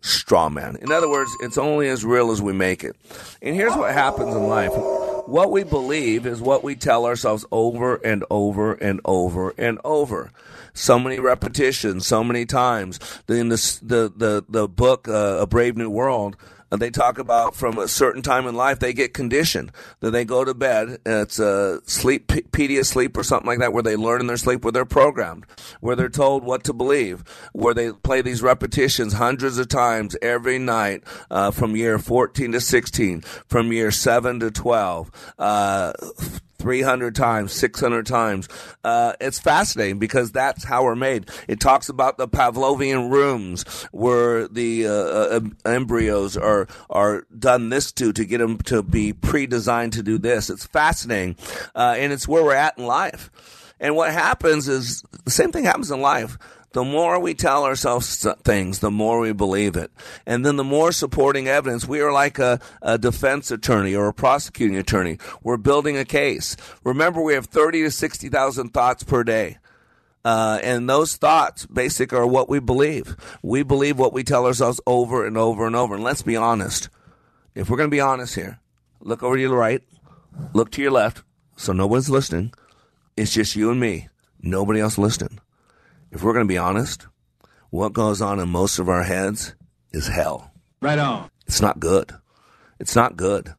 straw 0.00 0.48
man. 0.48 0.76
In 0.80 0.92
other 0.92 1.08
words, 1.08 1.30
it's 1.40 1.58
only 1.58 1.88
as 1.88 2.04
real 2.04 2.30
as 2.30 2.42
we 2.42 2.52
make 2.52 2.84
it. 2.84 2.96
And 3.40 3.54
here's 3.54 3.74
what 3.76 3.92
happens 3.92 4.34
in 4.34 4.48
life. 4.48 4.72
What 5.26 5.50
we 5.50 5.62
believe 5.62 6.26
is 6.26 6.40
what 6.40 6.64
we 6.64 6.74
tell 6.74 7.06
ourselves 7.06 7.44
over 7.52 7.96
and 7.96 8.24
over 8.30 8.74
and 8.74 9.00
over 9.04 9.54
and 9.56 9.78
over. 9.84 10.30
So 10.74 10.98
many 10.98 11.20
repetitions, 11.20 12.06
so 12.06 12.24
many 12.24 12.44
times. 12.44 12.98
In 13.28 13.48
the 13.48 13.78
the 13.82 14.12
the, 14.14 14.44
the 14.48 14.68
book 14.68 15.08
uh, 15.08 15.38
A 15.40 15.46
Brave 15.46 15.76
New 15.76 15.90
World, 15.90 16.36
they 16.80 16.90
talk 16.90 17.18
about 17.18 17.54
from 17.54 17.78
a 17.78 17.88
certain 17.88 18.22
time 18.22 18.46
in 18.46 18.54
life 18.54 18.78
they 18.78 18.92
get 18.92 19.14
conditioned. 19.14 19.72
That 20.00 20.10
they 20.12 20.24
go 20.24 20.44
to 20.44 20.54
bed. 20.54 20.98
It's 21.04 21.38
a 21.38 21.80
sleep 21.84 22.28
pedia 22.28 22.84
sleep 22.84 23.16
or 23.16 23.22
something 23.22 23.46
like 23.46 23.58
that, 23.58 23.72
where 23.72 23.82
they 23.82 23.96
learn 23.96 24.20
in 24.20 24.26
their 24.26 24.36
sleep, 24.36 24.64
where 24.64 24.72
they're 24.72 24.84
programmed, 24.84 25.44
where 25.80 25.96
they're 25.96 26.08
told 26.08 26.44
what 26.44 26.64
to 26.64 26.72
believe, 26.72 27.24
where 27.52 27.74
they 27.74 27.92
play 27.92 28.22
these 28.22 28.42
repetitions 28.42 29.14
hundreds 29.14 29.58
of 29.58 29.68
times 29.68 30.16
every 30.22 30.58
night 30.58 31.02
uh, 31.30 31.50
from 31.50 31.76
year 31.76 31.98
14 31.98 32.52
to 32.52 32.60
16, 32.60 33.20
from 33.20 33.72
year 33.72 33.90
7 33.90 34.40
to 34.40 34.50
12. 34.50 35.34
Uh, 35.38 35.92
300 36.62 37.14
times, 37.16 37.52
600 37.52 38.06
times. 38.06 38.48
Uh, 38.84 39.14
it's 39.20 39.40
fascinating 39.40 39.98
because 39.98 40.30
that's 40.30 40.62
how 40.62 40.84
we're 40.84 40.94
made. 40.94 41.28
It 41.48 41.58
talks 41.58 41.88
about 41.88 42.18
the 42.18 42.28
Pavlovian 42.28 43.10
rooms 43.10 43.64
where 43.90 44.46
the 44.46 44.86
uh, 44.86 44.92
uh, 44.92 45.40
embryos 45.66 46.36
are 46.36 46.68
are 46.88 47.26
done 47.36 47.68
this 47.68 47.90
to 47.92 48.12
to 48.12 48.24
get 48.24 48.38
them 48.38 48.58
to 48.58 48.82
be 48.82 49.12
pre-designed 49.12 49.94
to 49.94 50.04
do 50.04 50.18
this. 50.18 50.50
It's 50.50 50.64
fascinating, 50.64 51.36
uh, 51.74 51.96
and 51.98 52.12
it's 52.12 52.28
where 52.28 52.44
we're 52.44 52.54
at 52.54 52.78
in 52.78 52.86
life. 52.86 53.30
And 53.80 53.96
what 53.96 54.12
happens 54.12 54.68
is 54.68 55.02
the 55.24 55.32
same 55.32 55.50
thing 55.50 55.64
happens 55.64 55.90
in 55.90 56.00
life. 56.00 56.38
The 56.72 56.84
more 56.84 57.18
we 57.20 57.34
tell 57.34 57.64
ourselves 57.64 58.26
things, 58.44 58.78
the 58.78 58.90
more 58.90 59.20
we 59.20 59.32
believe 59.32 59.76
it. 59.76 59.90
And 60.26 60.44
then 60.44 60.56
the 60.56 60.64
more 60.64 60.90
supporting 60.90 61.46
evidence, 61.46 61.86
we 61.86 62.00
are 62.00 62.12
like 62.12 62.38
a, 62.38 62.60
a, 62.80 62.96
defense 62.96 63.50
attorney 63.50 63.94
or 63.94 64.08
a 64.08 64.14
prosecuting 64.14 64.76
attorney. 64.76 65.18
We're 65.42 65.58
building 65.58 65.98
a 65.98 66.04
case. 66.04 66.56
Remember, 66.82 67.20
we 67.20 67.34
have 67.34 67.46
30 67.46 67.82
to 67.82 67.90
60,000 67.90 68.70
thoughts 68.70 69.04
per 69.04 69.22
day. 69.22 69.58
Uh, 70.24 70.60
and 70.62 70.88
those 70.88 71.16
thoughts, 71.16 71.66
basic, 71.66 72.12
are 72.12 72.26
what 72.26 72.48
we 72.48 72.58
believe. 72.58 73.16
We 73.42 73.62
believe 73.62 73.98
what 73.98 74.12
we 74.12 74.22
tell 74.22 74.46
ourselves 74.46 74.80
over 74.86 75.26
and 75.26 75.36
over 75.36 75.66
and 75.66 75.76
over. 75.76 75.94
And 75.94 76.04
let's 76.04 76.22
be 76.22 76.36
honest. 76.36 76.88
If 77.54 77.68
we're 77.68 77.76
going 77.76 77.90
to 77.90 77.94
be 77.94 78.00
honest 78.00 78.34
here, 78.34 78.60
look 79.00 79.22
over 79.22 79.36
to 79.36 79.42
your 79.42 79.56
right, 79.56 79.82
look 80.54 80.70
to 80.72 80.82
your 80.82 80.92
left, 80.92 81.22
so 81.56 81.74
no 81.74 81.86
one's 81.86 82.08
listening. 82.08 82.54
It's 83.14 83.34
just 83.34 83.56
you 83.56 83.70
and 83.70 83.78
me. 83.78 84.08
Nobody 84.40 84.80
else 84.80 84.96
listening 84.96 85.38
if 86.12 86.22
we're 86.22 86.34
going 86.34 86.46
to 86.46 86.52
be 86.52 86.58
honest, 86.58 87.06
what 87.70 87.94
goes 87.94 88.20
on 88.20 88.38
in 88.38 88.50
most 88.50 88.78
of 88.78 88.88
our 88.88 89.02
heads 89.02 89.54
is 89.92 90.08
hell. 90.08 90.52
Right 90.80 90.98
on. 90.98 91.30
It's 91.46 91.62
not 91.62 91.80
good. 91.80 92.12
It's 92.78 92.94
not 92.94 93.16
good. 93.16 93.54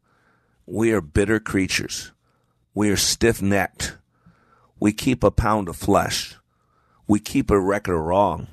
We 0.66 0.94
are 0.94 1.02
bitter 1.02 1.40
creatures. 1.40 2.12
We 2.76 2.92
are 2.92 2.96
stiff 2.96 3.42
necked. 3.42 3.98
We 4.80 4.94
keep 4.94 5.24
a 5.24 5.32
pound 5.32 5.68
of 5.68 5.76
flesh. 5.76 6.36
We 7.08 7.20
keep 7.20 7.50
a 7.50 7.60
record 7.60 7.96
of 7.96 8.06
wrong. 8.06 8.48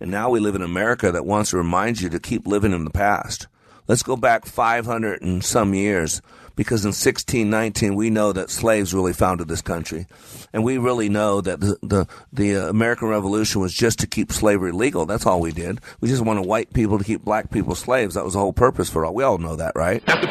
And 0.00 0.10
now 0.10 0.30
we 0.30 0.40
live 0.40 0.54
in 0.54 0.62
America 0.62 1.12
that 1.12 1.26
wants 1.26 1.50
to 1.50 1.58
remind 1.58 2.00
you 2.00 2.08
to 2.08 2.18
keep 2.18 2.46
living 2.46 2.72
in 2.72 2.84
the 2.84 2.90
past. 2.90 3.46
Let's 3.86 4.02
go 4.02 4.16
back 4.16 4.46
500 4.46 5.20
and 5.20 5.44
some 5.44 5.74
years 5.74 6.22
because 6.56 6.84
in 6.84 6.88
1619 6.88 7.94
we 7.94 8.10
know 8.10 8.32
that 8.32 8.50
slaves 8.50 8.94
really 8.94 9.12
founded 9.12 9.48
this 9.48 9.62
country, 9.62 10.06
and 10.52 10.64
we 10.64 10.78
really 10.78 11.08
know 11.08 11.40
that 11.40 11.60
the 11.60 11.76
the, 11.82 12.06
the 12.32 12.56
uh, 12.56 12.68
American 12.68 13.08
Revolution 13.08 13.60
was 13.60 13.72
just 13.72 13.98
to 14.00 14.06
keep 14.06 14.32
slavery 14.32 14.72
legal. 14.72 15.06
That's 15.06 15.26
all 15.26 15.40
we 15.40 15.52
did. 15.52 15.80
We 16.00 16.08
just 16.08 16.22
wanted 16.22 16.46
white 16.46 16.72
people 16.72 16.98
to 16.98 17.04
keep 17.04 17.22
black 17.24 17.50
people 17.50 17.74
slaves. 17.74 18.14
That 18.14 18.24
was 18.24 18.34
the 18.34 18.40
whole 18.40 18.52
purpose 18.52 18.88
for 18.88 19.04
all. 19.04 19.14
We 19.14 19.24
all 19.24 19.38
know 19.38 19.56
that, 19.56 19.72
right? 19.74 20.04
That's 20.06 20.26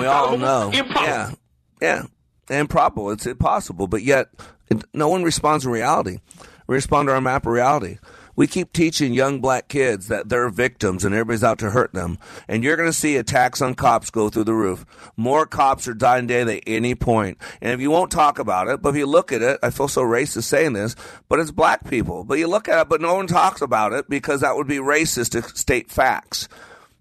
We 0.00 0.06
all 0.06 0.36
know. 0.38 0.70
Improbable. 0.72 1.02
Yeah, 1.02 1.32
yeah, 1.80 2.02
improbable. 2.48 3.10
It's 3.10 3.26
impossible, 3.26 3.86
but 3.86 4.02
yet 4.02 4.28
it, 4.68 4.84
no 4.94 5.08
one 5.08 5.22
responds 5.22 5.64
in 5.64 5.72
reality. 5.72 6.18
We 6.66 6.76
respond 6.76 7.08
to 7.08 7.12
our 7.14 7.20
map 7.20 7.46
of 7.46 7.52
reality. 7.52 7.98
We 8.36 8.46
keep 8.46 8.72
teaching 8.72 9.12
young 9.12 9.40
black 9.40 9.68
kids 9.68 10.08
that 10.08 10.28
they're 10.28 10.48
victims 10.48 11.04
and 11.04 11.14
everybody's 11.14 11.44
out 11.44 11.58
to 11.58 11.70
hurt 11.70 11.92
them. 11.92 12.18
And 12.48 12.64
you're 12.64 12.76
going 12.76 12.88
to 12.88 12.92
see 12.92 13.16
attacks 13.16 13.60
on 13.60 13.74
cops 13.74 14.10
go 14.10 14.28
through 14.30 14.44
the 14.44 14.54
roof. 14.54 14.84
More 15.16 15.46
cops 15.46 15.86
are 15.88 15.94
dying 15.94 16.28
today 16.28 16.58
at 16.58 16.62
any 16.66 16.94
point. 16.94 17.38
And 17.60 17.72
if 17.72 17.80
you 17.80 17.90
won't 17.90 18.10
talk 18.10 18.38
about 18.38 18.68
it, 18.68 18.82
but 18.82 18.90
if 18.90 18.96
you 18.96 19.06
look 19.06 19.32
at 19.32 19.42
it, 19.42 19.58
I 19.62 19.70
feel 19.70 19.88
so 19.88 20.02
racist 20.02 20.44
saying 20.44 20.72
this, 20.72 20.96
but 21.28 21.40
it's 21.40 21.50
black 21.50 21.88
people. 21.88 22.24
But 22.24 22.38
you 22.38 22.46
look 22.46 22.68
at 22.68 22.80
it, 22.80 22.88
but 22.88 23.00
no 23.00 23.14
one 23.14 23.26
talks 23.26 23.60
about 23.60 23.92
it 23.92 24.08
because 24.08 24.40
that 24.40 24.56
would 24.56 24.68
be 24.68 24.78
racist 24.78 25.30
to 25.30 25.42
state 25.56 25.90
facts. 25.90 26.48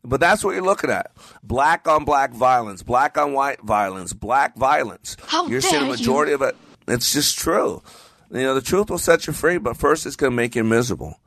But 0.04 0.20
that's 0.20 0.44
what 0.44 0.54
you're 0.54 0.64
looking 0.64 0.90
at. 0.90 1.12
Black 1.44 1.88
on 1.88 2.06
black 2.06 2.32
violence, 2.32 2.84
black 2.84 3.18
on 3.18 3.34
white 3.34 3.62
violence, 3.62 4.14
black 4.14 4.56
violence. 4.56 5.18
How 5.28 5.48
you're 5.48 5.62
seeing 5.62 5.84
a 5.84 5.88
majority 5.88 6.32
you. 6.32 6.36
of 6.36 6.42
it. 6.42 6.56
It's 6.88 7.14
just 7.14 7.38
true. 7.38 7.82
You 8.32 8.44
know, 8.44 8.54
the 8.54 8.62
truth 8.62 8.90
will 8.90 8.98
set 8.98 9.28
you 9.28 9.34
free, 9.34 9.58
but 9.58 9.78
first 9.78 10.06
it's 10.06 10.16
going 10.16 10.32
to 10.32 10.36
make 10.36 10.56
you 10.56 10.64
miserable. 10.64 11.20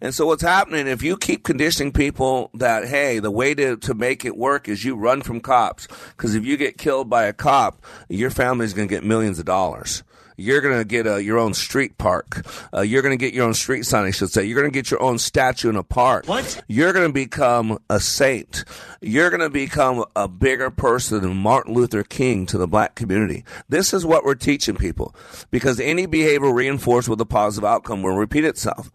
And 0.00 0.14
so 0.14 0.26
what's 0.26 0.42
happening 0.42 0.86
if 0.86 1.02
you 1.02 1.16
keep 1.16 1.44
conditioning 1.44 1.92
people 1.92 2.50
that 2.54 2.86
hey, 2.86 3.20
the 3.20 3.30
way 3.30 3.54
to 3.54 3.76
to 3.78 3.94
make 3.94 4.24
it 4.24 4.36
work 4.36 4.68
is 4.68 4.84
you 4.84 4.96
run 4.96 5.22
from 5.22 5.40
cops 5.40 5.86
because 6.16 6.34
if 6.34 6.44
you 6.44 6.56
get 6.56 6.78
killed 6.78 7.08
by 7.08 7.24
a 7.24 7.32
cop, 7.32 7.82
your 8.08 8.30
family's 8.30 8.74
going 8.74 8.88
to 8.88 8.94
get 8.94 9.04
millions 9.04 9.38
of 9.38 9.44
dollars. 9.44 10.02
You're 10.36 10.60
going 10.60 10.78
to 10.78 10.84
get 10.84 11.06
a, 11.06 11.22
your 11.22 11.38
own 11.38 11.54
street 11.54 11.98
park. 11.98 12.46
Uh, 12.74 12.80
you're 12.80 13.02
going 13.02 13.16
to 13.16 13.22
get 13.22 13.34
your 13.34 13.46
own 13.46 13.54
street 13.54 13.84
sign, 13.84 14.06
I 14.06 14.10
should 14.10 14.30
say. 14.30 14.44
You're 14.44 14.60
going 14.60 14.70
to 14.70 14.76
get 14.76 14.90
your 14.90 15.02
own 15.02 15.18
statue 15.18 15.68
in 15.68 15.76
a 15.76 15.82
park. 15.82 16.26
What? 16.26 16.62
You're 16.68 16.92
going 16.92 17.08
to 17.08 17.12
become 17.12 17.78
a 17.88 18.00
saint. 18.00 18.64
You're 19.00 19.30
going 19.30 19.40
to 19.40 19.50
become 19.50 20.04
a 20.16 20.28
bigger 20.28 20.70
person 20.70 21.22
than 21.22 21.36
Martin 21.36 21.74
Luther 21.74 22.02
King 22.02 22.46
to 22.46 22.58
the 22.58 22.68
black 22.68 22.94
community. 22.94 23.44
This 23.68 23.92
is 23.92 24.06
what 24.06 24.24
we're 24.24 24.34
teaching 24.34 24.76
people 24.76 25.14
because 25.50 25.80
any 25.80 26.06
behavior 26.06 26.52
reinforced 26.52 27.08
with 27.08 27.20
a 27.20 27.26
positive 27.26 27.64
outcome 27.64 28.02
will 28.02 28.16
repeat 28.16 28.44
itself. 28.44 28.90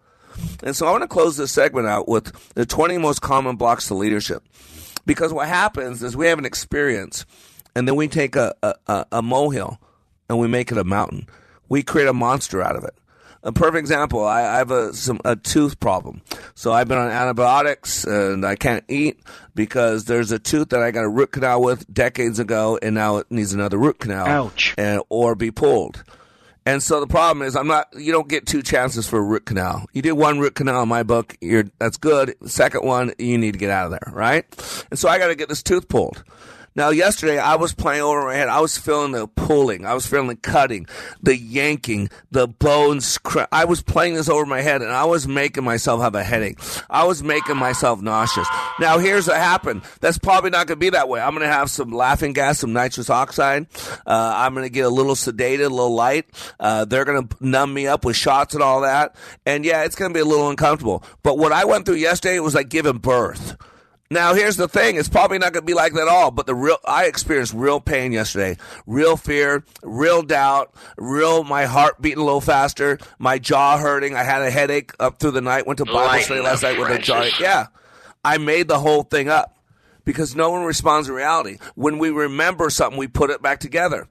And 0.64 0.76
so 0.76 0.88
I 0.88 0.92
want 0.92 1.04
to 1.04 1.08
close 1.08 1.38
this 1.38 1.52
segment 1.52 1.88
out 1.88 2.08
with 2.08 2.54
the 2.54 2.66
20 2.66 2.98
most 2.98 3.22
common 3.22 3.56
blocks 3.56 3.88
to 3.88 3.96
leadership. 3.96 4.44
Because 5.06 5.34
what 5.34 5.48
happens 5.48 6.04
is 6.04 6.18
we 6.18 6.28
have 6.28 6.40
an 6.40 6.46
experience 6.46 7.26
and 7.76 7.88
then 7.88 7.96
we 7.96 8.08
take 8.08 8.36
a, 8.36 8.54
a, 8.62 8.76
a, 8.88 9.06
a 9.14 9.22
molehill 9.22 9.80
and 10.30 10.40
we 10.40 10.48
make 10.48 10.72
it 10.72 10.78
a 10.78 10.84
mountain. 10.84 11.28
We 11.70 11.84
create 11.84 12.08
a 12.08 12.14
monster 12.14 12.62
out 12.62 12.76
of 12.76 12.84
it. 12.84 12.94
A 13.44 13.52
perfect 13.52 13.78
example, 13.78 14.26
I, 14.26 14.42
I 14.42 14.58
have 14.58 14.72
a, 14.72 14.94
some, 14.94 15.22
a 15.24 15.36
tooth 15.36 15.80
problem. 15.80 16.22
So 16.56 16.74
I've 16.74 16.88
been 16.88 16.98
on 16.98 17.10
antibiotics 17.10 18.04
and 18.04 18.46
I 18.46 18.56
can't 18.56 18.84
eat 18.90 19.22
because 19.56 20.06
there's 20.06 20.32
a 20.32 20.40
tooth 20.40 20.70
that 20.70 20.82
I 20.82 20.92
got 20.92 21.04
a 21.04 21.10
root 21.10 21.32
canal 21.32 21.62
with 21.62 21.92
decades 21.94 22.40
ago 22.40 22.80
and 22.82 22.96
now 22.96 23.18
it 23.18 23.28
needs 23.30 23.54
another 23.54 23.78
root 23.78 24.00
canal. 24.00 24.28
Ouch. 24.28 24.74
And, 24.78 25.02
or 25.10 25.36
be 25.36 25.52
pulled. 25.52 26.04
And 26.66 26.84
so 26.84 27.00
the 27.00 27.08
problem 27.08 27.48
is, 27.48 27.56
I'm 27.56 27.68
not. 27.68 27.88
You 27.98 28.12
don't 28.12 28.28
get 28.28 28.46
two 28.46 28.62
chances 28.62 29.08
for 29.08 29.20
a 29.20 29.22
root 29.22 29.46
canal. 29.46 29.86
You 29.94 30.02
do 30.02 30.14
one 30.14 30.38
root 30.40 30.54
canal 30.54 30.84
in 30.84 30.90
my 30.90 31.04
book, 31.04 31.38
you're 31.40 31.64
that's 31.80 31.96
good. 31.96 32.36
Second 32.46 32.86
one, 32.86 33.14
you 33.18 33.38
need 33.38 33.54
to 33.54 33.58
get 33.58 33.70
out 33.70 33.86
of 33.86 33.92
there, 33.92 34.12
right? 34.14 34.44
And 34.90 35.00
so 35.00 35.08
I 35.08 35.18
got 35.18 35.28
to 35.28 35.36
get 35.36 35.48
this 35.48 35.64
tooth 35.64 35.88
pulled. 35.88 36.26
Now, 36.78 36.92
yesterday 36.92 37.40
I 37.40 37.56
was 37.56 37.74
playing 37.74 38.04
over 38.04 38.24
my 38.24 38.36
head. 38.36 38.50
I 38.50 38.62
was 38.62 38.78
feeling 38.78 39.12
the 39.12 39.28
pulling. 39.28 39.84
I 39.84 39.96
was 39.96 40.06
feeling 40.06 40.28
the 40.28 40.36
cutting, 40.36 40.86
the 41.24 41.36
yanking, 41.36 42.12
the 42.30 42.48
bones. 42.48 43.18
Cr- 43.18 43.50
I 43.52 43.66
was 43.66 43.82
playing 43.82 44.14
this 44.14 44.30
over 44.30 44.46
my 44.46 44.62
head, 44.62 44.84
and 44.84 44.92
I 44.92 45.06
was 45.06 45.28
making 45.28 45.64
myself 45.64 46.02
have 46.02 46.14
a 46.14 46.24
headache. 46.24 46.60
I 46.88 47.06
was 47.06 47.24
making 47.24 47.58
myself 47.58 48.00
nauseous. 48.04 48.48
Now, 48.80 49.00
here's 49.00 49.28
what 49.28 49.38
happened. 49.38 49.82
That's 50.02 50.20
probably 50.20 50.52
not 50.52 50.68
going 50.68 50.80
to 50.80 50.86
be 50.86 50.92
that 50.92 51.10
way. 51.10 51.20
I'm 51.20 51.32
going 51.32 51.48
to 51.48 51.52
have 51.52 51.72
some 51.72 51.92
laughing 51.92 52.34
gas, 52.34 52.60
some 52.60 52.74
nitrous 52.74 53.10
oxide. 53.10 53.66
Uh, 54.06 54.34
I'm 54.36 54.54
going 54.54 54.68
to 54.68 54.70
get 54.70 54.86
a 54.86 54.90
little 54.90 55.16
sedated, 55.16 55.66
a 55.66 55.70
little 55.70 55.96
light. 55.96 56.28
Uh, 56.60 56.86
they're 56.86 57.06
going 57.06 57.28
to 57.28 57.36
numb 57.40 57.74
me 57.74 57.88
up 57.88 58.06
with 58.06 58.16
shots 58.16 58.54
and 58.54 58.62
all 58.62 58.82
that. 58.82 59.16
And 59.48 59.66
yeah, 59.66 59.84
it's 59.84 59.96
going 59.96 60.12
to 60.12 60.14
be 60.14 60.22
a 60.22 60.26
little 60.26 60.48
uncomfortable. 60.48 61.04
But 61.24 61.40
what 61.40 61.52
I 61.52 61.66
went 61.66 61.88
through 61.88 61.96
yesterday 61.96 62.40
was 62.40 62.54
like 62.54 62.70
giving 62.70 63.00
birth. 63.00 63.58
Now 64.10 64.34
here's 64.34 64.56
the 64.56 64.68
thing: 64.68 64.96
it's 64.96 65.10
probably 65.10 65.38
not 65.38 65.54
going 65.54 65.64
to 65.64 65.68
be 65.68 65.74
like 65.74 65.94
that 65.94 66.04
at 66.04 66.08
all. 66.08 66.32
But 66.32 66.46
the 66.46 66.56
real, 66.56 66.78
I 66.86 67.06
experienced 67.06 67.54
real 67.54 67.82
pain 67.82 68.12
yesterday, 68.14 68.58
real 68.86 69.18
fear, 69.18 69.66
real 69.84 70.22
doubt, 70.22 70.74
real 70.98 71.44
my 71.44 71.66
heart 71.66 72.02
beating 72.02 72.20
a 72.20 72.26
little 72.26 72.42
faster, 72.42 73.00
my 73.20 73.38
jaw 73.38 73.78
hurting. 73.78 74.16
I 74.16 74.24
had 74.24 74.42
a 74.42 74.50
headache 74.50 74.94
up 75.00 75.20
through 75.20 75.32
the 75.32 75.42
night. 75.42 75.68
Went 75.68 75.80
to 75.80 75.86
Bible 75.86 76.00
Lighten 76.00 76.24
study 76.26 76.42
last 76.42 76.64
night 76.64 76.80
with 76.80 76.90
a 76.90 77.00
jaw. 77.00 77.30
Yeah, 77.40 77.68
I 78.24 78.38
made 78.38 78.68
the 78.68 78.80
whole 78.80 79.04
thing 79.04 79.28
up 79.28 79.58
because 80.06 80.36
no 80.36 80.52
one 80.52 80.64
responds 80.64 81.08
to 81.08 81.14
reality. 81.14 81.58
When 81.76 81.98
we 81.98 82.10
remember 82.10 82.70
something, 82.70 82.98
we 82.98 83.08
put 83.08 83.30
it 83.30 83.42
back 83.42 83.60
together. 83.60 84.08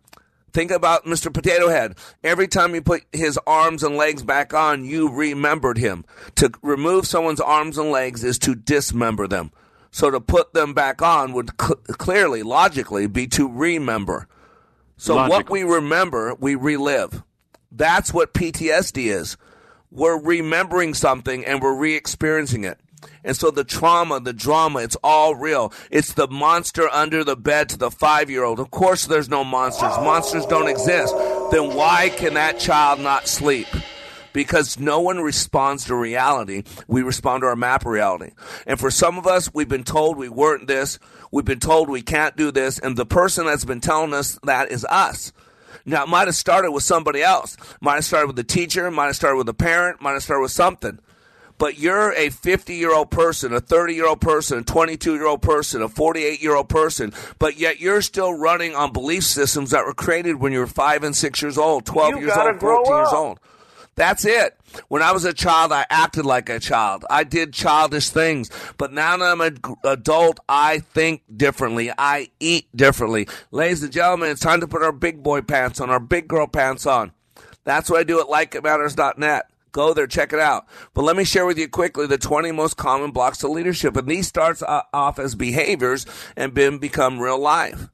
Think 0.53 0.71
about 0.71 1.05
Mr. 1.05 1.33
Potato 1.33 1.69
Head. 1.69 1.97
Every 2.25 2.49
time 2.49 2.75
you 2.75 2.81
put 2.81 3.05
his 3.13 3.39
arms 3.47 3.83
and 3.83 3.97
legs 3.97 4.23
back 4.23 4.55
on, 4.55 4.85
you 4.87 5.11
remembered 5.11 5.77
him. 5.77 6.05
To 6.37 6.51
remove 6.63 7.07
someone's 7.07 7.41
arms 7.41 7.77
and 7.77 7.91
legs 7.91 8.25
is 8.25 8.39
to 8.41 8.55
dismember 8.55 9.27
them. 9.27 9.53
So 9.97 10.11
to 10.11 10.21
put 10.21 10.53
them 10.53 10.75
back 10.75 11.01
on 11.01 11.33
would 11.33 11.53
cl- 11.59 11.81
clearly, 11.97 12.43
logically, 12.43 13.07
be 13.07 13.27
to 13.29 13.49
remember. 13.49 14.29
So 14.99 15.27
what 15.27 15.49
we 15.49 15.63
remember, 15.63 16.35
we 16.35 16.55
relive. 16.55 17.23
That's 17.73 18.13
what 18.13 18.35
PTSD 18.35 19.07
is. 19.07 19.39
We're 19.91 20.21
remembering 20.21 20.93
something 20.93 21.47
and 21.47 21.63
we're 21.63 21.75
re-experiencing 21.75 22.65
it. 22.65 22.79
And 23.25 23.35
so 23.35 23.51
the 23.51 23.65
trauma, 23.65 24.21
the 24.21 24.35
drama, 24.35 24.81
it's 24.81 24.99
all 25.03 25.35
real. 25.35 25.73
It's 25.91 26.13
the 26.13 26.29
monster 26.29 26.91
under 26.91 27.25
the 27.25 27.35
bed 27.35 27.71
to 27.71 27.79
the 27.79 27.91
five 27.91 28.29
year 28.29 28.45
old. 28.45 28.61
Of 28.61 28.71
course, 28.71 29.07
there's 29.07 29.31
no 29.31 29.45
monsters. 29.45 29.97
Monsters 29.97 30.45
don't 30.45 30.69
exist. 30.69 31.15
Then 31.51 31.75
why 31.75 32.11
can 32.11 32.35
that 32.35 32.59
child 32.59 33.01
not 33.01 33.29
sleep? 33.29 33.67
Because 34.37 34.79
no 34.79 35.01
one 35.01 35.21
responds 35.21 35.87
to 35.87 35.95
reality. 35.95 36.65
We 36.87 37.03
respond 37.03 37.41
to 37.41 37.47
our 37.47 37.57
map 37.57 37.87
reality. 37.87 38.33
And 38.67 38.79
for 38.79 38.91
some 38.91 39.17
of 39.17 39.27
us, 39.27 39.53
we've 39.55 39.67
been 39.69 39.83
told 39.83 40.19
we 40.19 40.29
weren't 40.29 40.69
this. 40.69 40.99
We've 41.33 41.43
been 41.43 41.59
told 41.59 41.89
we 41.89 42.03
can't 42.03 42.37
do 42.37 42.51
this. 42.51 42.79
And 42.79 42.99
the 42.99 43.07
person 43.07 43.47
that's 43.47 43.65
been 43.65 43.81
telling 43.81 44.13
us 44.13 44.39
that 44.43 44.71
is 44.71 44.85
us. 44.91 45.33
Now, 45.87 46.03
it 46.03 46.11
might 46.11 46.29
have 46.29 46.35
started 46.35 46.73
with 46.73 46.83
somebody 46.83 47.23
else. 47.23 47.57
Might 47.81 47.95
have 47.95 48.05
started 48.05 48.27
with 48.27 48.39
a 48.39 48.45
teacher. 48.45 48.91
Might 48.91 49.07
have 49.07 49.17
started 49.17 49.39
with 49.39 49.49
a 49.49 49.55
parent. 49.55 50.03
Might 50.03 50.13
have 50.13 50.23
started 50.23 50.43
with 50.43 50.53
something 50.53 50.99
but 51.59 51.79
you're 51.79 52.13
a 52.13 52.31
50 52.31 52.75
year 52.75 52.95
old 52.95 53.11
person, 53.11 53.53
a 53.53 53.61
30 53.61 53.95
year 53.95 54.07
old 54.07 54.21
person, 54.21 54.59
a 54.59 54.63
22 54.63 55.15
year 55.15 55.27
old 55.27 55.43
person, 55.43 55.83
a 55.83 55.89
48 55.89 56.43
year 56.43 56.55
old 56.55 56.69
person, 56.69 57.13
but 57.39 57.59
yet 57.59 57.81
you're 57.81 58.03
still 58.03 58.35
running 58.35 58.75
on 58.75 58.93
belief 58.93 59.25
systems 59.25 59.71
that 59.71 59.87
were 59.87 59.95
created 59.95 60.37
when 60.37 60.53
you 60.53 60.59
were 60.59 60.67
five 60.67 61.03
and 61.03 61.17
six 61.17 61.41
years 61.41 61.57
old, 61.57 61.87
12 61.87 62.11
You 62.11 62.21
years 62.21 62.37
old, 62.37 62.59
grow 62.59 62.85
14 62.85 62.95
years 62.95 63.13
old. 63.13 63.41
That's 63.97 64.27
it. 64.27 64.59
When 64.89 65.03
I 65.03 65.13
was 65.13 65.25
a 65.25 65.33
child, 65.33 65.73
I 65.73 65.87
acted 65.89 66.27
like 66.27 66.51
a 66.51 66.61
child. 66.61 67.07
I 67.09 67.25
did 67.25 67.55
childish 67.55 68.11
things. 68.11 68.51
But 68.77 68.93
now 68.93 69.17
that 69.17 69.25
I'm 69.25 69.41
an 69.41 69.59
adult, 69.85 70.39
I 70.49 70.81
think 70.81 71.23
differently. 71.35 71.91
I 71.97 72.29
eat 72.39 72.69
differently. 72.77 73.27
Ladies 73.51 73.83
and 73.83 73.93
gentlemen, 73.93 74.31
it's 74.31 74.43
time 74.43 74.61
to 74.61 74.69
put 74.69 74.83
our 74.83 74.93
big 74.93 75.23
boy 75.23 75.41
pants 75.41 75.81
on, 75.81 75.89
our 75.89 75.99
big 75.99 76.29
girl 76.29 76.47
pants 76.47 76.85
on. 76.85 77.13
That's 77.65 77.89
what 77.89 78.01
I 78.01 78.05
do 78.05 78.21
at 78.21 78.27
likeitmatters.net. 78.27 79.47
Go 79.73 79.95
there, 79.95 80.07
check 80.07 80.33
it 80.35 80.41
out. 80.41 80.67
But 80.93 81.03
let 81.03 81.17
me 81.17 81.25
share 81.25 81.47
with 81.47 81.59
you 81.59 81.69
quickly 81.69 82.07
the 82.07 82.19
20 82.19 82.53
most 82.53 82.77
common 82.77 83.13
blocks 83.13 83.39
to 83.39 83.49
leadership. 83.49 83.97
And 83.97 84.09
these 84.09 84.29
starts 84.29 84.63
off 84.63 85.19
as 85.19 85.35
behaviors 85.35 86.05
and 86.37 86.55
then 86.55 86.79
become 86.79 87.19
real 87.19 87.39
life. 87.39 87.89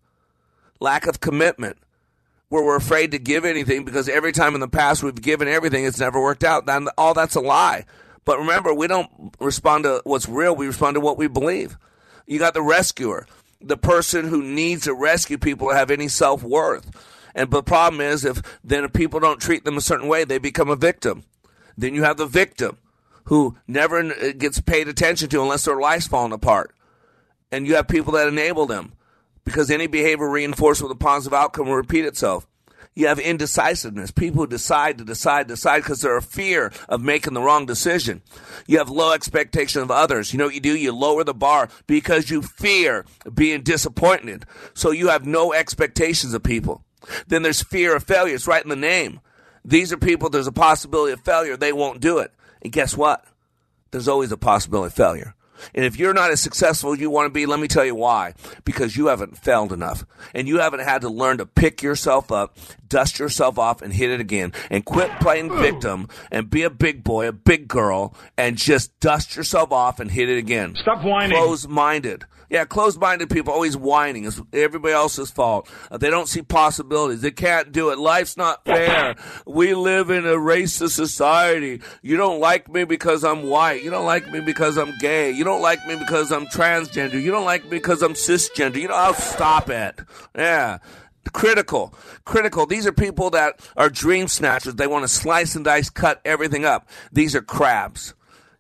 Lack 0.80 1.06
of 1.06 1.20
commitment 1.20 1.78
where 2.52 2.62
we're 2.62 2.76
afraid 2.76 3.12
to 3.12 3.18
give 3.18 3.46
anything 3.46 3.82
because 3.82 4.10
every 4.10 4.30
time 4.30 4.52
in 4.52 4.60
the 4.60 4.68
past 4.68 5.02
we've 5.02 5.22
given 5.22 5.48
everything, 5.48 5.86
it's 5.86 5.98
never 5.98 6.20
worked 6.20 6.44
out. 6.44 6.66
Then 6.66 6.86
all 6.98 7.14
that's 7.14 7.34
a 7.34 7.40
lie. 7.40 7.86
But 8.26 8.40
remember, 8.40 8.74
we 8.74 8.88
don't 8.88 9.34
respond 9.40 9.84
to 9.84 10.02
what's 10.04 10.28
real. 10.28 10.54
We 10.54 10.66
respond 10.66 10.96
to 10.96 11.00
what 11.00 11.16
we 11.16 11.28
believe. 11.28 11.78
You 12.26 12.38
got 12.38 12.52
the 12.52 12.60
rescuer, 12.60 13.26
the 13.62 13.78
person 13.78 14.28
who 14.28 14.42
needs 14.42 14.84
to 14.84 14.92
rescue 14.92 15.38
people 15.38 15.70
to 15.70 15.74
have 15.74 15.90
any 15.90 16.08
self 16.08 16.42
worth. 16.42 16.90
And 17.34 17.50
the 17.50 17.62
problem 17.62 18.02
is, 18.02 18.22
if 18.22 18.42
then 18.62 18.84
if 18.84 18.92
people 18.92 19.18
don't 19.18 19.40
treat 19.40 19.64
them 19.64 19.78
a 19.78 19.80
certain 19.80 20.06
way, 20.06 20.24
they 20.24 20.36
become 20.36 20.68
a 20.68 20.76
victim. 20.76 21.24
Then 21.78 21.94
you 21.94 22.02
have 22.02 22.18
the 22.18 22.26
victim 22.26 22.76
who 23.24 23.56
never 23.66 23.98
uh, 24.00 24.32
gets 24.36 24.60
paid 24.60 24.88
attention 24.88 25.30
to 25.30 25.40
unless 25.40 25.64
their 25.64 25.80
life's 25.80 26.06
falling 26.06 26.32
apart. 26.32 26.74
And 27.50 27.66
you 27.66 27.76
have 27.76 27.88
people 27.88 28.12
that 28.12 28.28
enable 28.28 28.66
them 28.66 28.92
because 29.44 29.70
any 29.70 29.86
behavior 29.86 30.28
reinforced 30.28 30.82
with 30.82 30.92
a 30.92 30.96
positive 30.96 31.34
outcome 31.34 31.66
will 31.66 31.76
repeat 31.76 32.04
itself. 32.04 32.46
You 32.94 33.06
have 33.06 33.18
indecisiveness, 33.18 34.10
people 34.10 34.44
decide 34.44 34.98
to 34.98 35.04
decide, 35.04 35.46
decide 35.46 35.78
because 35.78 36.02
they're 36.02 36.16
a 36.18 36.22
fear 36.22 36.70
of 36.90 37.00
making 37.00 37.32
the 37.32 37.40
wrong 37.40 37.64
decision. 37.64 38.20
You 38.66 38.78
have 38.78 38.90
low 38.90 39.12
expectation 39.12 39.80
of 39.80 39.90
others. 39.90 40.32
You 40.32 40.38
know 40.38 40.44
what 40.46 40.54
you 40.54 40.60
do? 40.60 40.76
You 40.76 40.92
lower 40.92 41.24
the 41.24 41.32
bar 41.32 41.70
because 41.86 42.28
you 42.28 42.42
fear 42.42 43.06
being 43.32 43.62
disappointed. 43.62 44.44
So 44.74 44.90
you 44.90 45.08
have 45.08 45.26
no 45.26 45.54
expectations 45.54 46.34
of 46.34 46.42
people. 46.42 46.84
Then 47.26 47.42
there's 47.42 47.62
fear 47.62 47.96
of 47.96 48.04
failure. 48.04 48.34
It's 48.34 48.46
right 48.46 48.62
in 48.62 48.68
the 48.68 48.76
name. 48.76 49.20
These 49.64 49.90
are 49.92 49.96
people, 49.96 50.28
there's 50.28 50.46
a 50.46 50.52
possibility 50.52 51.12
of 51.12 51.20
failure. 51.20 51.56
They 51.56 51.72
won't 51.72 52.00
do 52.00 52.18
it. 52.18 52.32
And 52.60 52.72
guess 52.72 52.94
what? 52.94 53.24
There's 53.90 54.08
always 54.08 54.32
a 54.32 54.36
possibility 54.36 54.88
of 54.88 54.94
failure. 54.94 55.34
And 55.74 55.84
if 55.84 55.98
you're 55.98 56.14
not 56.14 56.30
as 56.30 56.40
successful 56.40 56.92
as 56.92 57.00
you 57.00 57.10
want 57.10 57.26
to 57.26 57.30
be, 57.30 57.46
let 57.46 57.60
me 57.60 57.68
tell 57.68 57.84
you 57.84 57.94
why. 57.94 58.34
Because 58.64 58.96
you 58.96 59.06
haven't 59.06 59.38
failed 59.38 59.72
enough. 59.72 60.04
And 60.34 60.48
you 60.48 60.58
haven't 60.58 60.80
had 60.80 61.02
to 61.02 61.08
learn 61.08 61.38
to 61.38 61.46
pick 61.46 61.82
yourself 61.82 62.30
up, 62.30 62.56
dust 62.88 63.18
yourself 63.18 63.58
off, 63.58 63.82
and 63.82 63.92
hit 63.92 64.10
it 64.10 64.20
again. 64.20 64.52
And 64.70 64.84
quit 64.84 65.10
playing 65.20 65.56
victim 65.56 66.08
and 66.30 66.50
be 66.50 66.62
a 66.62 66.70
big 66.70 67.04
boy, 67.04 67.28
a 67.28 67.32
big 67.32 67.68
girl, 67.68 68.14
and 68.36 68.56
just 68.56 68.98
dust 69.00 69.36
yourself 69.36 69.72
off 69.72 70.00
and 70.00 70.10
hit 70.10 70.28
it 70.28 70.38
again. 70.38 70.74
Stop 70.76 71.04
whining. 71.04 71.36
Close 71.36 71.66
minded. 71.66 72.24
Yeah, 72.52 72.66
closed 72.66 73.00
minded 73.00 73.30
people 73.30 73.50
always 73.50 73.78
whining. 73.78 74.26
It's 74.26 74.38
everybody 74.52 74.92
else's 74.92 75.30
fault. 75.30 75.70
Uh, 75.90 75.96
they 75.96 76.10
don't 76.10 76.28
see 76.28 76.42
possibilities. 76.42 77.22
They 77.22 77.30
can't 77.30 77.72
do 77.72 77.88
it. 77.88 77.98
Life's 77.98 78.36
not 78.36 78.62
fair. 78.66 79.16
We 79.46 79.72
live 79.74 80.10
in 80.10 80.26
a 80.26 80.34
racist 80.34 80.90
society. 80.90 81.80
You 82.02 82.18
don't 82.18 82.40
like 82.40 82.70
me 82.70 82.84
because 82.84 83.24
I'm 83.24 83.44
white. 83.44 83.82
You 83.82 83.90
don't 83.90 84.04
like 84.04 84.30
me 84.30 84.40
because 84.40 84.76
I'm 84.76 84.92
gay. 84.98 85.30
You 85.30 85.44
don't 85.44 85.62
like 85.62 85.86
me 85.86 85.96
because 85.96 86.30
I'm 86.30 86.44
transgender. 86.44 87.22
You 87.22 87.30
don't 87.30 87.46
like 87.46 87.64
me 87.64 87.70
because 87.70 88.02
I'm 88.02 88.12
cisgender. 88.12 88.76
You 88.76 88.88
know, 88.88 88.96
I'll 88.96 89.14
stop 89.14 89.70
it. 89.70 89.98
Yeah. 90.36 90.76
Critical. 91.32 91.94
Critical. 92.26 92.66
These 92.66 92.86
are 92.86 92.92
people 92.92 93.30
that 93.30 93.66
are 93.78 93.88
dream 93.88 94.28
snatchers. 94.28 94.74
They 94.74 94.86
want 94.86 95.04
to 95.04 95.08
slice 95.08 95.54
and 95.54 95.64
dice, 95.64 95.88
cut 95.88 96.20
everything 96.26 96.66
up. 96.66 96.86
These 97.12 97.34
are 97.34 97.40
crabs. 97.40 98.12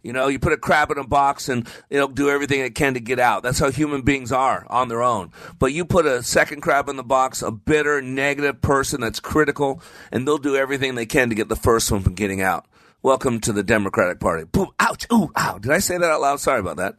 You 0.02 0.12
know, 0.12 0.28
you 0.28 0.38
put 0.38 0.52
a 0.52 0.56
crab 0.56 0.90
in 0.90 0.98
a 0.98 1.06
box 1.06 1.48
and 1.48 1.68
it'll 1.88 2.08
do 2.08 2.28
everything 2.28 2.60
it 2.60 2.74
can 2.74 2.94
to 2.94 3.00
get 3.00 3.18
out. 3.18 3.42
That's 3.42 3.58
how 3.58 3.70
human 3.70 4.02
beings 4.02 4.32
are 4.32 4.66
on 4.68 4.88
their 4.88 5.02
own. 5.02 5.30
But 5.58 5.72
you 5.72 5.84
put 5.84 6.06
a 6.06 6.22
second 6.22 6.60
crab 6.60 6.88
in 6.88 6.96
the 6.96 7.04
box, 7.04 7.42
a 7.42 7.50
bitter, 7.50 8.02
negative 8.02 8.60
person 8.60 9.00
that's 9.00 9.20
critical, 9.20 9.80
and 10.10 10.26
they'll 10.26 10.38
do 10.38 10.56
everything 10.56 10.94
they 10.94 11.06
can 11.06 11.28
to 11.28 11.34
get 11.34 11.48
the 11.48 11.56
first 11.56 11.90
one 11.90 12.02
from 12.02 12.14
getting 12.14 12.40
out. 12.40 12.66
Welcome 13.04 13.40
to 13.40 13.52
the 13.52 13.64
Democratic 13.64 14.20
Party. 14.20 14.44
Boom, 14.44 14.68
ouch, 14.78 15.08
ooh, 15.12 15.32
ow. 15.36 15.58
Did 15.58 15.72
I 15.72 15.80
say 15.80 15.98
that 15.98 16.08
out 16.08 16.20
loud? 16.20 16.38
Sorry 16.38 16.60
about 16.60 16.76
that. 16.76 16.94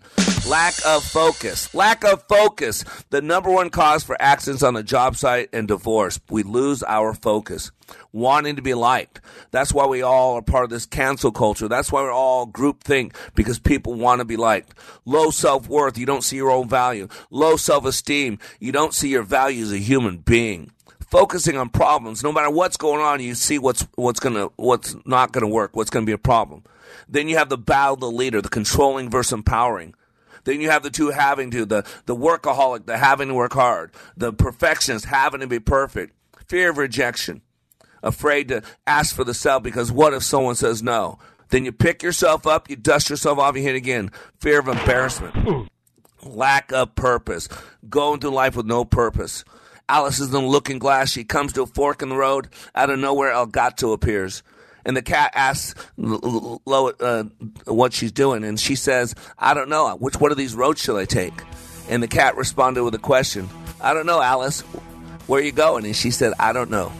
Lack 0.49 0.73
of 0.85 1.01
focus. 1.01 1.73
Lack 1.73 2.03
of 2.03 2.23
focus. 2.23 2.83
The 3.09 3.21
number 3.21 3.49
one 3.49 3.69
cause 3.69 4.03
for 4.03 4.21
accidents 4.21 4.63
on 4.63 4.73
the 4.73 4.83
job 4.83 5.15
site 5.15 5.47
and 5.53 5.65
divorce. 5.65 6.19
We 6.29 6.43
lose 6.43 6.83
our 6.83 7.13
focus. 7.13 7.71
Wanting 8.11 8.57
to 8.57 8.61
be 8.61 8.73
liked. 8.73 9.21
That's 9.51 9.73
why 9.73 9.85
we 9.85 10.01
all 10.01 10.33
are 10.33 10.41
part 10.41 10.65
of 10.65 10.69
this 10.69 10.85
cancel 10.85 11.31
culture. 11.31 11.69
That's 11.69 11.89
why 11.89 12.01
we're 12.01 12.11
all 12.11 12.47
group 12.47 12.83
think 12.83 13.15
because 13.33 13.57
people 13.57 13.93
want 13.93 14.19
to 14.19 14.25
be 14.25 14.35
liked. 14.35 14.73
Low 15.05 15.29
self 15.29 15.69
worth. 15.69 15.97
You 15.97 16.05
don't 16.05 16.25
see 16.25 16.35
your 16.35 16.51
own 16.51 16.67
value. 16.67 17.07
Low 17.29 17.55
self 17.55 17.85
esteem. 17.85 18.39
You 18.59 18.73
don't 18.73 18.93
see 18.93 19.07
your 19.07 19.23
value 19.23 19.63
as 19.63 19.71
a 19.71 19.77
human 19.77 20.17
being 20.17 20.73
focusing 21.13 21.57
on 21.57 21.69
problems. 21.69 22.23
No 22.23 22.31
matter 22.31 22.49
what's 22.49 22.75
going 22.75 22.99
on, 22.99 23.21
you 23.21 23.35
see 23.35 23.59
what's 23.59 23.87
what's 23.93 24.19
gonna 24.19 24.47
what's 24.55 24.95
not 25.05 25.31
gonna 25.31 25.47
work, 25.47 25.75
what's 25.75 25.91
gonna 25.91 26.07
be 26.07 26.11
a 26.11 26.17
problem. 26.17 26.63
Then 27.07 27.29
you 27.29 27.37
have 27.37 27.49
the 27.49 27.57
battle 27.57 27.93
of 27.93 27.99
the 27.99 28.11
leader, 28.11 28.41
the 28.41 28.49
controlling 28.49 29.11
versus 29.11 29.31
empowering. 29.31 29.93
Then 30.43 30.59
you 30.59 30.71
have 30.71 30.81
the 30.81 30.89
two 30.89 31.11
having 31.11 31.51
to, 31.51 31.65
the, 31.65 31.85
the 32.05 32.15
workaholic, 32.15 32.85
the 32.85 32.97
having 32.97 33.29
to 33.29 33.33
work 33.33 33.53
hard, 33.53 33.93
the 34.17 34.33
perfectionist 34.33 35.05
having 35.05 35.39
to 35.39 35.47
be 35.47 35.59
perfect, 35.59 36.13
fear 36.47 36.71
of 36.71 36.77
rejection, 36.77 37.41
afraid 38.01 38.49
to 38.49 38.61
ask 38.85 39.15
for 39.15 39.23
the 39.23 39.33
sell 39.33 39.59
because 39.59 39.91
what 39.91 40.13
if 40.13 40.23
someone 40.23 40.55
says 40.55 40.81
no? 40.81 41.19
Then 41.49 41.63
you 41.63 41.71
pick 41.71 42.01
yourself 42.01 42.47
up, 42.47 42.69
you 42.69 42.75
dust 42.75 43.09
yourself 43.09 43.37
off, 43.37 43.55
you 43.55 43.61
hit 43.61 43.75
again. 43.75 44.11
Fear 44.39 44.59
of 44.59 44.67
embarrassment, 44.67 45.35
hmm. 45.35 45.61
lack 46.27 46.73
of 46.73 46.95
purpose, 46.95 47.47
going 47.87 48.19
through 48.19 48.31
life 48.31 48.55
with 48.55 48.65
no 48.65 48.83
purpose. 48.83 49.45
Alice 49.89 50.19
is 50.19 50.27
in 50.27 50.33
the 50.33 50.41
looking 50.41 50.79
glass. 50.79 51.11
She 51.11 51.23
comes 51.23 51.53
to 51.53 51.63
a 51.63 51.67
fork 51.67 52.01
in 52.01 52.09
the 52.09 52.15
road. 52.15 52.47
Out 52.73 52.89
of 52.89 52.99
nowhere, 52.99 53.31
El 53.31 53.47
Gato 53.47 53.91
appears. 53.91 54.43
And 54.85 54.97
the 54.97 55.01
cat 55.01 55.31
asks 55.33 55.75
uh, 55.97 57.23
what 57.65 57.93
she's 57.93 58.11
doing. 58.11 58.43
And 58.43 58.59
she 58.59 58.75
says, 58.75 59.15
I 59.37 59.53
don't 59.53 59.69
know. 59.69 59.95
Which 59.95 60.19
one 60.19 60.31
of 60.31 60.37
these 60.37 60.55
roads 60.55 60.81
shall 60.81 60.97
I 60.97 61.05
take? 61.05 61.33
And 61.89 62.01
the 62.01 62.07
cat 62.07 62.37
responded 62.37 62.83
with 62.83 62.95
a 62.95 62.99
question. 62.99 63.49
I 63.81 63.93
don't 63.93 64.05
know, 64.05 64.21
Alice. 64.21 64.61
Where 65.27 65.41
are 65.41 65.43
you 65.43 65.51
going? 65.51 65.85
And 65.85 65.95
she 65.95 66.11
said, 66.11 66.33
I 66.39 66.53
don't 66.53 66.69
know. 66.69 66.91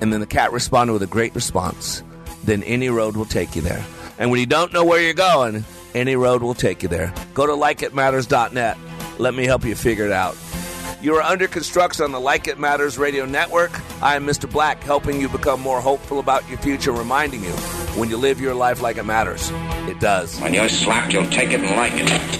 And 0.00 0.12
then 0.12 0.20
the 0.20 0.26
cat 0.26 0.52
responded 0.52 0.92
with 0.92 1.02
a 1.02 1.06
great 1.06 1.34
response. 1.34 2.02
Then 2.44 2.62
any 2.62 2.88
road 2.88 3.16
will 3.16 3.26
take 3.26 3.54
you 3.54 3.62
there. 3.62 3.84
And 4.18 4.30
when 4.30 4.40
you 4.40 4.46
don't 4.46 4.72
know 4.72 4.84
where 4.84 5.00
you're 5.00 5.14
going, 5.14 5.64
any 5.94 6.16
road 6.16 6.42
will 6.42 6.54
take 6.54 6.82
you 6.82 6.88
there. 6.88 7.12
Go 7.34 7.46
to 7.46 7.52
likeitmatters.net. 7.52 8.78
Let 9.18 9.34
me 9.34 9.44
help 9.44 9.64
you 9.64 9.74
figure 9.74 10.06
it 10.06 10.12
out. 10.12 10.36
You 11.02 11.16
are 11.16 11.22
under 11.22 11.48
construction 11.48 12.04
on 12.04 12.12
the 12.12 12.20
Like 12.20 12.46
It 12.46 12.58
Matters 12.58 12.98
radio 12.98 13.24
network. 13.24 13.70
I 14.02 14.16
am 14.16 14.26
Mr. 14.26 14.50
Black, 14.50 14.82
helping 14.82 15.18
you 15.18 15.30
become 15.30 15.58
more 15.58 15.80
hopeful 15.80 16.18
about 16.18 16.46
your 16.46 16.58
future, 16.58 16.92
reminding 16.92 17.42
you 17.42 17.52
when 17.96 18.10
you 18.10 18.18
live 18.18 18.38
your 18.38 18.54
life 18.54 18.82
like 18.82 18.98
it 18.98 19.04
matters, 19.04 19.50
it 19.88 19.98
does. 19.98 20.38
When 20.40 20.52
you're 20.52 20.68
slapped, 20.68 21.14
you'll 21.14 21.30
take 21.30 21.52
it 21.52 21.60
and 21.60 21.76
like 21.76 21.92
it. 21.94 22.39